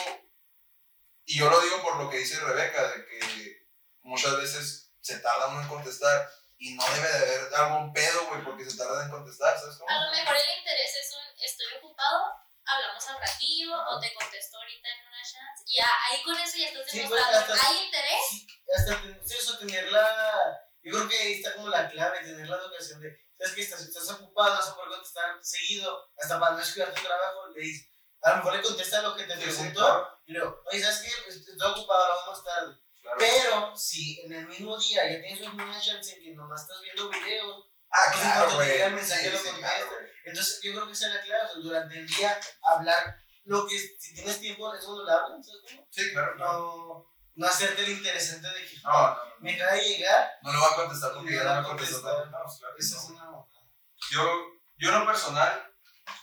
y 1.26 1.40
yo 1.40 1.50
lo 1.50 1.60
digo 1.62 1.82
por 1.82 1.98
lo 1.98 2.10
que 2.10 2.20
dice 2.20 2.40
Rebeca, 2.40 2.90
de 2.90 3.06
que 3.06 3.68
muchas 4.04 4.38
veces 4.38 4.85
se 5.06 5.20
tarda 5.20 5.48
uno 5.48 5.62
en 5.62 5.68
contestar 5.68 6.28
y 6.58 6.74
no 6.74 6.84
debe 6.96 7.08
de 7.08 7.16
haber 7.36 7.56
algún 7.56 7.94
pedo, 7.94 8.26
güey, 8.30 8.44
porque 8.44 8.66
se 8.66 8.76
tarda 8.78 9.06
en 9.06 9.12
contestar, 9.12 9.60
¿sabes 9.60 9.78
cómo? 9.78 9.90
A 9.90 10.06
lo 10.06 10.12
mejor 10.12 10.36
el 10.36 10.58
interés 10.58 10.96
es 10.96 11.14
un 11.14 11.44
estoy 11.46 11.68
ocupado, 11.78 12.34
hablamos 12.66 13.08
al 13.08 13.20
ratillo 13.20 13.76
Ajá. 13.76 13.90
o 13.96 14.00
te 14.00 14.12
contesto 14.16 14.58
ahorita 14.58 14.88
en 14.90 15.08
una 15.08 15.22
chance. 15.22 15.64
Y 15.68 15.80
ahí 15.80 16.24
con 16.24 16.36
eso 16.40 16.58
ya 16.58 16.68
estás 16.70 16.90
Sí, 16.90 17.02
pues, 17.08 17.22
demostrando, 17.22 17.54
hasta- 17.54 17.68
¿hay 17.70 17.86
interés? 17.86 18.22
Hasta 18.76 19.02
ten- 19.02 19.22
sí, 19.28 19.38
eso, 19.38 19.58
tener 19.60 19.92
la. 19.92 20.62
Yo 20.82 20.92
creo 20.94 21.10
que 21.10 21.18
ahí 21.20 21.34
está 21.34 21.54
como 21.54 21.70
la 21.70 21.88
clave, 21.90 22.20
tener 22.22 22.48
la 22.50 22.58
educación 22.58 23.00
de. 23.02 23.16
¿Sabes 23.38 23.54
qué? 23.54 23.62
Estás, 23.62 23.82
estás 23.82 24.10
ocupado, 24.12 24.56
vas 24.56 24.68
a 24.70 24.76
poder 24.76 24.90
contestar 24.90 25.38
seguido, 25.44 26.10
hasta 26.18 26.40
para 26.40 26.54
no 26.54 26.58
descuidar 26.58 26.94
tu 26.94 27.02
trabajo. 27.04 27.48
Le 27.54 27.62
dices, 27.62 27.90
a 28.24 28.30
lo 28.32 28.36
mejor 28.38 28.56
le 28.56 28.62
contesta 28.64 29.02
lo 29.04 29.16
que 29.16 29.26
te 29.26 29.36
Sí, 29.36 29.42
sí, 29.42 29.46
preguntó 29.48 30.20
y 30.26 30.34
luego, 30.34 30.64
oye, 30.72 30.82
¿sabes 30.82 31.00
qué? 31.02 31.12
Pues, 31.26 31.36
Estoy 31.48 31.72
ocupado, 31.72 32.08
lo 32.08 32.16
vamos 32.16 32.38
más 32.38 32.44
tarde. 32.44 32.76
Claro. 33.14 33.18
Pero 33.20 33.76
si 33.78 34.20
en 34.22 34.34
el 34.34 34.48
mismo 34.48 34.78
día 34.78 35.10
ya 35.12 35.22
tienes 35.22 35.42
una 35.48 35.80
chance 35.80 36.16
en 36.16 36.24
que 36.24 36.34
nomás 36.34 36.62
estás 36.62 36.82
viendo 36.82 37.10
videos, 37.10 37.72
Ah, 37.92 38.12
pues, 38.12 38.22
claro, 38.24 38.46
cuando 38.48 38.64
te 38.64 38.72
llega 38.74 38.86
el 38.88 38.96
mensaje 38.96 39.24
Sí, 39.26 39.32
lo 39.32 39.38
sí, 39.38 39.50
claro, 39.60 39.88
entonces 40.26 40.60
yo 40.64 40.72
creo 40.74 40.86
que 40.88 40.92
esa 40.92 41.08
es 41.08 41.14
la 41.16 41.22
clave. 41.22 41.50
durante 41.62 41.98
el 42.00 42.08
día, 42.08 42.40
hablar 42.64 43.16
lo 43.46 43.68
que, 43.68 43.78
si 43.78 44.14
tienes 44.16 44.40
tiempo, 44.42 44.74
es 44.74 44.84
cuando 44.84 45.04
lo 45.06 45.12
hablas. 45.12 45.46
¿sabes 45.46 45.62
cómo? 45.70 45.88
Sí, 45.92 46.12
claro, 46.12 46.36
claro. 46.36 46.52
No, 46.60 47.16
no 47.36 47.48
hacerte 47.48 47.84
el 47.84 47.90
interesante 47.92 48.48
de 48.50 48.68
que 48.68 48.78
No, 48.84 48.92
no, 48.92 49.18
me 49.40 49.54
acaba 49.56 49.74
de 49.74 49.88
llegar. 49.88 50.32
No 50.42 50.52
lo 50.52 50.60
va 50.60 50.68
a 50.72 50.76
contestar 50.76 51.14
porque 51.14 51.36
ya 51.36 51.44
no 51.44 51.62
me 51.62 51.68
contestó. 51.68 52.02
contestar. 52.02 52.26
No, 52.32 52.58
claro 52.60 52.76
Esa 52.78 52.98
es 52.98 53.04
una. 53.06 53.26
Yo, 54.12 54.46
yo 54.78 54.90
en 54.90 55.00
lo 55.00 55.06
personal, 55.06 55.72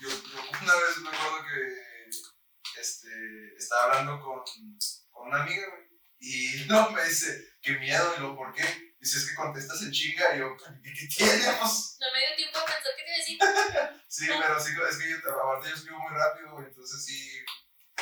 yo, 0.00 0.08
yo 0.08 0.40
una 0.62 0.74
vez 0.74 0.96
me 0.98 1.08
acuerdo 1.10 1.38
que 1.46 2.80
este, 2.80 3.08
estaba 3.56 3.84
hablando 3.84 4.20
con, 4.20 4.42
con 5.10 5.28
una 5.28 5.42
amiga, 5.42 5.62
güey, 5.68 5.82
y 6.22 6.64
no 6.70 6.90
me 6.90 7.02
dice, 7.02 7.58
qué 7.60 7.72
miedo, 7.72 8.14
y 8.14 8.20
luego, 8.20 8.36
¿por 8.36 8.54
qué? 8.54 8.62
Dice, 9.00 9.18
es 9.18 9.28
que 9.28 9.34
contestas 9.34 9.82
en 9.82 9.90
chinga, 9.90 10.36
y 10.36 10.38
yo, 10.38 10.54
¿y 10.54 10.94
qué 10.94 11.06
tiene? 11.10 11.50
Pues, 11.58 11.98
No 11.98 12.06
me 12.14 12.18
dio 12.22 12.36
tiempo 12.36 12.58
a 12.62 12.66
pensar 12.66 12.94
qué 12.94 13.02
te 13.02 13.10
iba 13.10 13.14
a 13.14 13.18
decir. 13.18 13.38
sí, 14.06 14.26
pero 14.30 14.54
sí, 14.62 14.70
es 14.70 14.96
que 15.02 15.10
yo, 15.10 15.18
aparte 15.18 15.68
yo 15.68 15.74
escribo 15.74 15.98
muy 15.98 16.14
rápido, 16.14 16.62
entonces 16.62 17.04
sí, 17.04 17.42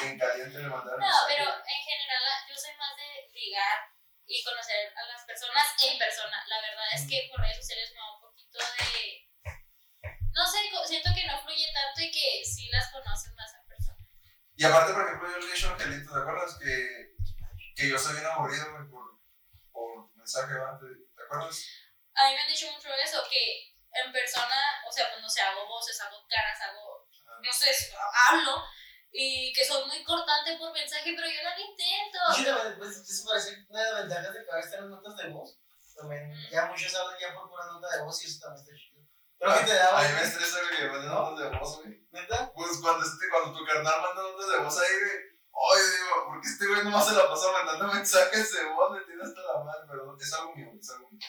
en 0.04 0.18
caliente 0.18 0.52
le 0.52 0.68
mandaron 0.68 1.00
No, 1.00 1.16
pero 1.32 1.48
en 1.48 1.80
general 1.80 2.44
yo 2.44 2.54
soy 2.60 2.76
más 2.76 2.92
de 2.92 3.08
ligar 3.32 3.88
y 4.28 4.44
conocer 4.44 4.92
a 4.92 5.02
las 5.08 5.24
personas 5.24 5.64
en 5.80 5.96
persona. 5.96 6.44
La 6.44 6.60
verdad 6.60 6.88
es 6.92 7.08
que 7.08 7.24
por 7.32 7.40
redes 7.40 7.56
sociales 7.56 7.88
me 7.96 8.04
da 8.04 8.14
un 8.14 8.20
poquito 8.20 8.58
de... 8.60 9.24
No 10.36 10.44
sé, 10.44 10.60
siento 10.86 11.08
que 11.16 11.24
no 11.24 11.40
fluye 11.40 11.72
tanto 11.72 12.04
y 12.04 12.12
que 12.12 12.44
sí 12.44 12.68
las 12.68 12.92
conoces 12.92 13.32
más 13.32 13.48
en 13.56 13.64
persona. 13.64 14.04
Y 14.60 14.64
aparte, 14.64 14.92
por 14.92 15.08
ejemplo, 15.08 15.24
yo 15.32 15.38
le 15.40 15.48
he 15.48 15.64
a 15.64 15.72
Angelito, 15.72 16.12
¿te 16.12 16.20
acuerdas? 16.20 16.58
Que, 16.60 16.99
que 17.80 17.88
yo 17.88 17.98
soy 17.98 18.12
bien 18.14 18.26
aburrido, 18.26 18.70
güey, 18.72 18.88
por, 18.90 19.18
por 19.72 20.14
mensaje, 20.16 20.52
¿verdad? 20.52 20.78
¿Te, 20.78 20.86
te 21.16 21.22
acuerdas? 21.24 21.64
A 22.14 22.28
mí 22.28 22.34
me 22.34 22.40
han 22.40 22.48
dicho 22.48 22.70
mucho 22.70 22.88
eso, 22.92 23.24
que 23.30 23.72
en 24.04 24.12
persona, 24.12 24.84
o 24.86 24.92
sea, 24.92 25.08
pues 25.10 25.22
no 25.22 25.28
sé, 25.28 25.40
hago 25.40 25.66
voces, 25.66 25.98
hago 26.00 26.16
caras, 26.28 26.60
hago, 26.60 27.08
no 27.42 27.52
sé, 27.52 27.70
hablo 28.28 28.62
y 29.12 29.52
que 29.52 29.64
soy 29.64 29.84
muy 29.86 30.04
cortante 30.04 30.56
por 30.58 30.72
mensaje, 30.72 31.14
pero 31.16 31.26
yo 31.26 31.42
no 31.42 31.50
lo 31.50 31.60
intento. 31.60 32.18
Sí, 32.36 32.44
también, 32.44 32.78
pues, 32.78 32.96
eso 32.98 33.24
parece 33.26 33.64
una 33.68 33.82
de 33.82 33.90
las 33.92 34.00
ventajas 34.02 34.34
de 34.34 34.44
que 34.44 34.50
ahora 34.50 34.60
están 34.64 34.80
las 34.82 34.90
notas 34.90 35.16
de 35.16 35.28
voz. 35.30 35.58
También, 35.96 36.30
Mm. 36.30 36.50
ya 36.52 36.66
muchos 36.66 36.94
hablan 36.94 37.18
ya 37.18 37.34
por 37.34 37.48
pura 37.50 37.66
nota 37.66 37.88
de 37.96 38.02
voz 38.04 38.22
y 38.24 38.28
eso 38.28 38.38
también 38.40 38.62
está 38.64 38.76
chido. 38.76 39.00
Creo 39.38 39.58
que 39.58 39.64
te 39.64 39.74
daba. 39.74 39.98
A 40.00 40.08
mí 40.08 40.14
me 40.14 40.22
estresa 40.22 40.58
güey, 40.60 40.76
que 40.76 40.82
me 40.84 40.90
manden 40.92 41.10
notas 41.10 41.38
de 41.50 41.58
voz, 41.58 41.76
güey. 41.82 42.06
¿Neta? 42.12 42.52
Pues 42.54 42.78
cuando, 42.80 43.04
este, 43.04 43.28
cuando 43.30 43.58
tu 43.58 43.64
carnal 43.66 44.00
manda 44.02 44.22
notas 44.22 44.48
de 44.48 44.58
voz 44.58 44.78
ahí, 44.78 44.94
güey. 45.00 45.29
Oye, 45.52 45.82
digo, 45.82 46.26
¿por 46.26 46.40
qué 46.40 46.48
este 46.48 46.66
güey 46.66 46.84
nomás 46.84 47.06
se 47.06 47.14
la 47.14 47.28
pasa 47.28 47.52
mandando 47.52 47.92
mensajes 47.94 48.52
de 48.52 48.64
voz? 48.72 48.92
Me 48.92 49.04
tiene 49.04 49.22
hasta 49.22 49.40
la 49.42 49.64
madre, 49.64 49.86
perdón. 49.88 50.16
Es 50.20 50.32
algo 50.32 50.54
mío, 50.54 50.68
es 50.78 50.90
algo 50.90 51.08
mío. 51.10 51.20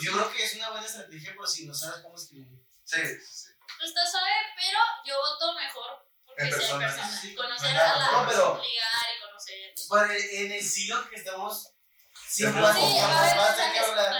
Yo 0.00 0.12
creo 0.12 0.32
que 0.32 0.44
es 0.44 0.54
una 0.56 0.70
buena 0.70 0.86
estrategia 0.86 1.34
por 1.34 1.48
si 1.48 1.66
no 1.66 1.74
sabes 1.74 2.00
cómo 2.02 2.14
escribir. 2.16 2.58
Sí, 2.84 3.00
sí, 3.04 3.18
sí. 3.20 3.48
Pues 3.78 3.88
está 3.88 4.06
suave, 4.06 4.30
pero 4.56 4.78
yo 5.04 5.16
voto 5.18 5.54
mejor 5.54 6.08
porque 6.24 6.42
En 6.44 6.50
persona, 6.50 6.86
persona. 6.86 7.20
sí. 7.20 7.34
Conocer 7.34 7.72
Bueno, 7.74 7.82
a 7.82 7.98
la 7.98 8.12
no, 8.12 8.28
pero- 8.28 8.62
ligar 8.62 9.06
y 9.16 9.20
conocer. 9.20 9.74
Para 9.88 10.16
en 10.16 10.52
el 10.52 10.62
siglo 10.64 11.08
que 11.08 11.16
estamos, 11.16 11.74
siempre 12.28 12.62
Sí, 12.62 12.72
tener 12.74 12.92
que 13.72 13.78
hablar. 13.80 13.94
claro. 13.94 14.18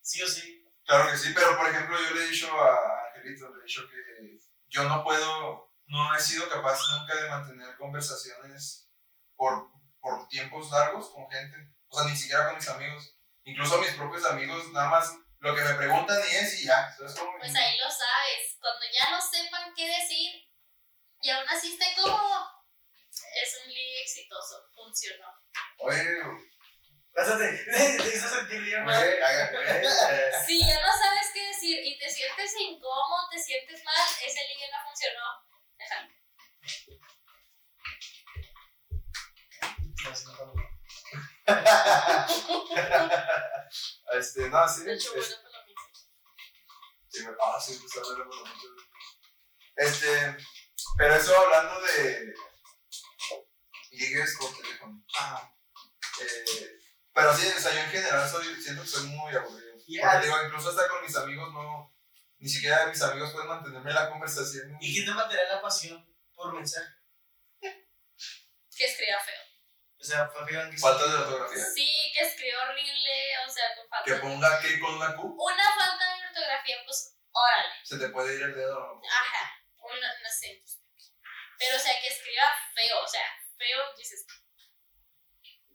Sí 0.00 0.22
o 0.22 0.28
sí. 0.28 0.60
Claro 0.84 1.10
que 1.10 1.16
sí, 1.16 1.32
pero 1.34 1.56
por 1.56 1.68
ejemplo, 1.68 1.96
yo 1.98 2.14
le 2.14 2.24
he 2.24 2.28
dicho 2.28 2.50
a 2.52 3.06
Angelito, 3.14 3.48
le 3.54 3.60
he 3.60 3.64
dicho 3.64 3.88
que 3.88 4.38
yo 4.68 4.82
no 4.84 5.02
puedo, 5.02 5.72
no 5.86 6.14
he 6.14 6.20
sido 6.20 6.46
capaz 6.48 6.78
nunca 6.90 7.14
de 7.14 7.28
mantener 7.30 7.76
conversaciones 7.78 8.83
por, 9.36 9.70
por 10.00 10.28
tiempos 10.28 10.70
largos 10.70 11.10
con 11.10 11.30
gente, 11.30 11.56
o 11.88 11.98
sea, 11.98 12.10
ni 12.10 12.16
siquiera 12.16 12.46
con 12.46 12.56
mis 12.56 12.68
amigos, 12.68 13.16
incluso 13.44 13.78
mis 13.78 13.92
propios 13.92 14.24
amigos, 14.26 14.72
nada 14.72 14.88
más 14.88 15.14
lo 15.38 15.54
que 15.54 15.62
me 15.62 15.74
preguntan 15.74 16.18
y 16.30 16.36
es 16.36 16.62
y 16.62 16.66
ya. 16.66 16.94
Pues 16.96 17.14
ahí 17.54 17.78
lo 17.78 17.90
sabes. 17.90 18.56
Cuando 18.58 18.86
ya 18.92 19.10
no 19.10 19.20
sepan 19.20 19.74
qué 19.76 19.86
decir 19.86 20.42
y 21.20 21.30
aún 21.30 21.46
así 21.48 21.72
esté 21.72 21.94
cómodo, 22.00 22.48
es 23.10 23.60
un 23.62 23.68
ligue 23.68 24.02
exitoso. 24.02 24.64
Funcionó. 24.74 25.26
Oye, 25.78 26.00
Pásate, 27.14 27.46
te 27.64 28.16
hizo 28.16 28.28
sentir 28.28 28.60
bien, 28.60 28.84
Si 30.46 30.58
ya 30.58 30.80
no 30.80 30.88
sabes 30.88 31.30
qué 31.32 31.46
decir 31.46 31.78
y 31.84 31.96
te 31.96 32.10
sientes 32.10 32.54
incómodo, 32.58 33.28
te 33.30 33.38
sientes 33.38 33.84
mal, 33.84 34.08
ese 34.26 34.40
ligue 34.48 34.66
no 34.72 34.82
funcionó. 34.84 35.22
Déjalo. 35.78 36.08
este, 44.12 44.48
no, 44.50 44.68
sí, 44.68 44.82
De 44.84 44.94
hecho, 44.94 45.14
es- 45.16 45.28
bueno, 45.28 45.42
por 45.42 45.52
lo 45.52 45.64
mismo. 45.66 45.82
sí, 47.08 47.24
ah, 47.42 47.60
sí, 47.60 47.78
pues 47.80 47.96
a 47.96 48.00
ver, 48.08 48.16
bueno, 48.26 48.44
mucho. 48.44 48.68
Este, 49.76 50.36
pero 50.96 51.14
eso 51.14 51.36
hablando 51.36 51.80
de 51.80 52.32
ligues 53.92 54.36
por 54.38 54.54
teléfono. 54.56 55.02
Ajá. 55.18 55.52
Eh, 56.20 56.78
pero 57.12 57.36
sí, 57.36 57.46
o 57.56 57.60
sea, 57.60 57.72
yo 57.72 57.80
en 57.80 57.90
general 57.90 58.28
soy, 58.28 58.62
siento 58.62 58.82
que 58.82 58.88
soy 58.88 59.06
muy 59.08 59.34
aburrido. 59.34 59.74
Porque 59.76 60.26
digo, 60.26 60.44
incluso 60.46 60.70
hasta 60.70 60.88
con 60.88 61.02
mis 61.02 61.16
amigos 61.16 61.52
no, 61.52 61.92
ni 62.38 62.48
siquiera 62.48 62.86
mis 62.86 63.02
amigos 63.02 63.32
pueden 63.32 63.48
mantenerme 63.48 63.92
la 63.92 64.10
conversación. 64.10 64.76
¿Y 64.80 64.92
quién 64.92 65.06
te 65.06 65.12
mantiene 65.12 65.42
la 65.48 65.60
pasión 65.60 66.06
por 66.34 66.54
mensaje? 66.54 66.88
Que 67.60 68.84
escriba 68.86 69.18
feo. 69.20 69.53
O 70.04 70.06
sea, 70.06 70.28
fue 70.28 70.44
feo 70.44 70.60
en 70.60 70.70
que 70.70 70.76
Falta 70.76 71.06
de 71.06 71.14
ortografía. 71.14 71.64
Sí, 71.74 72.12
que 72.12 72.24
escriba 72.26 72.62
horrible, 72.68 73.38
o 73.48 73.50
sea, 73.50 73.74
con 73.74 73.88
falta 73.88 74.04
Que 74.04 74.20
ponga 74.20 74.60
que 74.60 74.78
con 74.78 74.98
la 75.00 75.16
Q 75.16 75.34
Una 75.38 75.64
falta 75.64 76.04
de 76.04 76.26
ortografía, 76.28 76.76
pues, 76.84 77.16
órale. 77.32 77.74
se 77.82 77.96
te 77.96 78.08
puede 78.10 78.34
ir 78.34 78.42
el 78.42 78.54
dedo. 78.54 78.78
¿no? 78.78 79.00
Ajá. 79.00 79.64
Una, 79.78 80.08
no 80.22 80.28
sé. 80.28 80.62
Pero, 81.58 81.76
o 81.76 81.80
sea, 81.80 81.98
que 82.02 82.08
escriba 82.08 82.44
feo, 82.74 83.02
o 83.02 83.08
sea, 83.08 83.24
feo, 83.56 83.96
dices. 83.96 84.26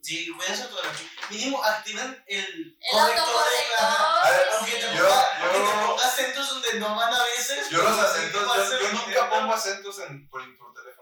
Sí, 0.00 0.30
cuiden 0.30 0.56
su 0.56 0.62
ortografía. 0.62 1.08
Mínimo 1.30 1.64
activen 1.64 2.24
el 2.28 2.78
El 2.80 2.90
corrector 2.92 3.50
de 3.50 3.74
ajá. 3.82 4.28
A 4.28 4.30
ver. 4.30 4.48
Aunque 4.52 4.76
te 4.76 4.86
ponga, 4.86 6.04
acentos 6.04 6.48
donde 6.50 6.74
no 6.74 6.94
van 6.94 7.12
a 7.12 7.24
veces. 7.24 7.68
Yo 7.68 7.82
los 7.82 7.98
acentos, 7.98 8.42
yo, 8.46 8.52
hacer 8.52 8.78
yo 8.78 8.86
un 8.86 8.94
nunca 8.94 9.28
pongo 9.28 9.54
acentos 9.54 9.98
en, 9.98 10.30
por, 10.30 10.40
por 10.56 10.72
teléfono. 10.72 10.99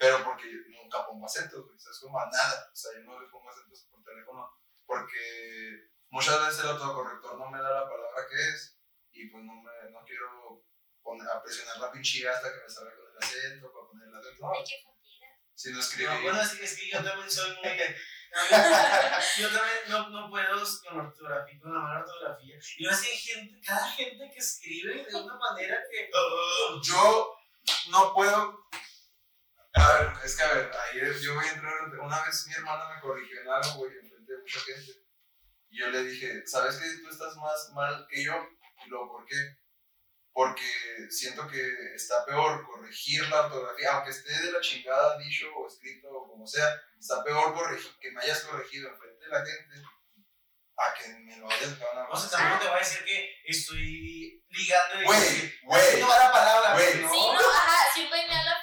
Pero 0.00 0.24
porque 0.24 0.50
yo 0.50 0.58
nunca 0.82 1.04
pongo 1.04 1.26
acentos, 1.26 1.60
güey. 1.60 1.76
O 1.76 1.78
sea, 1.78 1.92
es 1.92 2.00
como 2.00 2.18
a 2.18 2.24
nada. 2.24 2.70
O 2.72 2.74
sea, 2.74 2.92
yo 2.96 3.04
no 3.04 3.20
le 3.20 3.28
pongo 3.28 3.50
acentos 3.50 3.86
por 3.92 4.02
teléfono 4.02 4.48
porque 4.86 5.92
muchas 6.08 6.40
veces 6.40 6.64
el 6.64 6.70
autocorrector 6.70 7.38
no 7.38 7.50
me 7.50 7.58
da 7.58 7.68
la 7.68 7.88
palabra 7.88 8.26
que 8.26 8.48
es 8.48 8.80
y 9.12 9.28
pues 9.28 9.44
no, 9.44 9.52
me, 9.60 9.90
no 9.90 10.02
quiero 10.06 10.64
poner, 11.02 11.28
a 11.28 11.42
presionar 11.42 11.76
la 11.76 11.92
pinche 11.92 12.26
hasta 12.26 12.50
que 12.50 12.62
me 12.62 12.70
salga 12.70 12.96
con 12.96 13.12
el 13.12 13.18
acento 13.18 13.70
para 13.70 13.86
poner 13.88 14.08
el 14.08 14.16
acento. 14.16 14.40
No, 14.40 14.52
Ay, 14.54 14.64
qué 14.64 14.88
mentira. 14.88 15.28
si 15.54 15.70
no 15.70 15.80
escribí. 15.80 16.08
No, 16.08 16.22
bueno, 16.22 16.40
es 16.40 16.54
que, 16.54 16.64
es 16.64 16.78
que 16.78 16.88
yo 16.88 17.04
también 17.04 17.30
soy 17.30 17.50
muy. 17.56 17.76
yo 19.38 19.48
también 19.52 19.80
no, 19.88 20.08
no 20.08 20.30
puedo 20.30 20.64
con 20.88 21.00
ortografía, 21.00 21.60
con 21.60 21.74
la 21.74 21.80
mala 21.80 22.00
ortografía. 22.00 22.58
Y 22.78 22.84
no 22.84 22.94
sé, 22.94 23.10
hay 23.10 23.18
gente, 23.18 23.60
cada 23.60 23.86
gente 23.90 24.30
que 24.32 24.38
escribe 24.38 25.04
de 25.04 25.14
una 25.14 25.36
manera 25.36 25.76
que. 25.90 26.10
Yo 26.82 27.36
no 27.90 28.14
puedo. 28.14 28.66
A 29.74 29.92
ver, 29.92 30.12
es 30.24 30.36
que 30.36 30.42
a 30.42 30.52
ver, 30.54 30.70
ayer 30.90 31.20
yo 31.20 31.34
voy 31.34 31.44
a 31.44 31.52
entrar. 31.52 32.00
Una 32.00 32.24
vez 32.24 32.46
mi 32.48 32.54
hermana 32.54 32.94
me 32.94 33.00
corrigió 33.00 33.40
en 33.40 33.48
algo, 33.48 33.74
güey, 33.74 33.92
enfrente 33.98 34.32
de 34.32 34.38
mucha 34.38 34.60
gente. 34.60 34.92
Y 35.68 35.78
yo 35.78 35.90
le 35.90 36.02
dije, 36.04 36.46
¿sabes 36.46 36.76
que 36.76 37.02
tú 37.02 37.08
estás 37.08 37.36
más 37.36 37.70
mal 37.74 38.06
que 38.10 38.24
yo? 38.24 38.34
Y 38.84 38.88
luego, 38.88 39.12
¿por 39.12 39.26
qué? 39.26 39.36
Porque 40.32 40.64
siento 41.10 41.46
que 41.46 41.94
está 41.94 42.24
peor 42.24 42.64
corregir 42.66 43.28
la 43.28 43.46
ortografía, 43.46 43.92
aunque 43.92 44.10
esté 44.10 44.32
de 44.42 44.52
la 44.52 44.60
chingada 44.60 45.18
dicho 45.18 45.46
o 45.56 45.68
escrito 45.68 46.08
o 46.10 46.28
como 46.28 46.46
sea, 46.46 46.66
está 46.98 47.22
peor 47.22 47.54
corregir, 47.54 47.92
que 48.00 48.10
me 48.10 48.22
hayas 48.22 48.42
corregido 48.44 48.88
enfrente 48.88 49.24
de 49.24 49.30
la 49.30 49.44
gente 49.44 49.82
a 50.76 50.94
que 50.94 51.08
me 51.08 51.36
lo 51.36 51.46
hayas 51.50 51.78
dejado 51.78 51.94
nada 51.94 52.08
O 52.10 52.16
sea, 52.16 52.30
también 52.30 52.58
te 52.58 52.66
voy 52.66 52.76
a 52.76 52.78
decir 52.78 53.04
que 53.04 53.42
estoy 53.44 54.42
ligando 54.48 55.02
y. 55.02 55.04
Güey, 55.04 55.58
güey, 55.62 56.00
No 56.00 56.08
va 56.08 56.18
la 56.18 56.32
palabra, 56.32 56.72
Güey. 56.74 56.92
Sí, 56.92 57.00
no, 57.02 57.50
ajá, 57.52 57.80
güey 58.08 58.28
me 58.28 58.28
pues 58.28 58.40
yo 58.42 58.59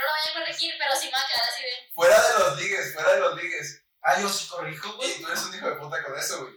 no 0.00 0.06
lo 0.06 0.12
voy 0.12 0.30
a 0.30 0.34
corregir, 0.40 0.74
pero 0.78 0.96
si 0.96 1.06
me 1.06 1.12
va 1.12 1.20
a 1.20 1.26
quedar 1.28 1.48
así 1.48 1.62
de. 1.62 1.92
fuera 1.94 2.28
de 2.28 2.38
los 2.38 2.58
ligues, 2.60 2.94
fuera 2.94 3.12
de 3.14 3.20
los 3.20 3.36
ligues. 3.42 3.84
Ah, 4.02 4.20
yo 4.20 4.28
sí 4.28 4.48
corrijo, 4.48 4.96
güey. 4.96 5.10
Y 5.10 5.20
tú 5.22 5.26
eres 5.28 5.42
un 5.44 5.54
hijo 5.54 5.68
de 5.70 5.76
puta 5.76 6.02
con 6.02 6.18
eso, 6.18 6.42
güey. 6.42 6.54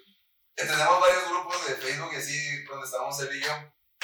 Tenemos 0.56 1.02
varios 1.02 1.28
grupos 1.30 1.68
de 1.68 1.76
Facebook 1.76 2.12
y 2.14 2.18
así, 2.18 2.64
donde 2.66 2.86
estamos 2.86 3.20
él 3.22 3.36
y 3.36 3.42
yo. 3.42 3.52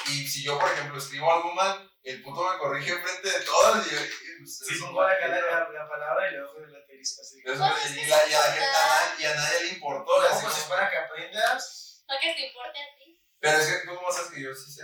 Y 0.08 0.28
si 0.28 0.44
yo, 0.44 0.60
por 0.60 0.70
ejemplo, 0.72 0.98
escribo 0.98 1.32
algo 1.32 1.54
mal, 1.54 1.90
el 2.04 2.22
puto 2.24 2.50
me 2.52 2.58
corrige 2.58 2.92
enfrente 2.92 3.30
de 3.30 3.40
todos. 3.46 3.86
Y 3.88 3.96
yo, 3.96 4.02
y, 4.02 4.10
pues, 4.40 4.58
Sí, 4.58 4.74
es 4.76 4.82
pongo 4.82 5.00
un 5.00 5.06
la, 5.06 5.18
la, 5.28 5.70
la 5.70 5.90
palabra 5.90 6.30
y 6.30 6.34
luego 6.36 6.54
con 6.54 6.64
el 6.64 6.76
asterisco 6.76 7.22
así. 7.22 7.42
Eso, 7.46 7.58
Pues 7.70 7.86
es 7.86 7.92
y, 7.98 8.06
la, 8.10 8.20
sí 8.24 8.32
y 8.32 8.34
a 8.34 8.40
la 8.40 8.52
gente, 8.52 9.22
y 9.22 9.26
a 9.26 9.36
nadie 9.36 9.60
le 9.64 9.68
importó. 9.70 10.20
Luego, 10.20 10.36
así 10.36 10.46
es 10.48 10.54
como- 10.54 10.70
para 10.70 10.90
que 10.90 10.98
aprendas. 10.98 12.04
No 12.08 12.16
que 12.20 12.34
te 12.34 12.48
importe 12.48 12.80
a 12.80 12.96
ti. 12.98 13.22
Pero 13.40 13.58
es 13.58 13.68
que 13.68 13.88
tú 13.88 13.96
cómo 13.96 14.12
sabes 14.12 14.32
que 14.32 14.42
yo 14.42 14.54
sí 14.54 14.72
sé. 14.72 14.84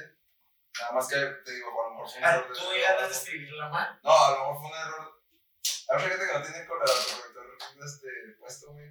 Nada 0.79 0.91
más 0.93 1.07
que 1.07 1.15
te 1.15 1.51
digo, 1.53 1.69
a 1.69 1.87
lo 1.89 1.95
mejor 1.95 2.09
fue 2.09 2.17
un 2.19 2.25
Ah, 2.25 2.35
error. 2.35 2.47
de- 2.53 2.59
Tú 2.59 2.65
ganas 2.81 3.09
de 3.09 3.15
escribirla 3.15 3.69
mal. 3.69 3.99
No, 4.03 4.25
a 4.25 4.31
lo 4.31 4.37
mejor 4.39 4.55
fue 4.57 4.67
un 4.67 4.77
error. 4.87 5.21
Hay 5.87 5.95
mucha 5.97 6.09
gente 6.09 6.25
que 6.27 6.33
no 6.33 6.41
tiene 6.43 6.65
corrector 6.67 6.97
este, 7.85 8.07
puesto, 8.39 8.71
güey. 8.71 8.87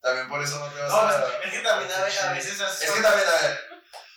También 0.00 0.28
por 0.28 0.40
eso 0.42 0.58
no 0.58 0.72
te 0.72 0.80
vas 0.80 0.90
No, 0.90 0.96
a. 0.98 1.20
pues, 1.20 1.34
es 1.46 1.52
que 1.52 1.58
también 1.60 1.90
a 1.92 2.04
veces, 2.04 2.22
a 2.22 2.32
veces 2.32 2.60
haces. 2.60 2.88
Es 2.88 2.94
que 2.94 3.00
también, 3.02 3.28
a 3.28 3.32
ver, 3.42 3.60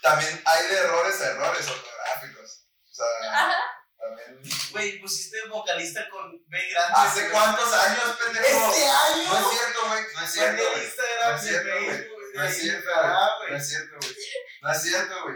también 0.01 0.41
hay 0.45 0.67
de 0.67 0.77
errores 0.77 1.21
a 1.21 1.27
errores 1.32 1.67
ortográficos. 1.67 2.67
O 2.89 2.93
sea, 2.93 3.05
Ajá. 3.34 3.57
también. 3.97 4.41
Güey, 4.71 4.99
pusiste 5.01 5.47
vocalista 5.47 6.07
con 6.09 6.32
B 6.47 6.69
grande. 6.69 6.93
¿Hace 6.97 7.19
güey. 7.21 7.32
cuántos 7.32 7.73
años, 7.73 8.17
pendejo? 8.23 8.71
¡Este 8.71 8.86
año! 8.86 9.29
No 9.29 9.39
es 9.39 9.57
cierto, 9.57 9.88
güey. 9.88 10.03
No 10.13 10.21
es 10.23 10.32
cierto, 10.32 10.63
No 10.63 11.36
es 11.36 11.41
cierto, 11.41 11.67
de 11.67 11.73
güey. 11.73 11.89
Facebook, 11.97 12.17
No 12.36 12.41
No 12.41 12.47
es 12.47 12.57
cierto, 12.57 13.97
güey. 13.99 14.15
No 14.61 14.71
es 14.71 14.82
cierto, 14.82 15.23
güey. 15.23 15.36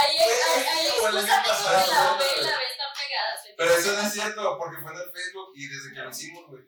Ahí, 0.00 0.16
que 0.16 0.24
la 0.24 0.28
B 2.16 2.24
y 2.36 2.42
la 2.42 2.56
B 2.58 2.64
están 2.70 2.90
pegadas. 2.94 3.40
Pero 3.56 3.70
eso 3.74 3.92
no 3.92 4.00
es 4.00 4.12
cierto, 4.12 4.58
porque 4.58 4.80
fue 4.80 4.90
en 4.92 4.98
el 4.98 5.10
Facebook 5.12 5.52
y 5.54 5.68
desde 5.68 5.92
que 5.94 6.00
lo 6.00 6.10
hicimos, 6.10 6.46
güey. 6.48 6.62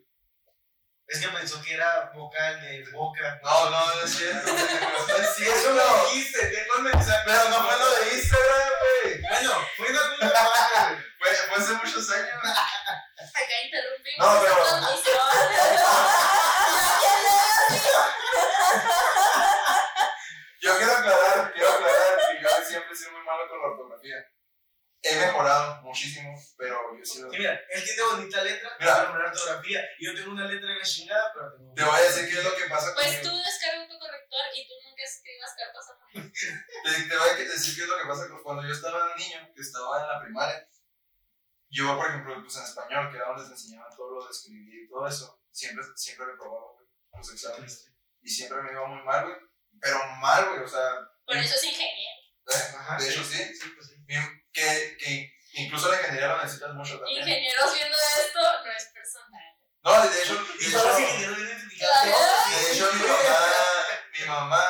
Es 1.07 1.19
que 1.19 1.27
pensó 1.29 1.61
que 1.61 1.73
era 1.73 2.11
vocal 2.15 2.61
de 2.61 2.85
boca. 2.91 3.39
No, 3.43 3.69
no, 3.69 3.95
no 3.95 4.01
es 4.01 4.15
cierto. 4.15 4.49
Sí, 5.35 5.43
eso 5.47 5.71
lo 5.73 6.05
dijiste, 6.05 6.45
tengo 6.47 6.75
el 6.77 6.83
mensaje. 6.83 7.21
Pero 7.25 7.49
no 7.49 7.67
fue 7.67 7.77
lo 7.77 7.93
de 7.95 8.13
Instagram, 8.15 8.69
güey. 9.03 9.21
Bueno, 9.21 9.67
fue 9.77 9.89
una 9.89 10.01
puta 10.15 10.43
madre, 10.43 11.03
güey. 11.19 11.35
Fue, 11.49 11.57
hace 11.57 11.73
muchos 11.73 12.09
años. 12.09 12.29
Acá 12.43 13.55
interrumpimos 13.65 14.19
No, 14.19 14.41
pero-. 14.41 14.63
Yo 20.61 20.77
quiero 20.77 20.93
aclarar, 20.93 21.51
quiero 21.53 21.69
aclarar 21.69 22.02
siempre 22.73 22.93
he 22.93 22.95
sido 22.95 23.11
muy 23.11 23.21
malo 23.23 23.47
con 23.49 23.59
la 23.61 23.67
ortografía. 23.67 24.17
He 25.05 25.15
mejorado 25.19 25.81
muchísimo, 25.81 26.31
pero 26.57 26.79
yo 26.95 27.01
he 27.01 27.05
sido... 27.05 27.29
Sí, 27.29 27.37
mira, 27.37 27.59
él 27.71 27.83
tiene 27.83 28.03
bonita 28.03 28.41
letra, 28.41 28.71
Mira. 28.79 28.95
pero 28.95 29.11
buena 29.11 29.29
ortografía. 29.31 29.81
Y 29.99 30.05
yo 30.05 30.15
tengo 30.15 30.31
una 30.31 30.45
letra 30.47 30.69
de 30.69 30.77
la 30.79 30.85
chingada, 30.85 31.31
pero 31.33 31.53
tengo. 31.57 31.73
Te 31.73 31.83
voy 31.83 31.95
a 31.99 32.03
decir 32.03 32.23
qué 32.31 32.37
es 32.39 32.43
lo 32.43 32.55
que 32.55 32.65
pasa 32.71 32.93
Pues 32.95 33.07
conmigo. 33.07 33.23
tú 33.29 33.35
descargas 33.43 33.89
tu 33.89 33.99
corrector 33.99 34.43
y 34.55 34.67
tú 34.67 34.73
nunca 34.87 35.03
escribas 35.03 35.51
cartas 35.59 35.85
a 35.89 35.93
mano. 35.99 36.31
Te, 36.85 37.09
te 37.09 37.17
voy 37.17 37.29
a 37.29 37.35
decir 37.35 37.75
qué 37.75 37.81
es 37.83 37.87
lo 37.89 37.97
que 37.99 38.07
pasa 38.07 38.29
con- 38.29 38.43
cuando 38.43 38.63
yo 38.63 38.71
estaba 38.73 39.13
niño, 39.17 39.51
que 39.53 39.61
estaba 39.61 40.01
en 40.03 40.07
la 40.07 40.21
primaria. 40.23 40.69
Yo, 41.69 41.97
por 41.97 42.07
ejemplo, 42.07 42.39
pues 42.41 42.55
en 42.55 42.63
español, 42.63 43.09
que 43.11 43.17
era 43.17 43.27
donde 43.27 43.43
les 43.43 43.51
enseñaban 43.51 43.91
todo 43.97 44.15
lo 44.15 44.23
de 44.25 44.31
escribir 44.31 44.83
y 44.85 44.87
todo 44.89 45.05
eso, 45.07 45.41
siempre, 45.51 45.83
siempre 45.97 46.27
reprobaba, 46.27 46.71
güey, 46.79 46.87
los 47.17 47.33
exámenes. 47.33 47.91
Y 48.21 48.29
siempre 48.29 48.61
me 48.61 48.71
iba 48.71 48.87
muy 48.87 49.03
mal, 49.03 49.25
güey. 49.25 49.35
Pero 49.81 49.97
mal, 50.21 50.47
güey, 50.49 50.61
o 50.63 50.67
sea, 50.67 50.95
Por 51.25 51.35
eso 51.35 51.55
es 51.55 51.63
ingeniero. 51.65 52.12
Ajá, 52.47 52.97
de 52.97 53.05
sí. 53.05 53.11
hecho 53.13 53.23
sí. 53.23 53.37
Sí, 53.55 53.73
pues 53.75 53.87
sí. 53.87 53.93
Que, 54.51 54.97
que 54.99 55.33
incluso 55.53 55.89
la 55.89 55.97
ingeniería 55.99 56.27
lo 56.29 56.41
necesitas 56.43 56.73
mucho 56.75 56.99
también. 56.99 57.19
Ingenieros 57.19 57.73
viendo 57.73 57.97
esto 57.97 58.39
no 58.63 58.71
es 58.71 58.85
personal. 58.85 59.41
No, 59.83 60.09
de 60.09 60.19
hecho, 60.21 60.35
de 60.35 60.65
hecho, 60.65 60.77
de 60.89 62.71
hecho 62.71 62.93
mi 62.93 63.01
mamá, 63.05 63.47
mi 64.19 64.25
mamá, 64.25 64.63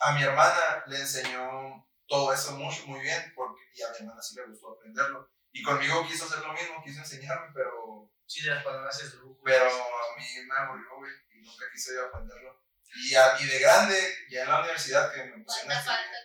a 0.00 0.12
mi 0.12 0.22
hermana 0.22 0.82
le 0.86 0.98
enseñó 0.98 1.88
todo 2.06 2.32
eso 2.34 2.52
mucho, 2.52 2.86
muy 2.86 3.00
bien, 3.00 3.32
porque, 3.34 3.62
y 3.74 3.82
a 3.82 3.90
mi 3.90 3.96
hermana 3.98 4.20
sí 4.22 4.34
le 4.36 4.46
gustó 4.46 4.72
aprenderlo. 4.72 5.30
Y 5.52 5.62
conmigo 5.62 6.06
quiso 6.06 6.24
hacer 6.26 6.40
lo 6.40 6.52
mismo, 6.52 6.82
quiso 6.84 7.00
enseñarme, 7.00 7.48
pero, 7.54 8.10
Sí, 8.26 8.42
de 8.42 8.50
las 8.54 8.64
palabras 8.64 9.00
es 9.02 9.14
lujo. 9.14 9.40
pero 9.44 9.66
a 9.66 10.18
mí 10.18 10.24
me 10.46 10.54
aburrió, 10.56 10.96
güey, 10.96 11.12
y 11.32 11.40
nunca 11.42 11.64
quise 11.72 11.92
aprenderlo. 12.00 12.62
Y, 12.96 13.14
a- 13.14 13.38
y 13.40 13.46
de 13.46 13.58
grande, 13.58 14.14
ya 14.30 14.42
en 14.42 14.48
la 14.50 14.60
universidad, 14.60 15.12
que 15.12 15.24
me 15.24 15.42
a 15.42 15.44
¿Cuánta 15.44 15.80
falta? 15.82 16.18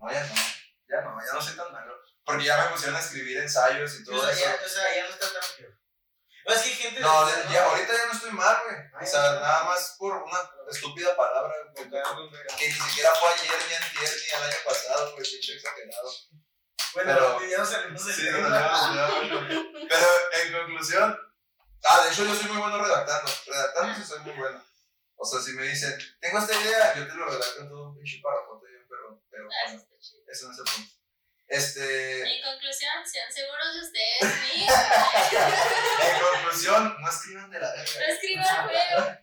No, 0.00 0.10
ya 0.10 0.24
no, 0.24 0.34
ya 0.88 1.00
no, 1.02 1.26
ya 1.26 1.32
no 1.34 1.42
soy 1.42 1.56
tan 1.56 1.72
malo. 1.72 1.94
Porque 2.24 2.44
ya 2.44 2.56
me 2.64 2.70
pusieron 2.70 2.96
a 2.96 3.00
escribir 3.00 3.38
ensayos 3.38 3.94
y 3.98 4.02
O 4.02 4.04
todo 4.06 4.22
sea, 4.24 4.32
eso. 4.32 4.44
ya, 4.44 4.66
o 4.66 4.68
sea, 4.68 4.94
ya 4.96 5.02
no 5.04 5.10
está 5.10 5.26
tan. 5.32 5.42
No, 6.46 6.54
es 6.54 6.62
que 6.62 6.68
hay 6.70 6.74
gente. 6.74 7.00
No, 7.00 7.26
de- 7.26 7.42
de- 7.42 7.52
ya, 7.52 7.64
ahorita 7.66 7.92
ya 7.92 8.06
no 8.06 8.12
estoy 8.12 8.30
mal, 8.32 8.56
güey. 8.64 8.76
O 9.02 9.06
sea, 9.06 9.20
nada 9.34 9.64
más 9.64 9.94
por 9.98 10.16
una 10.16 10.38
estúpida 10.70 11.14
palabra, 11.16 11.52
güey, 11.74 11.90
que 11.90 12.66
ni 12.68 12.72
siquiera 12.72 13.10
fue 13.14 13.28
ayer, 13.28 13.50
ni 13.68 13.74
antier, 13.74 14.10
ni 14.10 14.36
el 14.38 14.42
año 14.44 14.56
pasado, 14.66 15.12
güey, 15.14 15.30
pinche 15.30 15.54
exagerado. 15.54 16.10
Bueno, 16.94 17.12
Pero- 17.14 17.46
ya 17.50 17.58
no 17.58 17.66
salimos 17.66 18.06
del 18.06 18.14
Sí, 18.16 18.28
no, 18.30 18.38
güey. 19.20 19.88
Pero 19.88 20.06
en 20.42 20.52
conclusión, 20.52 21.18
ah, 21.88 22.04
de 22.04 22.10
hecho 22.10 22.24
yo 22.24 22.34
soy 22.34 22.46
muy 22.50 22.58
bueno 22.58 22.82
redactando. 22.84 23.30
Redactando 23.46 23.94
sí 23.94 24.04
soy 24.04 24.18
muy 24.20 24.32
bueno. 24.32 24.64
O 25.16 25.24
sea, 25.26 25.40
si 25.40 25.52
me 25.52 25.64
dicen, 25.64 25.96
tengo 26.20 26.38
esta 26.38 26.54
idea, 26.58 26.94
yo 26.94 27.06
te 27.06 27.14
lo 27.14 27.26
redacto 27.26 27.60
en 27.60 27.68
todo 27.68 27.90
un 27.90 27.94
pinche 27.96 28.20
párrafo, 28.22 28.49
pero, 29.48 29.48
Ah, 29.52 29.64
eso 29.66 29.76
bueno, 29.76 29.82
está 29.82 29.98
chido. 30.00 30.22
ese 30.28 30.44
no 30.44 30.52
es 30.52 30.58
el 30.58 30.64
punto. 30.64 30.92
Este, 31.48 32.36
En 32.36 32.42
conclusión, 32.44 32.92
sean 33.06 33.32
seguros 33.32 33.74
de 33.74 33.80
ustedes 33.80 34.22
mismos. 34.54 34.78
en 36.04 36.20
conclusión, 36.20 36.96
no 37.00 37.08
escriban 37.08 37.50
de 37.50 37.58
la 37.58 37.68
No 37.68 37.74
verga. 37.76 38.06
escriban 38.14 38.68
feo. 38.68 39.18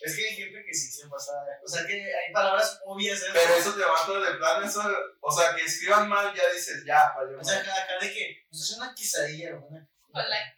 Es 0.00 0.16
que 0.16 0.28
hay 0.28 0.36
gente 0.36 0.62
que 0.66 0.74
sí 0.74 0.92
se 0.92 1.08
pasa. 1.08 1.32
O 1.64 1.66
sea, 1.68 1.86
que 1.86 1.94
hay 1.94 2.30
palabras 2.32 2.78
obvias. 2.84 3.22
¿eh? 3.22 3.26
Pero 3.32 3.54
eso 3.54 3.74
te 3.74 3.80
va 3.82 3.94
todo 4.04 4.20
de 4.22 4.34
plan, 4.34 4.62
eso, 4.62 4.82
o 5.20 5.32
sea, 5.32 5.54
que 5.56 5.62
escriban 5.64 6.06
mal, 6.10 6.34
ya 6.34 6.46
dices, 6.52 6.84
ya, 6.84 7.14
vale. 7.16 7.34
O 7.36 7.42
sea, 7.42 7.60
acá, 7.60 7.72
acá 7.84 7.98
de 7.98 8.12
que, 8.12 8.44
pues 8.50 8.62
es 8.62 8.70
una 8.76 8.94
quesadilla, 8.94 9.48
hermana. 9.50 9.88
Con 10.12 10.28
la 10.28 10.54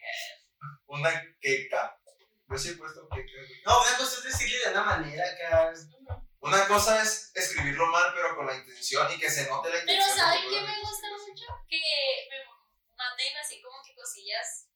Una 0.86 1.22
queca. 1.40 1.96
Yo 2.50 2.58
sí 2.58 2.70
he 2.70 2.72
puesto 2.74 3.08
queca. 3.08 3.32
No, 3.64 3.80
una 3.82 3.96
cosa 3.96 4.16
es 4.18 4.24
decirle 4.24 4.58
de 4.64 4.70
una 4.72 4.82
manera 4.82 5.24
acá. 5.30 5.72
Una 6.40 6.68
cosa 6.68 7.02
es 7.02 7.32
escribirlo 7.34 7.86
mal, 7.86 8.12
pero 8.14 8.36
con 8.36 8.46
la 8.46 8.54
intención 8.54 9.10
y 9.12 9.18
que 9.18 9.30
se 9.30 9.48
note 9.48 9.68
la 9.68 9.80
Pero 9.80 9.92
intención. 9.92 10.16
¿saben 10.16 10.42
de 10.42 10.48
qué 10.50 10.60
lo 10.60 10.66
me 10.66 10.80
gusta 10.80 11.06
mucho? 11.10 11.44
Que 11.68 11.78
me 12.30 12.38
manden 12.96 13.36
así 13.42 13.60
como 13.62 13.82
que 13.82 13.94
cosillas 13.94 14.66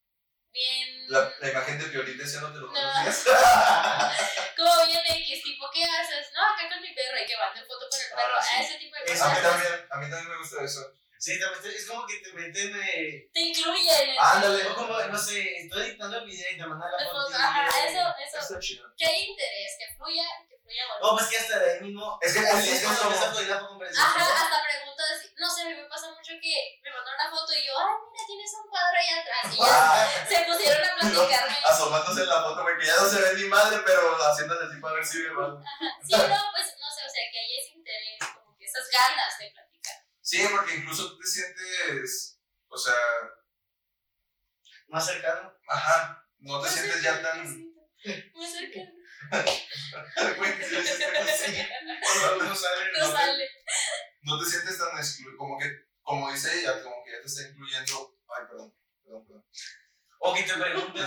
bien... 0.52 1.06
La, 1.08 1.32
la 1.38 1.48
imagen 1.50 1.78
de 1.78 1.84
violín 1.86 2.18
deseándote 2.18 2.58
los 2.58 2.70
buenos 2.70 2.94
No. 2.96 3.02
días. 3.02 3.24
Como 4.56 4.86
bien 4.86 5.00
X, 5.06 5.42
tipo, 5.42 5.64
¿qué 5.72 5.84
haces? 5.84 6.26
No, 6.34 6.42
acá 6.44 6.68
con 6.68 6.80
mi 6.82 6.92
perro 6.94 7.16
y 7.22 7.26
que 7.26 7.36
manden 7.36 7.64
foto 7.66 7.86
con 7.88 8.00
el 8.00 8.08
perro. 8.10 8.34
Ah, 8.38 8.42
sí. 8.42 8.54
a 8.56 8.62
ese 8.62 8.78
tipo 8.78 8.96
de 8.96 9.12
Eso, 9.12 9.24
A 9.24 9.28
mí 9.28 9.34
cosas. 9.36 9.50
también, 9.52 9.86
a 9.90 9.96
mí 9.98 10.10
también 10.10 10.28
me 10.28 10.36
gusta 10.38 10.64
eso. 10.64 10.80
Sí, 11.18 11.38
también 11.38 11.62
te- 11.62 11.76
es 11.76 11.86
como 11.86 12.06
que 12.06 12.16
te 12.18 12.32
meten. 12.32 12.80
Eh, 12.82 13.30
Te 13.32 13.40
incluyen. 13.40 14.16
Ándale. 14.18 14.66
o 14.66 14.74
como, 14.74 14.98
no 14.98 15.18
sé, 15.18 15.56
estoy 15.56 15.82
editando 15.88 16.18
el 16.18 16.24
video 16.26 16.50
y 16.50 16.56
te 16.58 16.66
mandan 16.66 16.90
la 16.90 17.08
foto. 17.10 17.34
Ajá, 17.36 17.68
eso, 17.86 18.14
eso. 18.26 18.38
Está 18.38 18.58
chido. 18.58 18.86
Que 18.98 19.06
hay 19.06 19.22
interés, 19.24 19.76
que 19.78 19.94
fluya. 19.96 20.24
No, 21.02 21.16
pues 21.16 21.26
que 21.28 21.38
hasta 21.38 21.58
de 21.58 21.72
ahí 21.74 21.80
mismo. 21.80 22.18
Es 22.22 22.32
que 22.32 22.40
así 22.40 22.70
es 22.70 22.76
es 22.78 22.84
cuando 22.84 23.02
como- 23.02 23.10
empieza 23.14 23.56
a 23.56 23.66
conversación. 23.68 24.06
Ajá, 24.06 24.44
hasta 24.44 24.58
preguntas, 24.62 25.10
no 25.36 25.50
sé, 25.50 25.62
a 25.62 25.64
mí 25.66 25.74
me 25.74 25.84
pasa 25.88 26.08
mucho 26.10 26.32
que 26.40 26.54
me 26.82 26.90
mandan 26.90 27.14
una 27.14 27.30
foto 27.30 27.52
y 27.54 27.66
yo, 27.66 27.72
ay, 27.78 27.94
mira, 28.12 28.24
tienes 28.26 28.50
un 28.54 28.68
cuadro 28.70 28.96
ahí 28.98 29.08
atrás. 29.18 29.54
Y 29.54 29.56
ya 29.58 29.64
Ah, 29.66 30.26
se 30.28 30.44
pusieron 30.44 30.84
a 30.88 30.94
platicarme. 31.00 31.56
asomándose 31.66 32.20
en 32.22 32.28
la 32.28 32.42
foto, 32.42 32.62
porque 32.62 32.86
ya 32.86 32.96
no 32.96 33.08
se 33.08 33.20
ve 33.20 33.34
ni 33.34 33.44
madre, 33.48 33.80
pero 33.84 34.16
haciéndole 34.22 34.66
así 34.66 34.80
para 34.80 34.94
ver 34.94 35.04
si 35.06 35.22
ve 35.22 35.30
mal. 35.32 35.58
Sí, 36.06 36.12
no, 36.16 36.42
pues 36.52 36.66
no 36.78 36.88
sé, 36.94 37.00
o 37.06 37.10
sea, 37.10 37.24
que 37.32 37.38
hay 37.40 37.58
ese 37.58 37.70
interés, 37.78 38.18
como 38.34 38.56
que 38.56 38.64
esas 38.64 38.86
ganas 38.90 39.38
de 39.38 39.50
platicar. 39.50 39.96
Sí, 40.20 40.46
porque 40.50 40.74
incluso 40.76 41.08
tú 41.10 41.18
te 41.18 41.26
sientes, 41.26 42.38
o 42.68 42.76
sea, 42.78 42.94
Más 44.88 45.06
cercano. 45.06 45.52
ajá, 45.68 46.24
no 46.38 46.60
te 46.60 46.68
sientes 46.68 47.02
ya 47.02 47.22
tan. 47.22 47.42
Muy 48.34 48.46
cercano. 48.46 48.90
Güey, 50.36 50.52
si 50.64 50.74
No 52.38 52.54
sale. 52.54 52.92
No 52.98 53.12
sale. 53.12 53.50
no 54.22 54.38
te 54.42 54.50
sientes 54.50 54.78
tan 54.78 54.96
excluido, 54.96 55.36
como 55.36 55.58
que, 55.58 55.66
como 56.02 56.32
dice 56.32 56.60
ella, 56.60 56.82
como 56.82 57.04
que 57.04 57.12
ya 57.12 57.20
te 57.20 57.26
está 57.26 57.48
incluyendo. 57.48 58.16
Ay, 58.28 58.44
perdón, 58.48 58.74
perdón, 59.04 59.26
perdón. 59.26 59.44
O 60.22 60.34
que 60.34 60.42
te 60.42 60.54
pregunten, 60.54 61.02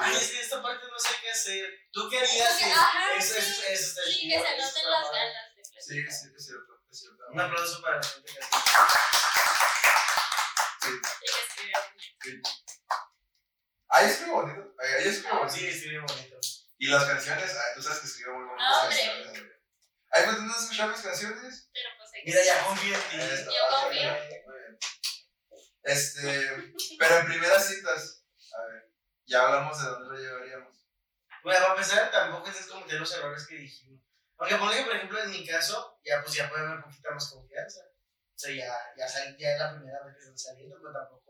Ay, 0.00 0.16
es 0.16 0.30
que 0.30 0.40
esta 0.40 0.62
parte 0.62 0.86
no 0.88 0.98
sé 0.98 1.08
qué 1.20 1.30
hacer. 1.30 1.68
¿Tú 1.92 2.08
qué 2.08 2.18
harías? 2.18 2.62
Ajá, 2.62 3.14
eso, 3.16 3.34
sí, 3.34 3.40
eso, 3.40 3.62
eso 3.68 3.88
está 3.88 4.02
Sí, 4.02 4.28
que 4.28 4.38
se 4.38 4.56
noten 4.56 4.90
las 4.90 5.10
ganas 5.10 5.56
de 5.56 5.64
Sí, 5.64 5.80
sí, 5.80 5.98
es 6.36 6.46
cierto, 6.46 6.72
es 6.90 7.00
cierto. 7.00 7.24
Un 7.32 7.40
aplauso 7.40 7.82
para 7.82 7.96
la 7.96 8.02
gente 8.02 8.32
que. 8.32 8.40
Sí. 10.82 12.42
Ahí 13.88 14.06
escribe 14.06 14.30
bonito, 14.30 14.74
ahí 14.78 15.08
escribe 15.08 15.38
bonito. 15.38 15.56
Sí, 15.56 15.66
escribe 15.66 16.00
bonito. 16.00 16.40
Y 16.78 16.88
las 16.88 17.04
canciones, 17.04 17.54
ah, 17.56 17.74
tú 17.74 17.82
sabes 17.82 18.00
que 18.00 18.06
escribe 18.06 18.32
muy 18.32 18.44
bonito. 18.44 18.64
Ah, 18.66 18.82
hombre. 18.84 19.52
Ay, 20.10 20.24
pues 20.24 20.38
no 20.40 20.52
has 20.54 20.62
escuchado 20.62 20.90
mis 20.92 21.00
canciones. 21.00 21.70
Pero 21.72 21.88
pues 21.98 22.10
hay 22.14 22.22
que- 22.24 22.30
Mira, 22.30 22.44
ya 22.44 22.64
confío 22.64 22.94
en 22.94 23.00
ti. 23.02 23.16
Yo 23.44 23.52
confío. 23.70 24.12
Muy 24.12 24.58
bien. 24.60 24.78
Este, 25.82 26.74
pero 26.98 27.18
en 27.20 27.26
primeras 27.26 27.66
citas, 27.68 28.24
a 28.52 28.66
ver, 28.66 28.90
ya 29.26 29.42
hablamos 29.46 29.78
de 29.82 29.88
dónde 29.88 30.08
lo 30.08 30.18
llevaríamos. 30.18 30.76
Bueno, 31.42 31.60
para 31.60 31.74
empezar, 31.74 32.10
tampoco 32.10 32.48
es 32.48 32.66
cometer 32.66 32.98
los 33.00 33.14
errores 33.14 33.46
que 33.46 33.54
dijimos. 33.56 34.02
Aunque 34.38 34.56
ponle 34.56 34.76
que, 34.78 34.84
por 34.84 34.96
ejemplo, 34.96 35.22
en 35.22 35.30
mi 35.30 35.46
caso, 35.46 35.98
ya 36.04 36.22
pues 36.22 36.34
ya 36.34 36.48
puede 36.48 36.62
haber 36.62 36.76
un 36.78 36.82
poquito 36.82 37.10
más 37.12 37.30
confianza. 37.30 37.80
O 38.34 38.38
sea, 38.38 38.54
ya, 38.54 38.76
ya, 38.98 39.08
sal- 39.08 39.36
ya 39.38 39.52
es 39.52 39.58
la 39.60 39.74
primera 39.76 40.02
vez 40.04 40.14
que 40.14 40.20
están 40.20 40.38
saliendo, 40.38 40.76
pero 40.80 40.92
tampoco. 40.92 41.25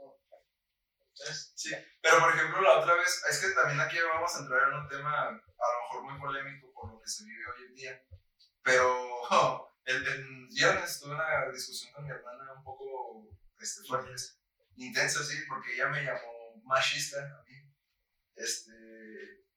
¿Sabes? 1.17 1.55
Pero 2.03 2.19
por 2.21 2.35
ejemplo, 2.35 2.61
la 2.61 2.79
otra 2.79 2.95
vez, 2.95 3.25
es 3.29 3.41
que 3.41 3.51
también 3.53 3.81
aquí 3.81 3.97
vamos 4.01 4.35
a 4.35 4.41
entrar 4.41 4.69
en 4.69 4.75
un 4.75 4.89
tema 4.89 5.29
a 5.29 5.33
lo 5.33 5.83
mejor 5.83 6.03
muy 6.05 6.21
polémico 6.21 6.73
por 6.75 6.93
lo 6.93 7.01
que 7.01 7.09
se 7.09 7.25
vive 7.25 7.47
hoy 7.47 7.65
en 7.69 7.75
día. 7.75 8.03
Pero 8.63 9.27
el, 9.85 10.07
el 10.07 10.49
viernes 10.49 11.01
tuve 11.01 11.15
una 11.15 11.51
discusión 11.51 11.93
con 11.95 12.05
mi 12.05 12.11
hermana 12.11 12.53
un 12.55 12.65
poco 12.65 13.31
este, 13.59 13.83
fuerte, 13.89 14.13
intensa, 14.77 15.25
sí, 15.25 15.39
porque 15.49 15.75
ella 15.75 15.89
me 15.89 16.05
llamó 16.05 16.61
machista 16.65 17.19
a 17.19 17.43
mí. 17.45 17.57
Este, 18.35 18.73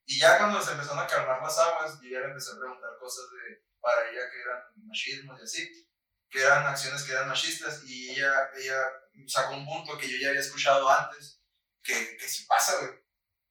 y 0.05 0.17
ya 0.17 0.37
cuando 0.37 0.61
se 0.61 0.71
empezaron 0.71 0.99
a 0.99 1.07
calmar 1.07 1.41
las 1.41 1.59
aguas, 1.59 1.99
yo 2.01 2.09
ya 2.09 2.19
le 2.21 2.27
empecé 2.27 2.51
a 2.51 2.59
preguntar 2.59 2.89
cosas 2.99 3.25
de, 3.31 3.65
para 3.81 4.09
ella 4.09 4.31
que 4.31 4.41
eran 4.41 4.63
machismos 4.87 5.39
y 5.39 5.43
así, 5.43 5.89
que 6.29 6.41
eran 6.41 6.65
acciones 6.65 7.03
que 7.03 7.11
eran 7.11 7.27
machistas, 7.27 7.83
y 7.83 8.11
ella, 8.11 8.49
ella 8.55 8.79
sacó 9.27 9.55
un 9.55 9.65
punto 9.65 9.97
que 9.97 10.07
yo 10.07 10.17
ya 10.17 10.29
había 10.29 10.41
escuchado 10.41 10.89
antes, 10.89 11.38
que, 11.83 12.17
que 12.17 12.27
sí 12.27 12.45
pasa, 12.45 12.77
güey. 12.79 12.99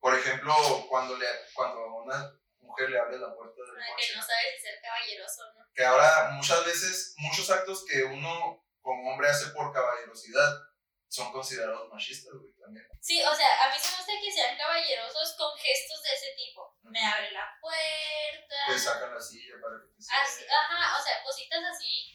Por 0.01 0.15
ejemplo, 0.15 0.55
cuando, 0.89 1.17
le, 1.17 1.27
cuando 1.55 1.81
a 1.81 2.03
una 2.03 2.41
mujer 2.61 2.91
le 2.91 2.99
abre 2.99 3.19
la 3.19 3.35
puerta 3.35 3.61
del 3.63 3.83
Ay, 3.83 3.93
coche 3.93 4.09
que 4.09 4.17
no 4.17 4.23
sabes 4.23 4.55
si 4.57 4.61
ser 4.67 4.81
caballeroso 4.81 5.43
no. 5.55 5.65
que 5.75 5.85
ahora 5.85 6.31
muchas 6.33 6.65
veces, 6.65 7.15
muchos 7.19 7.51
actos 7.51 7.85
que 7.85 8.05
uno 8.05 8.65
como 8.81 9.11
hombre 9.13 9.29
hace 9.29 9.49
por 9.51 9.73
caballerosidad 9.73 10.69
son 11.09 11.33
considerados 11.33 11.89
machistas, 11.89 12.35
güey, 12.35 12.53
también. 12.61 12.87
Sí, 13.01 13.23
o 13.23 13.35
sea, 13.35 13.65
a 13.65 13.73
mí 13.73 13.77
se 13.81 13.91
me 13.91 13.97
gusta 13.97 14.13
que 14.21 14.31
sean 14.33 14.57
caballerosos 14.59 15.35
con 15.39 15.57
gestos 15.57 16.03
de 16.03 16.13
ese 16.15 16.35
tipo. 16.37 16.77
Me 16.83 17.05
abre 17.05 17.31
la 17.33 17.49
puerta. 17.61 18.57
Te 18.69 18.79
sacan 18.79 19.15
la 19.15 19.21
silla 19.21 19.55
para 19.63 19.81
que 19.81 19.89
te 19.89 20.05
Así, 20.05 20.45
ajá, 20.45 20.99
o 21.01 21.03
sea, 21.03 21.23
cositas 21.23 21.65
así. 21.65 22.13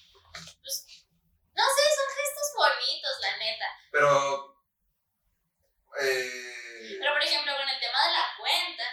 Pues, 0.62 0.86
no 1.54 1.64
sé, 1.64 1.82
son 1.90 2.10
gestos 2.16 2.50
bonitos, 2.56 3.20
la 3.20 3.38
neta. 3.38 3.66
Pero, 3.92 4.53
eh, 6.02 6.98
Pero, 7.00 7.14
por 7.14 7.24
ejemplo, 7.24 7.56
con 7.56 7.68
el 7.70 7.80
tema 7.80 8.00
de 8.08 8.12
la 8.14 8.26
cuenta, 8.38 8.84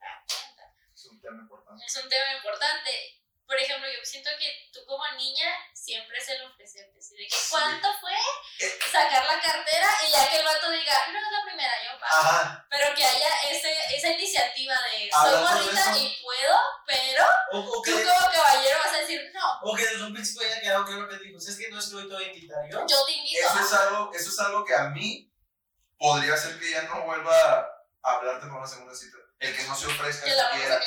la 0.00 0.24
cuenta 0.26 0.62
es 0.94 1.04
un 1.06 1.20
tema 1.20 1.42
importante. 1.42 1.84
es 1.86 1.96
un 1.96 2.08
tema 2.08 2.32
importante. 2.34 2.90
Por 3.46 3.56
ejemplo, 3.60 3.86
yo 3.88 4.04
siento 4.04 4.28
que 4.40 4.70
tú 4.72 4.84
como 4.86 5.04
niña 5.16 5.46
siempre 5.72 6.18
es 6.18 6.28
el 6.30 6.42
ofrecerte. 6.42 7.00
¿sí? 7.00 7.14
De 7.16 7.28
que 7.28 7.30
Sí. 7.36 7.46
cuánto 7.50 7.88
fue 8.00 8.10
sacar 8.90 9.24
la 9.24 9.40
cartera 9.40 9.86
y 10.04 10.10
ya 10.10 10.28
que 10.28 10.38
el 10.38 10.44
vato 10.44 10.68
diga, 10.68 10.92
no 11.12 11.18
es 11.18 11.30
la 11.30 11.44
primera, 11.44 11.72
yo 11.84 12.00
pago. 12.00 12.12
Ajá. 12.26 12.66
Pero 12.68 12.92
que 12.96 13.04
haya 13.04 13.28
ese, 13.48 13.72
esa 13.94 14.08
iniciativa 14.08 14.74
de 14.90 15.08
soy 15.12 15.40
bonita 15.42 15.96
y 15.96 16.20
puedo, 16.24 16.58
pero 16.88 17.24
O, 17.52 17.82
tú 17.82 17.92
como 17.92 18.32
caballero 18.32 18.78
vas 18.82 18.94
a 18.94 18.98
decir, 18.98 19.30
no, 19.32 19.60
o 19.62 19.76
que 19.76 19.86
desde 19.86 20.02
un 20.02 20.12
principio 20.12 20.44
haya 20.44 20.60
quedado 20.60 20.84
claro 20.84 21.08
que 21.08 21.18
dijo, 21.18 21.38
es 21.38 21.56
que 21.56 21.68
no 21.70 21.78
estoy, 21.78 22.08
te 22.08 22.14
voy 22.14 22.24
a 22.24 22.32
invitar 22.32 22.68
yo. 22.68 22.84
yo 22.84 23.04
te 23.06 23.12
invito. 23.12 23.46
Eso 23.46 23.60
es, 23.60 23.72
algo, 23.74 24.10
eso 24.12 24.28
es 24.28 24.38
algo 24.40 24.64
que 24.64 24.74
a 24.74 24.88
mí 24.88 25.25
podría 25.98 26.36
ser 26.36 26.58
que 26.58 26.70
ya 26.70 26.82
no 26.82 27.02
vuelva 27.02 27.32
a 28.02 28.10
hablarte 28.12 28.46
por 28.46 28.58
una 28.58 28.66
segunda 28.66 28.94
cita. 28.94 29.16
El 29.38 29.56
que 29.56 29.62
no 29.64 29.74
se 29.76 29.86
ofrezca 29.86 30.26
siquiera. 30.26 30.80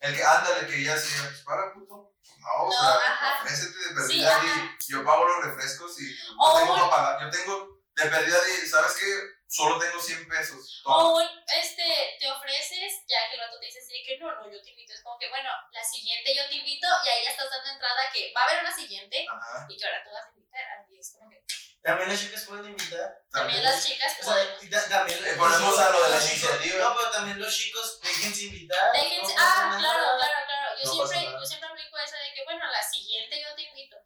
El 0.00 0.16
que, 0.16 0.24
ándale, 0.24 0.66
que 0.66 0.82
ya 0.82 0.96
sí, 0.98 1.12
pues 1.22 1.42
para 1.42 1.72
puto. 1.72 2.10
No, 2.38 2.48
o 2.64 2.66
No, 2.66 2.72
sea, 2.72 2.98
ajá. 3.12 3.42
ofrécete 3.42 3.78
de 3.78 3.84
Sí, 3.84 3.94
perdida 3.94 4.36
ajá. 4.36 4.76
y 4.80 4.92
yo 4.92 5.04
pago 5.04 5.24
los 5.24 5.44
refrescos 5.46 6.00
y 6.00 6.16
O 6.40 6.52
no 6.52 6.58
tengo 6.58 6.90
para 6.90 6.90
pagar. 6.90 7.20
Yo 7.22 7.30
tengo 7.30 7.78
de 7.94 8.06
perdida 8.10 8.40
de, 8.40 8.66
¿sabes 8.66 8.94
qué? 8.98 9.06
Solo 9.46 9.78
tengo 9.78 10.00
100 10.00 10.26
pesos. 10.28 10.82
O 10.86 11.18
un, 11.18 11.28
este, 11.46 12.16
te 12.18 12.28
ofreces, 12.32 13.04
ya 13.06 13.28
que 13.28 13.34
el 13.34 13.40
vato 13.42 13.60
te 13.60 13.66
dice 13.66 13.78
así 13.78 14.02
que 14.04 14.18
no, 14.18 14.32
no, 14.34 14.50
yo 14.50 14.60
te 14.62 14.70
invito. 14.70 14.92
Es 14.94 15.02
como 15.02 15.16
que, 15.18 15.28
bueno, 15.28 15.50
la 15.70 15.84
siguiente 15.84 16.34
yo 16.34 16.48
te 16.48 16.54
invito 16.56 16.86
y 17.04 17.08
ahí 17.08 17.24
ya 17.24 17.30
estás 17.30 17.50
dando 17.50 17.70
entrada 17.70 18.10
que 18.12 18.32
va 18.34 18.40
a 18.42 18.44
haber 18.48 18.64
una 18.64 18.74
siguiente 18.74 19.24
Ajá. 19.30 19.66
y 19.68 19.76
que 19.76 19.84
ahora 19.86 20.02
tú 20.02 20.10
vas 20.10 20.24
a 20.26 20.30
invitar. 20.34 20.86
Y 20.90 20.98
es 20.98 21.12
como 21.12 21.30
que 21.30 21.44
También 21.82 22.08
las 22.10 22.20
chicas 22.20 22.44
pueden 22.44 22.66
invitar. 22.66 23.22
también 23.32 23.62
las 23.62 23.84
chicas 23.84 24.16
ta- 24.20 24.88
también. 24.88 25.22
Le 25.24 25.32
ponemos 25.34 25.78
a 25.78 25.90
lo 25.90 26.02
de 26.04 26.10
la 26.10 26.24
iniciativa. 26.24 26.78
No, 26.78 26.96
pero 26.96 27.10
también 27.10 27.40
los 27.40 27.52
chicos, 27.56 28.00
déjense 28.00 28.42
invitar. 28.44 28.92
Déjense, 28.92 29.34
ah, 29.36 29.76
claro, 29.80 30.04
claro, 30.16 30.46
claro. 30.46 30.76
Yo 30.80 30.94
No 30.94 31.06
siempre, 31.08 31.32
yo 31.40 31.44
siempre 31.46 31.68
aplico 31.68 31.98
esa 31.98 32.16
de 32.18 32.32
que, 32.34 32.44
bueno, 32.44 32.64
la 32.70 32.82
siguiente 32.82 33.40
yo 33.42 33.54
te 33.56 33.62
invito. 33.62 33.96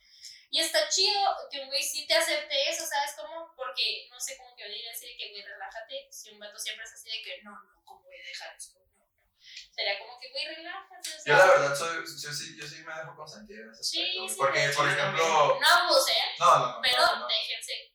Y 0.51 0.61
está 0.61 0.89
chido 0.89 1.21
que 1.51 1.61
un 1.61 1.67
güey 1.69 1.83
sí 1.83 2.07
te 2.07 2.15
acepte 2.15 2.71
eso, 2.71 2.87
¿sabes 2.87 3.13
cómo? 3.19 3.53
Porque 3.57 4.09
no 4.11 4.19
sé 4.19 4.39
cómo 4.39 4.57
que 4.57 4.63
yo 4.63 4.69
diría 4.71 4.91
así 4.93 5.07
de 5.09 5.17
que, 5.19 5.31
güey, 5.31 5.43
relájate. 5.43 6.09
Si 6.11 6.31
un 6.31 6.39
vato 6.39 6.59
siempre 6.59 6.85
es 6.85 6.93
así 6.95 7.11
de 7.11 7.23
que, 7.23 7.43
no, 7.43 7.51
no, 7.51 7.83
¿cómo 7.85 8.03
voy 8.05 8.17
a 8.19 8.25
dejar 8.25 8.57
esto? 8.57 8.79
No, 8.79 9.05
no. 9.05 9.13
Sería 9.77 9.99
como 9.99 10.19
que, 10.19 10.31
güey, 10.33 10.47
relájate. 10.57 10.97
O 10.99 11.21
sea, 11.21 11.23
Yo 11.27 11.37
la 11.37 11.47
verdad 11.47 11.77
soy, 11.77 11.97
yo 11.99 12.33
sí, 12.33 12.57
yo 12.59 12.67
sí 12.67 12.83
me 12.83 12.95
dejo 12.95 13.15
consentir 13.15 13.61
en 13.61 13.71
ese 13.71 13.85
Sí, 13.85 14.01
aspecto. 14.01 14.29
sí, 14.29 14.35
porque, 14.39 14.69
sí, 14.69 14.77
por 14.77 14.89
ejemplo, 14.89 15.59
no 15.61 15.69
abusen, 15.69 16.15
no, 16.39 16.59
no, 16.59 16.67
no, 16.69 16.81
pero 16.83 16.97
no, 17.07 17.17
no. 17.21 17.27
déjense. 17.29 17.93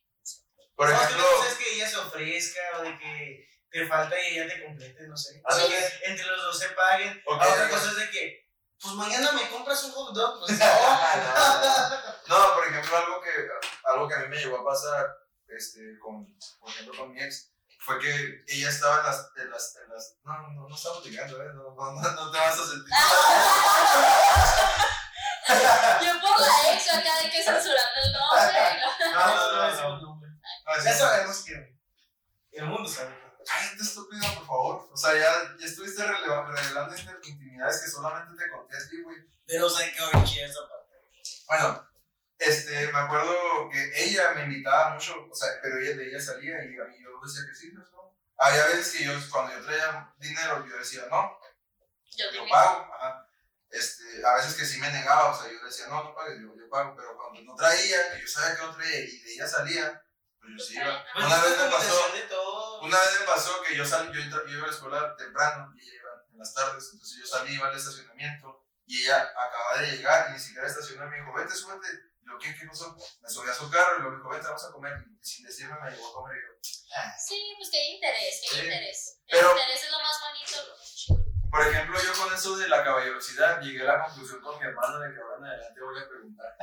Por 0.76 0.88
No, 0.88 0.94
ejemplo, 0.94 1.18
una 1.26 1.36
cosa 1.36 1.48
es 1.48 1.54
que 1.58 1.74
ella 1.74 1.88
se 1.88 1.96
ofrezca 1.96 2.60
o 2.78 2.82
de 2.82 2.98
que 2.98 3.48
te 3.70 3.86
falta 3.86 4.14
y 4.20 4.38
ella 4.38 4.46
te 4.54 4.64
complete, 4.64 5.08
no 5.08 5.16
sé. 5.16 5.42
O 5.44 5.52
sea, 5.52 5.64
Sí. 5.66 5.72
que 5.72 6.10
entre 6.10 6.24
los 6.26 6.42
dos 6.42 6.58
se 6.58 6.68
paguen. 6.70 7.20
Ok, 7.26 7.38
Ah, 7.42 7.48
otra 7.52 7.68
cosa 7.68 7.90
es 7.90 7.96
de 7.96 8.10
que, 8.10 8.48
pues 8.80 8.94
mañana 8.94 9.32
me 9.32 9.48
compras 9.50 9.82
un 9.84 9.92
hot 9.92 10.14
dog. 10.14 10.38
Pues 10.40 10.58
no, 10.58 10.66
no. 10.66 12.28
no, 12.28 12.38
no, 12.48 12.54
por 12.54 12.66
ejemplo, 12.68 12.96
algo 12.96 13.20
que, 13.20 13.30
algo 13.84 14.08
que 14.08 14.14
a 14.14 14.18
mí 14.18 14.28
me 14.28 14.36
llegó 14.36 14.58
a 14.58 14.64
pasar, 14.64 15.06
este, 15.48 15.98
con, 15.98 16.26
por 16.60 16.70
ejemplo, 16.70 16.96
con 16.96 17.12
mi 17.12 17.20
ex, 17.22 17.51
fue 17.84 17.98
que 17.98 18.44
ella 18.46 18.68
estaba 18.68 19.00
en 19.00 19.06
las, 19.06 19.28
en 19.36 19.50
las, 19.50 19.76
en 19.76 19.88
las 19.92 20.14
no, 20.22 20.48
no, 20.50 20.68
no 20.68 20.74
estamos 20.74 21.04
ligando, 21.04 21.42
eh, 21.42 21.48
no, 21.52 21.74
no, 21.74 21.92
no, 21.92 22.00
no 22.00 22.30
te 22.30 22.38
vas 22.38 22.56
a 22.58 22.64
sentir. 22.64 22.94
Yo 26.06 26.20
por 26.20 26.40
la 26.40 26.72
ex, 26.72 26.92
acá 26.92 27.18
de 27.22 27.30
que 27.30 27.42
censurando 27.42 28.00
el 28.04 28.12
nombre. 28.12 28.80
No, 29.12 29.26
no, 29.26 29.52
no, 29.52 29.74
no. 29.74 30.00
no. 30.00 30.10
No, 30.64 30.84
Ya 30.84 30.94
sabemos 30.94 31.42
que 31.44 31.76
el 32.52 32.64
mundo 32.66 32.88
sabe. 32.88 33.20
Cállate, 33.44 33.82
estúpido, 33.82 34.22
por 34.34 34.46
favor. 34.46 34.88
O 34.92 34.96
sea, 34.96 35.14
ya, 35.14 35.56
ya 35.58 35.66
estuviste 35.66 36.06
revelando 36.06 36.94
intimidades 37.24 37.82
que 37.82 37.90
solamente 37.90 38.44
te 38.44 38.48
conté 38.50 38.76
a 38.76 38.88
ti, 38.88 39.02
güey. 39.02 39.16
Pero, 39.44 39.66
o 39.66 39.70
sea, 39.70 39.92
que 39.92 39.98
ahorita 39.98 40.22
esa 40.22 40.60
parte. 40.68 40.94
Bueno, 41.48 41.84
este, 42.44 42.92
me 42.92 42.98
acuerdo 42.98 43.68
que 43.70 43.92
ella 44.04 44.32
me 44.34 44.44
invitaba 44.44 44.90
mucho, 44.94 45.28
o 45.30 45.34
sea, 45.34 45.48
pero 45.62 45.78
ella 45.78 45.96
de 45.96 46.08
ella 46.08 46.20
salía 46.20 46.64
y 46.64 46.78
a 46.78 46.84
mí 46.84 46.96
yo 47.02 47.10
decía 47.24 47.42
que 47.48 47.54
sí, 47.54 47.70
pues, 47.70 47.90
no. 47.92 48.12
Había 48.38 48.66
veces 48.66 48.92
que 48.96 49.04
yo, 49.04 49.12
cuando 49.30 49.52
yo 49.56 49.64
traía 49.64 50.12
dinero, 50.18 50.66
yo 50.68 50.76
decía, 50.78 51.02
no, 51.10 51.38
Yo 52.32 52.42
pago, 52.50 52.94
ajá. 52.94 53.28
Este, 53.70 54.04
a 54.26 54.34
veces 54.34 54.54
que 54.54 54.66
sí 54.66 54.78
me 54.80 54.90
negaba, 54.90 55.30
o 55.30 55.40
sea, 55.42 55.50
yo 55.50 55.64
decía, 55.64 55.86
no, 55.88 56.04
no 56.04 56.14
pagues, 56.14 56.38
yo, 56.42 56.54
yo 56.54 56.68
pago, 56.68 56.94
pero 56.94 57.16
cuando 57.16 57.40
no 57.42 57.54
traía, 57.56 58.12
que 58.12 58.20
yo 58.20 58.28
sabía 58.28 58.56
que 58.56 58.62
no 58.62 58.74
traía 58.76 59.00
y 59.00 59.18
de 59.20 59.32
ella 59.34 59.48
salía, 59.48 60.02
pues 60.38 60.52
yo 60.52 60.58
sí 60.64 60.74
iba. 60.74 61.04
Pues 61.14 61.24
Una 61.24 61.42
vez 61.42 61.56
me 61.58 61.70
pasó, 61.70 62.12
una 62.82 62.98
vez 63.00 63.20
me 63.20 63.26
pasó 63.26 63.62
que 63.62 63.76
yo 63.76 63.86
salí, 63.86 64.12
yo, 64.12 64.20
entra- 64.20 64.42
yo 64.44 64.58
iba 64.58 64.64
a 64.64 64.66
la 64.66 64.72
escuela 64.74 65.16
temprano 65.16 65.72
y 65.74 65.80
ella 65.80 65.94
iba 65.94 66.10
en 66.32 66.38
las 66.38 66.52
tardes, 66.52 66.90
entonces 66.92 67.18
yo 67.20 67.26
salí, 67.26 67.54
iba 67.54 67.68
al 67.68 67.76
estacionamiento 67.76 68.66
y 68.84 69.04
ella 69.04 69.22
acababa 69.22 69.80
de 69.80 69.96
llegar 69.96 70.30
y 70.30 70.32
ni 70.34 70.38
siquiera 70.38 70.66
estacionó 70.68 71.06
y 71.06 71.10
me 71.10 71.16
dijo, 71.20 71.32
vete, 71.32 71.54
súbete. 71.54 72.11
Y 72.22 72.26
yo, 72.30 72.38
¿qué, 72.38 72.54
qué 72.58 72.66
pasó? 72.66 72.96
Me 73.20 73.28
subí 73.28 73.50
a 73.50 73.54
su 73.54 73.70
carro 73.70 73.96
y 73.98 74.00
luego 74.02 74.10
me 74.12 74.16
dijo, 74.18 74.30
vete, 74.30 74.46
vamos 74.46 74.64
a 74.64 74.72
comer. 74.72 74.92
Y 75.20 75.24
sin 75.24 75.44
decirme 75.46 75.74
me 75.82 75.90
llevó 75.90 76.08
a 76.10 76.14
comer 76.14 76.36
y 76.36 76.40
yo, 76.46 76.52
"Ah". 76.96 77.12
Sí, 77.18 77.54
pues 77.58 77.70
que 77.70 77.78
hay 77.78 77.94
interés, 77.94 78.40
que 78.42 78.54
hay 78.54 78.60
Sí. 78.60 78.66
interés. 78.66 79.18
Pero- 79.28 79.50
el 79.52 79.58
interés 79.58 79.84
es 79.84 79.90
lo 79.90 79.98
más 79.98 80.16
bonito. 80.20 80.56
lo. 80.68 81.50
Por 81.50 81.66
ejemplo, 81.68 82.00
yo 82.02 82.12
con 82.14 82.32
eso 82.32 82.56
de 82.56 82.68
la 82.68 82.82
caballerosidad 82.82 83.60
llegué 83.60 83.82
a 83.82 83.92
la 83.98 84.04
conclusión 84.06 84.40
con 84.40 84.58
mi 84.58 84.64
hermano 84.66 85.00
de 85.00 85.12
que 85.12 85.20
ahora 85.20 85.36
en 85.38 85.44
adelante 85.46 85.80
voy 85.82 86.00
a 86.00 86.08
preguntar. 86.08 86.56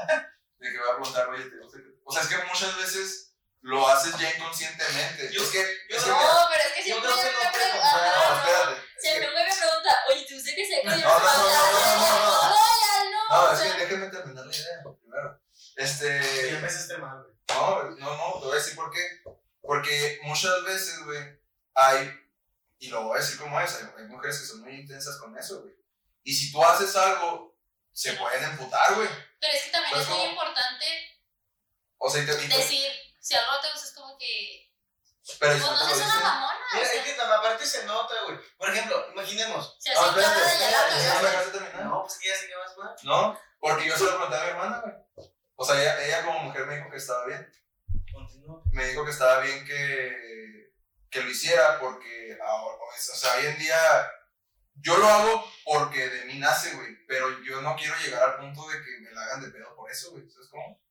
De 0.58 0.72
que 0.72 0.78
voy 0.80 0.90
a 0.90 0.96
preguntar, 0.96 1.28
oye, 1.30 1.44
¿te 1.46 1.58
gusta 1.58 1.78
que-?" 1.78 2.00
O 2.06 2.12
sea, 2.12 2.22
es 2.24 2.28
que 2.30 2.38
muchas 2.46 2.76
veces 2.78 3.36
lo 3.62 3.88
haces 3.88 4.18
ya 4.18 4.30
inconscientemente. 4.36 5.32
Yo- 5.34 5.44
es 5.44 5.50
que, 5.50 5.60
yo 5.90 5.98
es 5.98 6.04
que, 6.04 6.10
no- 6.10 6.48
pero 6.50 6.64
es 6.64 6.74
que 6.74 6.84
siempre 6.84 7.10
me 7.10 7.16
no 7.16 7.22
pregunta. 7.22 7.52
preguntar. 7.52 8.16
no, 8.18 8.38
espérate. 8.40 8.72
es 8.96 9.02
Siempre 9.04 9.28
que- 9.30 9.36
me 9.36 9.44
pregunta, 9.44 9.92
oye, 10.10 10.26
¿te 10.26 10.34
gusta 10.36 10.52
que 10.56 10.82
con 10.84 10.90
No, 10.90 10.98
no, 10.98 11.20
no, 11.20 11.20
no, 11.20 11.44
no, 11.44 12.00
no, 12.00 12.50
no. 12.50 12.56
ya 12.82 13.04
no. 13.12 13.20
No, 13.30 13.44
o 13.44 13.52
es 13.54 13.60
sea, 13.60 13.76
que 13.76 13.80
déjenme 13.84 14.08
terminar 14.10 14.46
la 14.46 14.56
idea 14.56 14.78
primero. 14.82 14.99
Ya 14.99 14.99
Este. 15.84 16.50
empezaste 16.50 16.98
mal, 16.98 17.24
güey. 17.24 17.36
No, 17.50 17.84
no, 17.98 18.18
no, 18.18 18.34
te 18.40 18.46
voy 18.46 18.52
a 18.54 18.60
decir 18.60 18.76
por 18.76 18.92
qué. 18.92 19.00
Porque 19.62 20.20
muchas 20.24 20.64
veces, 20.64 21.04
güey, 21.06 21.40
hay. 21.74 22.12
Y 22.80 22.90
lo 22.90 23.04
voy 23.04 23.18
a 23.18 23.22
decir 23.22 23.40
como 23.40 23.60
es: 23.60 23.76
hay, 23.76 23.88
hay 23.98 24.04
mujeres 24.06 24.40
que 24.40 24.46
son 24.46 24.62
muy 24.62 24.74
intensas 24.74 25.18
con 25.18 25.38
eso, 25.38 25.62
güey. 25.62 25.74
Y 26.24 26.34
si 26.34 26.52
tú 26.52 26.64
haces 26.64 26.96
algo, 26.96 27.58
se 27.92 28.14
pueden 28.14 28.44
emputar, 28.44 28.94
güey. 28.96 29.10
Pero 29.40 29.54
es 29.54 29.64
que 29.64 29.72
también 29.72 29.94
Pues 29.94 30.04
es 30.04 30.10
muy 30.10 30.18
como- 30.20 30.32
importante 30.32 30.86
O 31.98 32.10
sea, 32.10 32.24
y 32.24 32.26
te, 32.26 32.34
y 32.34 32.48
te- 32.50 32.58
decir, 32.58 32.92
si 33.20 33.36
algo 33.36 33.52
no 33.54 33.60
te 33.62 33.72
gusta 33.72 33.88
es 33.88 33.94
como 33.94 34.18
que, 34.18 34.72
pero 35.40 35.52
pues 35.54 35.64
si 35.64 35.70
no 35.70 35.74
no 35.74 35.96
seas 35.96 35.98
una 36.16 36.20
mamona. 36.24 36.60
o 36.72 36.76
Mira, 36.76 36.86
sea, 36.88 36.96
es 37.02 37.06
que 37.16 37.22
aparte 37.22 37.66
se 37.66 37.86
nota, 37.86 38.14
güey. 38.26 38.38
Por 38.58 38.70
ejemplo, 38.70 39.06
imaginemos. 39.14 39.76
se 39.80 39.94
No, 39.94 40.02
hace 40.02 40.10
espérate, 40.20 40.40
de 40.40 40.60
ya 40.60 41.22
la 41.22 41.32
¿ya? 41.72 41.84
No, 41.84 42.04
pues 42.04 42.18
que 42.20 42.28
ya 42.28 42.36
sé 42.36 42.48
que 42.48 42.56
vas 42.56 42.78
mal. 42.78 42.96
No, 43.04 43.40
porque 43.60 43.88
yo 43.88 43.98
se 43.98 44.04
lo 44.04 44.10
pregunté 44.12 44.36
a 44.38 44.44
mi 44.44 44.50
hermana, 44.50 44.82
güey. 44.82 44.94
O 45.62 45.66
sea, 45.66 45.76
ella, 45.82 46.06
ella 46.06 46.24
como 46.24 46.40
mujer 46.44 46.66
me 46.66 46.78
dijo 46.78 46.90
que 46.90 46.96
estaba 46.96 47.26
bien. 47.26 47.52
Continúa. 48.14 48.64
me 48.72 48.88
dijo 48.88 49.04
que 49.04 49.12
estaba 49.12 49.42
bien 49.42 49.66
que, 49.66 50.72
que 51.10 51.22
lo 51.22 51.30
hiciera 51.30 51.78
porque 51.82 52.38
ahora, 52.42 52.78
o 52.82 52.98
sea, 52.98 53.36
hoy 53.36 53.48
en 53.48 53.60
día 53.60 53.78
yo 54.76 54.98
lo 54.98 55.06
hago 55.06 55.52
porque 55.66 56.10
de 56.10 56.26
mí 56.26 56.40
nace, 56.40 56.74
güey, 56.76 57.06
pero 57.06 57.44
yo 57.44 57.62
no 57.62 57.76
quiero 57.76 57.94
llegar 58.00 58.24
al 58.24 58.38
punto 58.38 58.70
de 58.70 58.82
que 58.82 59.02
me 59.02 59.12
la 59.12 59.22
hagan 59.26 59.42
de 59.42 59.50
pedo 59.50 59.76
por 59.76 59.92
eso, 59.92 60.12
güey, 60.12 60.30
¿sabes 60.30 60.48
cómo? 60.48 60.82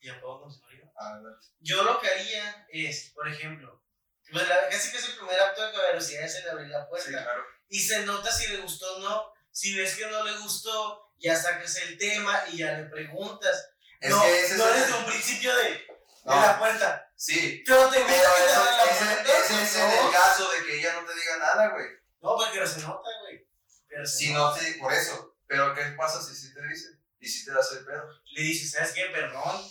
¿Ya 0.00 0.18
puedo 0.18 0.40
continuar 0.40 0.72
yo? 0.72 0.84
A 0.96 1.18
ver. 1.20 1.34
Yo 1.60 1.82
lo 1.82 2.00
que 2.00 2.08
haría 2.08 2.66
es, 2.70 3.10
por 3.14 3.28
ejemplo, 3.28 3.84
pues 4.32 4.48
la, 4.48 4.66
casi 4.70 4.92
que 4.92 4.96
es 4.96 5.08
el 5.10 5.16
primer 5.16 5.38
acto 5.40 5.62
de 5.62 5.72
caballerosidad 5.72 6.24
es 6.24 6.36
el 6.36 6.48
abrir 6.48 6.68
la 6.68 6.88
puerta. 6.88 7.06
Sí, 7.06 7.12
claro. 7.12 7.44
Y 7.68 7.80
se 7.80 8.06
nota 8.06 8.32
si 8.32 8.46
le 8.48 8.62
gustó 8.62 8.96
o 8.96 9.00
no. 9.00 9.34
Si 9.50 9.76
ves 9.76 9.94
que 9.94 10.06
no 10.06 10.24
le 10.24 10.38
gustó, 10.38 11.12
ya 11.18 11.36
sacas 11.36 11.76
el 11.82 11.98
tema 11.98 12.44
y 12.50 12.58
ya 12.58 12.72
le 12.78 12.84
preguntas. 12.84 13.75
Es 14.00 14.10
no, 14.10 14.22
que 14.22 14.44
ese 14.44 14.56
no 14.56 14.68
es 14.68 14.80
desde 14.80 14.98
un 14.98 15.06
principio 15.06 15.56
de, 15.56 15.62
de 15.64 15.86
No. 16.24 16.40
la 16.40 16.58
puerta. 16.58 17.10
Sí, 17.16 17.62
Pero 17.66 17.88
te 17.88 17.96
pero 17.96 18.06
te 18.06 18.14
eso- 18.16 18.64
la 18.64 18.84
ese, 18.84 19.62
es 19.62 19.76
en 19.76 19.88
no, 19.88 20.06
el 20.08 20.12
caso 20.12 20.50
de 20.50 20.64
que 20.66 20.78
ella 20.78 20.92
no 20.94 21.06
te 21.06 21.14
diga 21.14 21.36
nada, 21.38 21.68
güey. 21.70 21.86
no, 22.20 22.36
porque 22.36 22.66
se 22.66 22.80
nota, 22.80 23.08
güey. 23.22 23.46
Pero 23.88 24.06
Si 24.06 24.32
no, 24.32 24.54
sí, 24.56 24.72
por 24.74 24.92
eso. 24.92 25.36
Pero 25.46 25.72
¿qué 25.74 25.82
pasa 25.96 26.20
si 26.20 26.34
sí 26.34 26.52
te 26.52 26.60
dice? 26.66 26.88
Y 27.20 27.28
si 27.28 27.44
te 27.44 27.52
das 27.52 27.70
el 27.72 27.84
pedo. 27.86 28.04
Le 28.24 28.42
dices, 28.42 28.72
¿sabes 28.72 28.92
qué? 28.92 29.06
Perdón. 29.06 29.62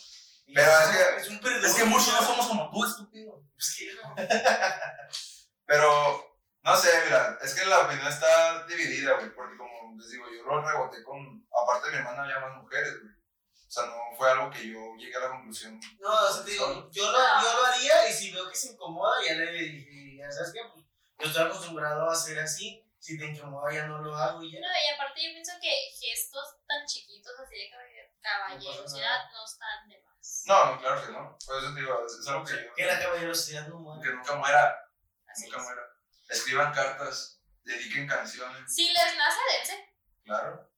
Y 0.47 0.53
Pero 0.53 0.71
es 0.71 0.87
que- 0.89 1.21
Es 1.21 1.29
un 1.29 1.39
perdón. 1.39 1.65
Es 1.65 1.73
que 1.75 1.83
muchos 1.85 2.13
no 2.13 2.21
somos 2.25 2.47
como 2.47 2.71
tú, 2.71 2.85
estúpido. 2.85 3.43
Pues 3.55 3.75
que 3.77 3.93
no. 3.93 4.15
Pero, 5.65 6.37
no 6.63 6.77
sé, 6.77 6.89
mira, 7.05 7.37
es 7.41 7.53
que 7.53 7.65
la 7.65 7.79
opinión 7.81 8.07
está 8.07 8.65
dividida, 8.67 9.13
güey, 9.13 9.33
porque 9.35 9.57
como 9.57 9.95
les 9.97 10.09
digo, 10.11 10.25
yo 10.31 10.43
lo 10.43 10.61
reboté 10.61 11.03
con, 11.03 11.47
aparte 11.63 11.87
de 11.87 11.91
mi 11.93 11.97
hermana, 11.99 12.23
había 12.23 12.39
más 12.39 12.61
mujeres, 12.61 12.93
güey. 13.01 13.13
O 13.75 13.81
sea, 13.81 13.87
no 13.87 14.15
fue 14.17 14.31
algo 14.31 14.49
que 14.49 14.69
yo 14.71 14.95
llegué 14.95 15.13
a 15.17 15.19
la 15.19 15.29
conclusión. 15.31 15.77
No, 15.99 16.09
o 16.09 16.31
sea, 16.31 16.45
te 16.45 16.51
digo, 16.51 16.89
yo 16.91 17.11
lo, 17.11 17.17
yo 17.19 17.53
lo 17.59 17.65
haría 17.65 18.09
y 18.09 18.13
si 18.13 18.31
veo 18.31 18.49
que 18.49 18.55
se 18.55 18.71
incomoda, 18.71 19.15
ya 19.27 19.33
le 19.33 19.51
dije, 19.51 20.15
ya 20.17 20.31
sabes 20.31 20.53
qué, 20.53 20.61
pues 20.71 20.85
yo 21.19 21.27
estoy 21.27 21.43
acostumbrado 21.45 22.09
a 22.09 22.13
hacer 22.13 22.39
así. 22.39 22.81
Si 22.99 23.17
te 23.17 23.25
incomoda, 23.25 23.73
ya 23.73 23.85
no 23.85 23.99
lo 23.99 24.15
hago 24.15 24.41
y 24.43 24.53
ya. 24.53 24.61
No, 24.61 24.67
y 24.67 24.93
aparte 24.93 25.21
yo 25.21 25.31
pienso 25.33 25.51
que 25.61 25.69
gestos 25.99 26.55
tan 26.65 26.85
chiquitos 26.87 27.33
así 27.37 27.55
de 27.55 27.69
caballer- 27.69 28.13
caballerosidad 28.21 29.29
no 29.33 29.43
están 29.45 29.89
de 29.89 30.01
más. 30.03 30.43
No, 30.45 30.65
no, 30.71 30.79
claro 30.81 31.05
que 31.05 31.11
no. 31.11 31.37
Por 31.45 31.57
eso 31.61 31.73
te 31.73 31.79
digo, 31.81 32.05
es, 32.05 32.27
algo 32.29 32.45
que 32.45 32.53
yo. 32.53 32.73
Que 32.75 32.85
la 32.85 32.97
caballerosidad 32.99 33.67
no 33.67 33.79
muere. 33.79 34.01
Que 34.09 34.15
nunca 34.15 34.35
muera, 34.37 34.89
Así 35.27 35.43
nunca 35.45 35.57
es. 35.57 35.63
muera. 35.63 35.81
Escriban 36.29 36.73
cartas, 36.73 37.41
dediquen 37.63 38.07
canciones, 38.07 38.73
Si 38.73 38.87
les 38.87 39.17
nace, 39.17 39.39
dense. 39.59 39.93
claro. 40.23 40.71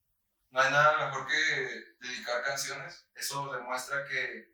No 0.50 0.62
hay 0.62 0.72
nada 0.72 1.06
mejor 1.06 1.28
que 1.28 1.95
dedicar 2.00 2.43
canciones. 2.43 3.06
Eso 3.14 3.52
demuestra 3.52 4.06
que 4.08 4.54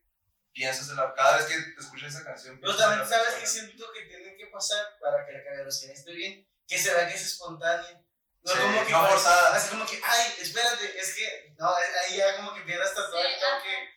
piensas 0.52 0.89
en 0.89 0.96
la. 0.96 1.14
Cada 1.14 1.38
vez 1.38 1.46
que 1.46 1.56
escuchas 1.80 2.14
esa 2.14 2.24
canción. 2.24 2.60
Pero 2.60 2.76
también 2.76 3.00
la 3.02 3.08
sabes 3.08 3.36
que 3.36 3.48
siento 3.48 3.91
que 3.94 4.04
tiene 4.04 4.36
que 4.36 4.48
pasar 4.48 4.98
para 5.02 5.26
que 5.26 5.34
la 5.34 5.44
caballerosidad 5.44 5.94
esté 5.94 6.14
bien, 6.14 6.48
que 6.68 6.78
se 6.78 6.94
vea 6.94 7.08
que 7.08 7.16
es 7.16 7.26
espontánea. 7.26 8.02
No 8.44 8.52
Sí, 8.52 8.60
como 8.60 8.86
que 8.86 8.91
no 8.91 9.08
forzada. 9.08 9.56
Así 9.56 9.70
como 9.70 9.86
que, 9.86 10.02
ay, 10.04 10.36
espérate, 10.39 11.00
es 11.00 11.16
que, 11.16 11.56
no, 11.58 11.74
ahí 11.74 12.18
ya 12.18 12.36
como 12.36 12.54
que 12.54 12.62
pierdas 12.62 12.89
hasta 12.89 13.10
todo 13.10 13.22
el 13.22 13.34
toque. 13.36 13.89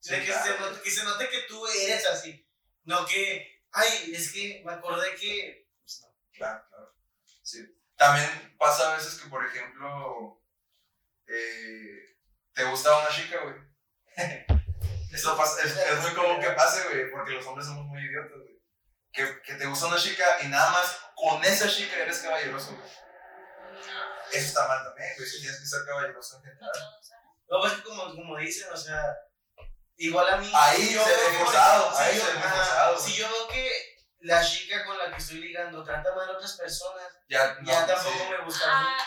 Sí, 0.00 0.10
de 0.10 0.20
que, 0.20 0.26
claro. 0.26 0.44
se 0.44 0.60
note, 0.60 0.82
que 0.82 0.90
se 0.90 1.04
note 1.04 1.28
que 1.30 1.40
tú 1.48 1.66
eres 1.66 2.06
así. 2.06 2.46
No 2.84 3.06
que, 3.06 3.62
ay, 3.72 4.12
es 4.14 4.32
que 4.32 4.62
me 4.64 4.72
acordé 4.72 5.14
que. 5.16 5.66
Pues 5.80 6.02
no. 6.02 6.08
Claro, 6.32 6.64
claro. 6.68 6.94
Sí. 7.42 7.64
También 7.96 8.54
pasa 8.58 8.92
a 8.92 8.96
veces 8.96 9.18
que, 9.20 9.28
por 9.30 9.46
ejemplo, 9.46 10.43
eh, 11.28 12.16
te 12.52 12.64
gusta 12.64 12.96
una 12.98 13.08
chica, 13.10 13.38
güey. 13.42 13.54
Eso 15.12 15.36
pasa, 15.36 15.62
es, 15.62 15.76
es 15.76 15.98
muy 16.00 16.12
común 16.12 16.40
que 16.40 16.50
pase, 16.50 16.82
güey, 16.88 17.10
porque 17.10 17.32
los 17.32 17.46
hombres 17.46 17.66
somos 17.66 17.84
muy 17.86 18.00
idiotas, 18.02 18.32
güey. 18.42 18.54
Que, 19.12 19.42
que 19.42 19.54
te 19.54 19.66
gusta 19.66 19.86
una 19.86 19.96
chica 19.96 20.24
y 20.42 20.48
nada 20.48 20.72
más 20.72 20.98
con 21.14 21.42
esa 21.44 21.68
chica 21.68 21.96
eres 21.96 22.18
caballeroso, 22.18 22.74
güey. 22.74 22.88
Eso 24.32 24.46
está 24.48 24.66
mal 24.66 24.82
también, 24.84 25.10
güey. 25.16 25.28
Eso 25.28 25.38
tienes 25.40 25.60
que 25.60 25.66
ser 25.66 25.84
caballeroso 25.86 26.36
en 26.38 26.42
No 26.42 26.50
general. 26.50 26.72
No, 27.48 27.60
pues 27.60 27.72
como, 27.74 28.14
como 28.16 28.36
dicen, 28.38 28.72
o 28.72 28.76
sea, 28.76 29.16
igual 29.96 30.28
a 30.32 30.36
mí. 30.38 30.50
Ahí 30.52 30.82
si 30.88 30.94
yo 30.94 31.04
se 31.04 31.10
ve 31.10 31.16
que, 31.30 31.44
forzado, 31.44 31.82
ejemplo, 31.84 31.98
ahí 32.00 32.14
si 32.14 32.20
se 32.20 32.26
yo- 32.26 32.34
ve 32.34 32.40
forzado. 32.48 32.98
Si 32.98 33.14
yo 33.14 33.28
veo 33.28 33.48
que 33.48 33.70
la 34.20 34.44
chica 34.44 34.84
con 34.84 34.98
la 34.98 35.10
que 35.12 35.18
estoy 35.18 35.36
ligando 35.38 35.84
trata 35.84 36.12
mal 36.16 36.28
a 36.28 36.32
otras 36.32 36.54
personas, 36.56 37.06
Ya, 37.28 37.56
ya 37.62 37.80
no, 37.82 37.86
tampoco 37.86 38.18
sí. 38.18 38.30
me 38.30 38.44
gusta 38.44 38.64
a 38.78 38.80
mí. 38.82 38.88
Ah, 38.90 39.06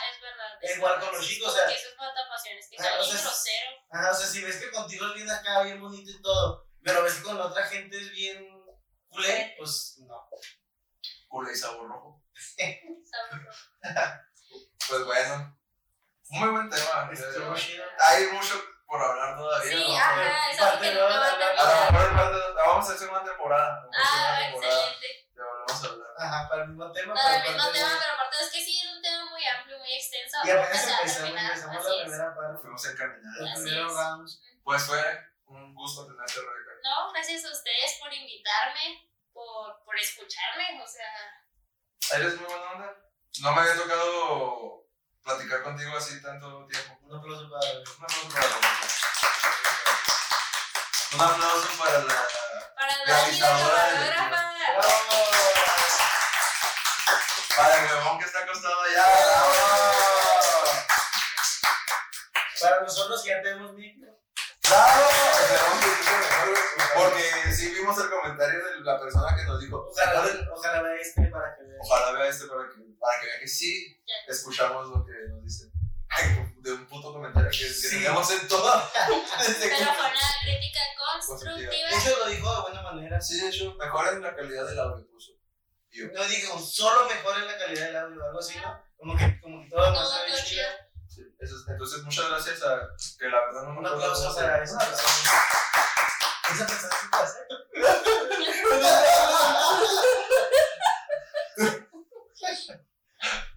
es. 0.67 0.71
Es 0.71 0.77
igual 0.77 0.99
con 0.99 1.13
los 1.13 1.27
chicos, 1.27 1.47
o 1.49 1.55
sea- 1.55 1.67
que 1.67 1.73
eso 1.73 1.89
es 1.89 1.97
matapasiones, 1.97 2.67
que 2.69 2.77
Ah, 2.79 2.83
sea 2.83 2.93
o 2.99 3.03
bien 3.03 3.11
sea, 3.17 3.21
grosero. 3.21 3.69
Ajá, 3.91 4.11
o 4.11 4.13
sea, 4.15 4.27
si 4.27 4.41
ves 4.43 4.55
que 4.57 4.71
contigo 4.71 5.07
es 5.07 5.13
bien 5.15 5.29
acá, 5.31 5.61
bien 5.63 5.81
bonito 5.81 6.11
y 6.11 6.21
todo, 6.21 6.67
pero 6.83 7.03
ves 7.03 7.13
que 7.15 7.23
con 7.23 7.37
la 7.37 7.45
otra 7.45 7.63
gente 7.65 7.97
es 7.97 8.11
bien 8.11 8.47
culé, 9.09 9.55
pues 9.57 9.95
no. 9.99 10.29
Culo 11.27 11.51
y 11.51 11.55
sabor 11.55 11.87
rojo. 11.89 12.23
¿sabes? 12.35 14.07
Pues 14.87 15.03
bueno, 15.05 15.59
muy 16.29 16.49
buen 16.49 16.69
tema. 16.69 17.09
Hay 17.99 18.27
mucho 18.27 18.63
por 18.85 19.01
hablar 19.01 19.35
todavía. 19.37 19.71
Sí, 19.77 19.83
¿no? 19.87 19.97
ajá, 19.97 20.51
es 20.51 20.59
algo 20.61 20.79
que 20.81 20.87
Parte 20.87 20.93
nunca 20.93 21.19
va 21.19 21.25
a 21.27 21.31
lo 21.31 21.37
terminar. 21.37 21.91
mejor 21.91 22.15
falta- 22.15 22.53
la 22.53 22.61
vamos 22.63 22.85
a 22.85 22.87
hacer 22.87 22.97
segunda 22.99 23.23
temporada. 23.25 23.89
Ah, 23.93 24.49
excelente. 24.49 25.07
Ya 25.35 25.43
volvemos 25.43 25.83
a 25.83 25.87
hablar. 25.87 26.07
Ajá, 26.19 26.49
para 26.49 26.61
el 26.63 26.67
mismo 26.69 26.91
tema. 26.93 27.13
Para 27.13 27.35
el 27.35 27.41
pero 27.41 27.53
mismo 27.53 27.63
aparte 27.63 27.79
tema, 27.79 27.99
pero 27.99 28.13
aparte 28.13 28.37
es 28.43 28.49
que 28.51 28.63
sí, 28.63 28.79
es 28.79 28.85
un 28.95 29.01
tema 29.01 29.06
Y 30.45 30.49
apenas 30.49 30.87
a 30.87 31.01
empezamos, 31.01 31.17
terminar, 31.17 31.51
empezamos 31.51 31.85
la 31.85 32.03
primera 32.03 32.35
parte, 32.35 32.61
Fuimos 32.61 32.85
Así 32.85 33.63
primeros 33.63 33.91
es. 33.91 33.97
rounds. 33.97 34.41
Pues 34.63 34.83
fue 34.83 35.01
un 35.47 35.73
gusto 35.73 36.05
tenerte, 36.05 36.33
Rebeca. 36.33 36.71
No, 36.83 37.11
gracias 37.13 37.45
a 37.45 37.51
ustedes 37.51 37.97
por 37.99 38.13
invitarme, 38.13 39.09
por, 39.33 39.83
por 39.83 39.97
escucharme, 39.97 40.81
o 40.81 40.87
sea, 40.87 41.07
Eres 42.11 42.35
muy 42.39 42.45
buena 42.45 42.71
onda. 42.71 42.95
No 43.41 43.51
me 43.51 43.61
había 43.61 43.75
tocado 43.75 44.85
platicar 45.21 45.63
contigo 45.63 45.97
así 45.97 46.21
tanto 46.21 46.65
tiempo. 46.67 46.97
Un 47.01 47.17
aplauso 47.17 47.49
para. 47.49 47.71
Un 47.73 47.81
aplauso 47.81 48.29
para 48.29 48.47
la 48.47 48.57
Un 51.13 51.21
aplauso 51.21 51.77
para 51.77 51.99
la 51.99 52.27
para 52.75 52.93
la 53.05 53.27
para 57.57 57.75
el 57.75 57.91
huevón 57.91 58.19
que 58.19 58.25
está 58.25 58.39
acostado 58.39 58.81
allá. 58.81 59.03
¡Bravo! 59.03 59.96
Para 62.61 62.81
nosotros 62.81 63.21
que 63.23 63.29
ya 63.29 63.41
tenemos 63.41 63.73
micro. 63.73 64.11
Güey, 66.47 66.55
Porque 66.95 67.53
sí 67.53 67.69
vimos 67.73 67.97
el 67.99 68.09
comentario 68.09 68.59
de 68.65 68.81
la 68.81 68.99
persona 68.99 69.35
que 69.35 69.43
nos 69.45 69.61
dijo. 69.61 69.87
Ojalá, 69.89 70.25
ojalá 70.53 70.81
vea 70.81 70.95
este 71.01 71.27
para 71.27 71.55
que 71.55 71.63
vea. 71.63 71.77
Ojalá 71.81 72.11
vea 72.19 72.27
este 72.29 72.47
para 72.47 72.63
que, 72.69 72.75
para 72.99 73.19
que 73.21 73.25
vea 73.27 73.39
que 73.39 73.47
sí 73.47 73.97
escuchamos 74.27 74.87
lo 74.89 75.05
que 75.05 75.11
nos 75.29 75.43
dicen. 75.43 75.71
Ay, 76.09 76.53
de 76.61 76.71
un 76.73 76.85
puto 76.87 77.13
comentario 77.13 77.49
que, 77.51 77.57
que 77.57 77.69
Sí. 77.69 77.89
teníamos 77.89 78.29
en 78.31 78.47
toda. 78.47 78.89
Desde 79.39 79.69
Pero 79.69 79.93
fue 79.93 80.05
una 80.05 80.31
crítica 80.43 80.79
constructiva. 81.15 81.71
De 81.71 81.97
hecho, 81.97 82.17
lo 82.19 82.25
dijo 82.27 82.55
de 82.55 82.61
buena 82.61 82.81
manera. 82.81 83.21
Sí, 83.21 83.39
de 83.39 83.49
hecho, 83.49 83.73
mejoren 83.75 84.21
la 84.21 84.35
calidad 84.35 84.65
del 84.67 84.79
audio, 84.79 85.07
puso. 85.09 85.31
No 86.13 86.23
digo, 86.25 86.59
solo 86.59 87.07
mejor 87.09 87.37
en 87.39 87.47
la 87.47 87.57
calidad 87.57 87.85
del 87.87 87.95
audio 87.97 88.21
o 88.21 88.25
algo 88.27 88.39
así, 88.39 88.55
¿no? 88.59 88.83
Como 88.97 89.17
que, 89.17 89.39
como 89.41 89.63
que 89.63 89.69
todo 89.69 89.79
lo 89.79 89.85
demás 89.87 90.03
Todo, 90.03 90.17
se 90.17 90.23
ve 90.25 90.31
todo 90.37 90.45
chido. 90.45 90.67
Sí, 91.17 91.35
eso 91.39 91.55
es- 91.57 91.67
entonces, 91.67 92.03
muchas 92.03 92.29
gracias 92.29 92.63
a 92.63 92.79
que 93.17 93.25
la 93.27 93.39
verdad 93.45 93.63
no 93.63 93.73
me 93.73 93.79
Un 93.79 93.87
aplauso 93.87 94.35
para 94.35 94.63
esa 94.63 94.77
persona. 94.77 95.31
Esa 96.53 96.67
persona 96.67 96.95
sí 97.01 97.07
puede 97.11 97.23
hacer. 97.23 97.47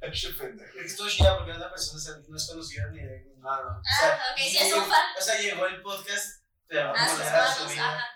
Pinche 0.01 0.31
pendejo. 0.33 0.79
Es 0.79 0.97
chida 0.97 1.37
porque 1.37 1.53
una 1.53 1.71
persona 1.71 2.25
no 2.29 2.37
es 2.37 2.47
conocida 2.49 2.87
ni 2.91 3.01
de. 3.05 3.27
Ah, 3.45 3.61
no. 3.63 3.83
Ah, 3.85 4.19
ok, 4.33 4.39
si 4.39 4.59
es 4.59 4.73
un 4.73 4.87
fan. 4.89 5.07
O 5.19 5.21
sea, 5.23 5.39
llegó 5.41 5.67
el 5.67 5.83
podcast 5.83 6.43
de 6.69 6.77
la 6.77 6.93
A 6.93 7.09
sus 7.09 7.19
manera 7.19 7.49
de 7.49 7.55
su 7.55 7.67
vida. 7.69 8.07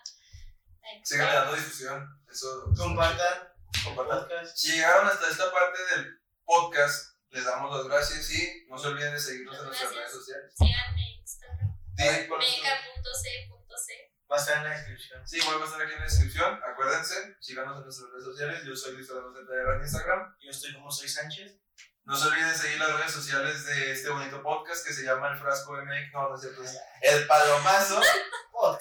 Sigan 1.03 1.35
dando 1.35 1.55
difusión. 1.55 2.09
Eso. 2.31 2.65
Compartan 2.77 3.49
Compartan. 3.85 4.47
Si 4.55 4.73
llegaron 4.73 5.07
hasta 5.07 5.29
esta 5.29 5.51
parte 5.53 5.79
del 5.95 6.21
podcast, 6.45 7.14
les 7.35 7.45
damos 7.45 7.77
las 7.77 7.87
gracias 7.89 8.31
y 8.31 8.65
no 8.69 8.79
se 8.79 8.87
olviden 8.87 9.13
de 9.13 9.19
seguirnos 9.19 9.59
en 9.59 9.65
nuestras 9.67 9.93
redes 9.93 10.13
sociales. 10.13 10.55
Síganme 10.57 11.03
en 11.03 11.21
Instagram. 11.21 11.77
Beca.c.c. 11.97 13.89
Va 14.31 14.37
a 14.37 14.39
estar 14.39 14.59
en 14.59 14.65
la 14.65 14.71
descripción. 14.71 15.27
Sí, 15.27 15.41
vuelvo 15.45 15.65
a 15.65 15.67
estar 15.67 15.83
aquí 15.83 15.93
en 15.95 15.99
la 15.99 16.05
descripción. 16.05 16.61
Acuérdense, 16.63 17.37
síganos 17.41 17.79
en 17.79 17.83
nuestras 17.83 18.11
redes 18.11 18.25
sociales. 18.25 18.63
Yo 18.65 18.77
soy 18.77 18.93
Luis 18.95 19.09
Centella 19.09 19.75
en 19.75 19.83
Instagram. 19.83 20.37
Yo 20.41 20.51
estoy 20.51 20.75
como 20.75 20.91
soy 20.93 21.09
Sánchez. 21.09 21.59
No 22.05 22.15
se 22.15 22.29
olviden 22.29 22.55
seguir 22.55 22.79
las 22.79 22.97
redes 22.99 23.13
sociales 23.13 23.67
de 23.67 23.91
este 23.91 24.11
bonito 24.11 24.41
podcast 24.43 24.87
que 24.87 24.93
se 24.93 25.03
llama 25.03 25.33
El 25.33 25.39
Frasco 25.39 25.73
MX. 25.73 26.13
No, 26.13 26.29
no 26.29 26.35
es 26.37 26.41
cierto. 26.41 26.63
es 26.63 26.81
El 27.01 27.27
Palomazo. 27.27 28.01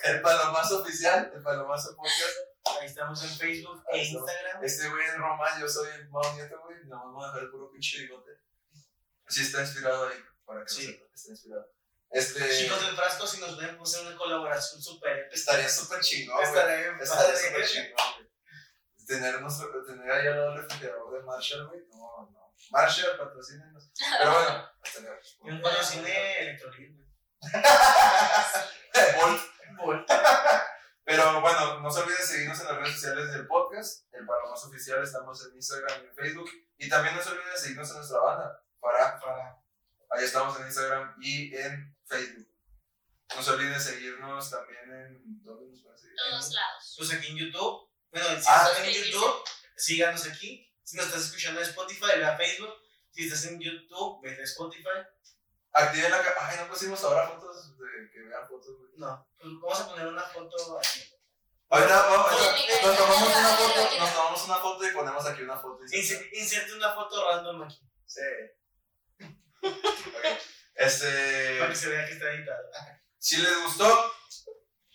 El 0.03 0.21
Palomazo 0.21 0.81
oficial. 0.81 1.31
El 1.33 1.41
Palomazo 1.41 1.95
podcast. 1.95 2.53
Ahí 2.79 2.85
estamos 2.85 3.23
en 3.23 3.29
Facebook 3.29 3.83
e. 3.91 4.03
Instagram. 4.03 4.63
Este 4.63 4.89
güey 4.89 5.07
en 5.07 5.17
Roma, 5.17 5.47
yo 5.59 5.67
soy 5.67 5.89
el 5.95 6.09
Mau 6.09 6.35
Nieto, 6.35 6.61
güey. 6.63 6.77
Nada 6.85 7.03
más 7.05 7.13
voy 7.13 7.23
a 7.23 7.27
dejar 7.27 7.43
el 7.43 7.49
puro 7.49 7.71
pinche 7.71 7.99
bigote. 8.01 8.32
Sí, 9.33 9.41
está 9.41 9.61
inspirado 9.61 10.07
ahí. 10.07 10.23
Para 10.45 10.63
que 10.63 10.69
Sí. 10.73 11.01
está 11.13 11.31
inspirado. 11.31 11.67
Este. 12.11 12.57
Chicos 12.59 12.85
del 12.85 12.95
frasco, 12.95 13.25
si 13.25 13.39
nos 13.41 13.57
ven, 13.57 13.79
hacer 13.81 14.05
una 14.05 14.15
colaboración 14.15 14.81
súper. 14.81 15.29
Estaría 15.31 15.67
súper 15.67 15.99
chingón, 16.01 16.35
güey. 16.35 16.47
Estaría 16.47 16.77
bien 16.77 17.01
Estaría 17.01 17.35
súper 17.35 17.67
chingón, 17.67 18.13
güey. 18.17 18.29
Tener, 19.07 19.41
nuestro, 19.41 19.83
tener 19.85 20.11
ahí 20.11 20.27
al 20.27 20.37
lado 20.37 20.53
el 20.53 20.61
refrigerador 20.61 21.13
de 21.13 21.23
Marshall, 21.25 21.67
güey. 21.67 21.81
No, 21.89 22.29
no. 22.31 22.53
Marshall, 22.69 23.17
patrocínenos. 23.17 23.89
Pero 24.19 24.31
bueno, 24.31 24.69
hasta 24.81 24.99
luego. 25.01 25.17
Y 25.43 25.49
un 25.51 25.61
patrocinio 25.61 26.07
electrolit, 26.39 26.95
güey. 26.95 27.07
Volt. 29.77 30.09
Pero 31.05 31.41
bueno, 31.41 31.79
no 31.81 31.91
se 31.91 31.99
olviden 31.99 32.25
seguirnos 32.25 32.59
en 32.61 32.67
las 32.67 32.77
redes 32.77 32.93
sociales 32.93 33.31
del 33.33 33.45
podcast, 33.47 34.05
el 34.13 34.25
Palomazo 34.25 34.69
Oficial, 34.69 35.03
estamos 35.03 35.45
en 35.45 35.55
Instagram 35.55 36.01
y 36.01 36.07
en 36.07 36.15
Facebook. 36.15 36.49
Y 36.77 36.87
también 36.87 37.15
no 37.15 37.21
se 37.21 37.31
olviden 37.31 37.51
de 37.51 37.57
seguirnos 37.57 37.89
en 37.89 37.97
nuestra 37.97 38.19
banda, 38.19 38.62
para, 38.83 39.19
Para. 39.19 39.57
ahí 40.11 40.25
estamos 40.25 40.59
en 40.59 40.65
Instagram 40.67 41.15
y 41.21 41.55
en 41.55 41.95
Facebook. 42.05 42.47
No 43.35 43.41
se 43.41 43.51
olviden 43.51 43.73
de 43.73 43.79
seguirnos 43.79 44.49
también 44.51 44.91
en... 44.91 45.43
¿Dónde 45.43 45.65
nos 45.71 45.81
pueden 45.81 45.97
seguir? 45.97 46.15
Todos 46.17 46.51
lados. 46.53 46.95
Pues 46.97 47.13
aquí 47.13 47.27
en 47.31 47.37
YouTube. 47.37 47.89
Bueno, 48.11 48.27
si 48.27 48.45
Ah, 48.47 48.67
estás 48.69 48.79
en 48.87 48.93
YouTube, 48.93 49.43
síganos 49.75 50.27
aquí. 50.27 50.69
Si 50.83 50.97
nos 50.97 51.07
estás 51.07 51.23
escuchando 51.25 51.61
en 51.61 51.67
Spotify, 51.67 52.05
ve 52.17 52.25
a 52.25 52.37
Facebook. 52.37 52.73
Si 53.11 53.25
estás 53.25 53.45
en 53.45 53.59
YouTube, 53.59 54.21
ve 54.21 54.37
a 54.39 54.43
Spotify. 54.43 54.89
Activen 55.71 56.11
la... 56.11 56.21
Ay, 56.41 56.57
no 56.59 56.67
pusimos 56.67 57.03
ahora 57.03 57.27
fotos 57.29 57.75
de 57.79 58.11
que 58.11 58.19
vean 58.19 58.47
fotos, 58.47 58.77
güey. 58.77 58.91
No, 58.97 59.27
pues 59.39 59.53
vamos 59.59 59.79
a 59.79 59.89
poner 59.89 60.07
una 60.07 60.21
foto 60.21 60.77
aquí. 60.77 61.09
Ahorita 61.69 62.05
vamos, 62.05 62.31
nos 62.83 62.97
tomamos 62.97 63.27
una 63.27 63.57
foto, 63.57 63.97
nos 63.97 64.13
tomamos 64.13 64.45
una 64.45 64.55
foto 64.57 64.87
y 64.87 64.91
ponemos 64.91 65.25
aquí 65.25 65.41
una 65.41 65.57
foto. 65.57 65.83
Inserte 65.91 66.73
una 66.73 66.93
foto 66.93 67.27
random 67.27 67.63
aquí. 67.63 67.81
Sí. 68.05 68.21
Este... 70.75 71.59
Para 71.59 71.69
que 71.69 71.75
se 71.75 71.89
vea 71.89 72.05
que 72.05 72.13
está 72.13 72.33
editado. 72.33 72.69
Si 73.17 73.37
les 73.37 73.63
gustó, 73.63 74.11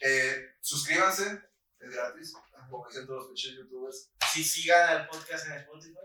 eh, 0.01 0.57
suscríbanse, 0.61 1.41
es 1.81 1.91
gratis, 1.91 2.35
como 2.69 2.87
dicen 2.89 3.07
todos 3.07 3.21
los 3.21 3.29
pinches 3.29 3.53
youtubers, 3.57 4.11
Si 4.33 4.45
sigan 4.45 4.89
al 4.91 5.09
podcast 5.09 5.47
en 5.47 5.53
Spotify. 5.55 5.99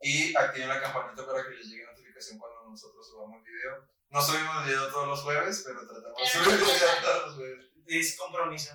y 0.00 0.34
activen 0.34 0.68
la 0.68 0.80
campanita 0.80 1.26
para 1.26 1.44
que 1.44 1.50
les 1.50 1.66
llegue 1.66 1.84
notificación 1.84 2.38
cuando 2.38 2.70
nosotros 2.70 3.06
subamos 3.06 3.44
video. 3.44 3.88
No 4.08 4.20
subimos 4.20 4.64
video 4.66 4.88
todos 4.90 5.06
los 5.06 5.20
jueves, 5.20 5.62
pero 5.64 5.86
tratamos 5.86 6.18
de 6.18 6.26
subir 6.26 6.58
no 6.58 6.66
video 6.66 7.00
todos 7.02 7.26
los 7.26 7.34
jueves. 7.36 7.66
Es 7.86 8.16
compromiso. 8.16 8.72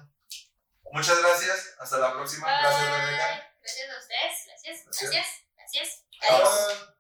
Muchas 0.92 1.20
gracias, 1.22 1.76
hasta 1.80 1.98
la 1.98 2.14
próxima, 2.14 2.48
gracias 2.48 3.06
Rebeca. 3.06 3.54
Gracias 3.60 3.90
a 3.90 4.00
ustedes. 4.00 4.46
Gracias. 4.48 4.86
Gracias. 4.86 4.86
Gracias. 4.86 5.44
Gracias. 5.58 6.04
Adiós. 6.22 6.50
Adiós. 6.50 6.95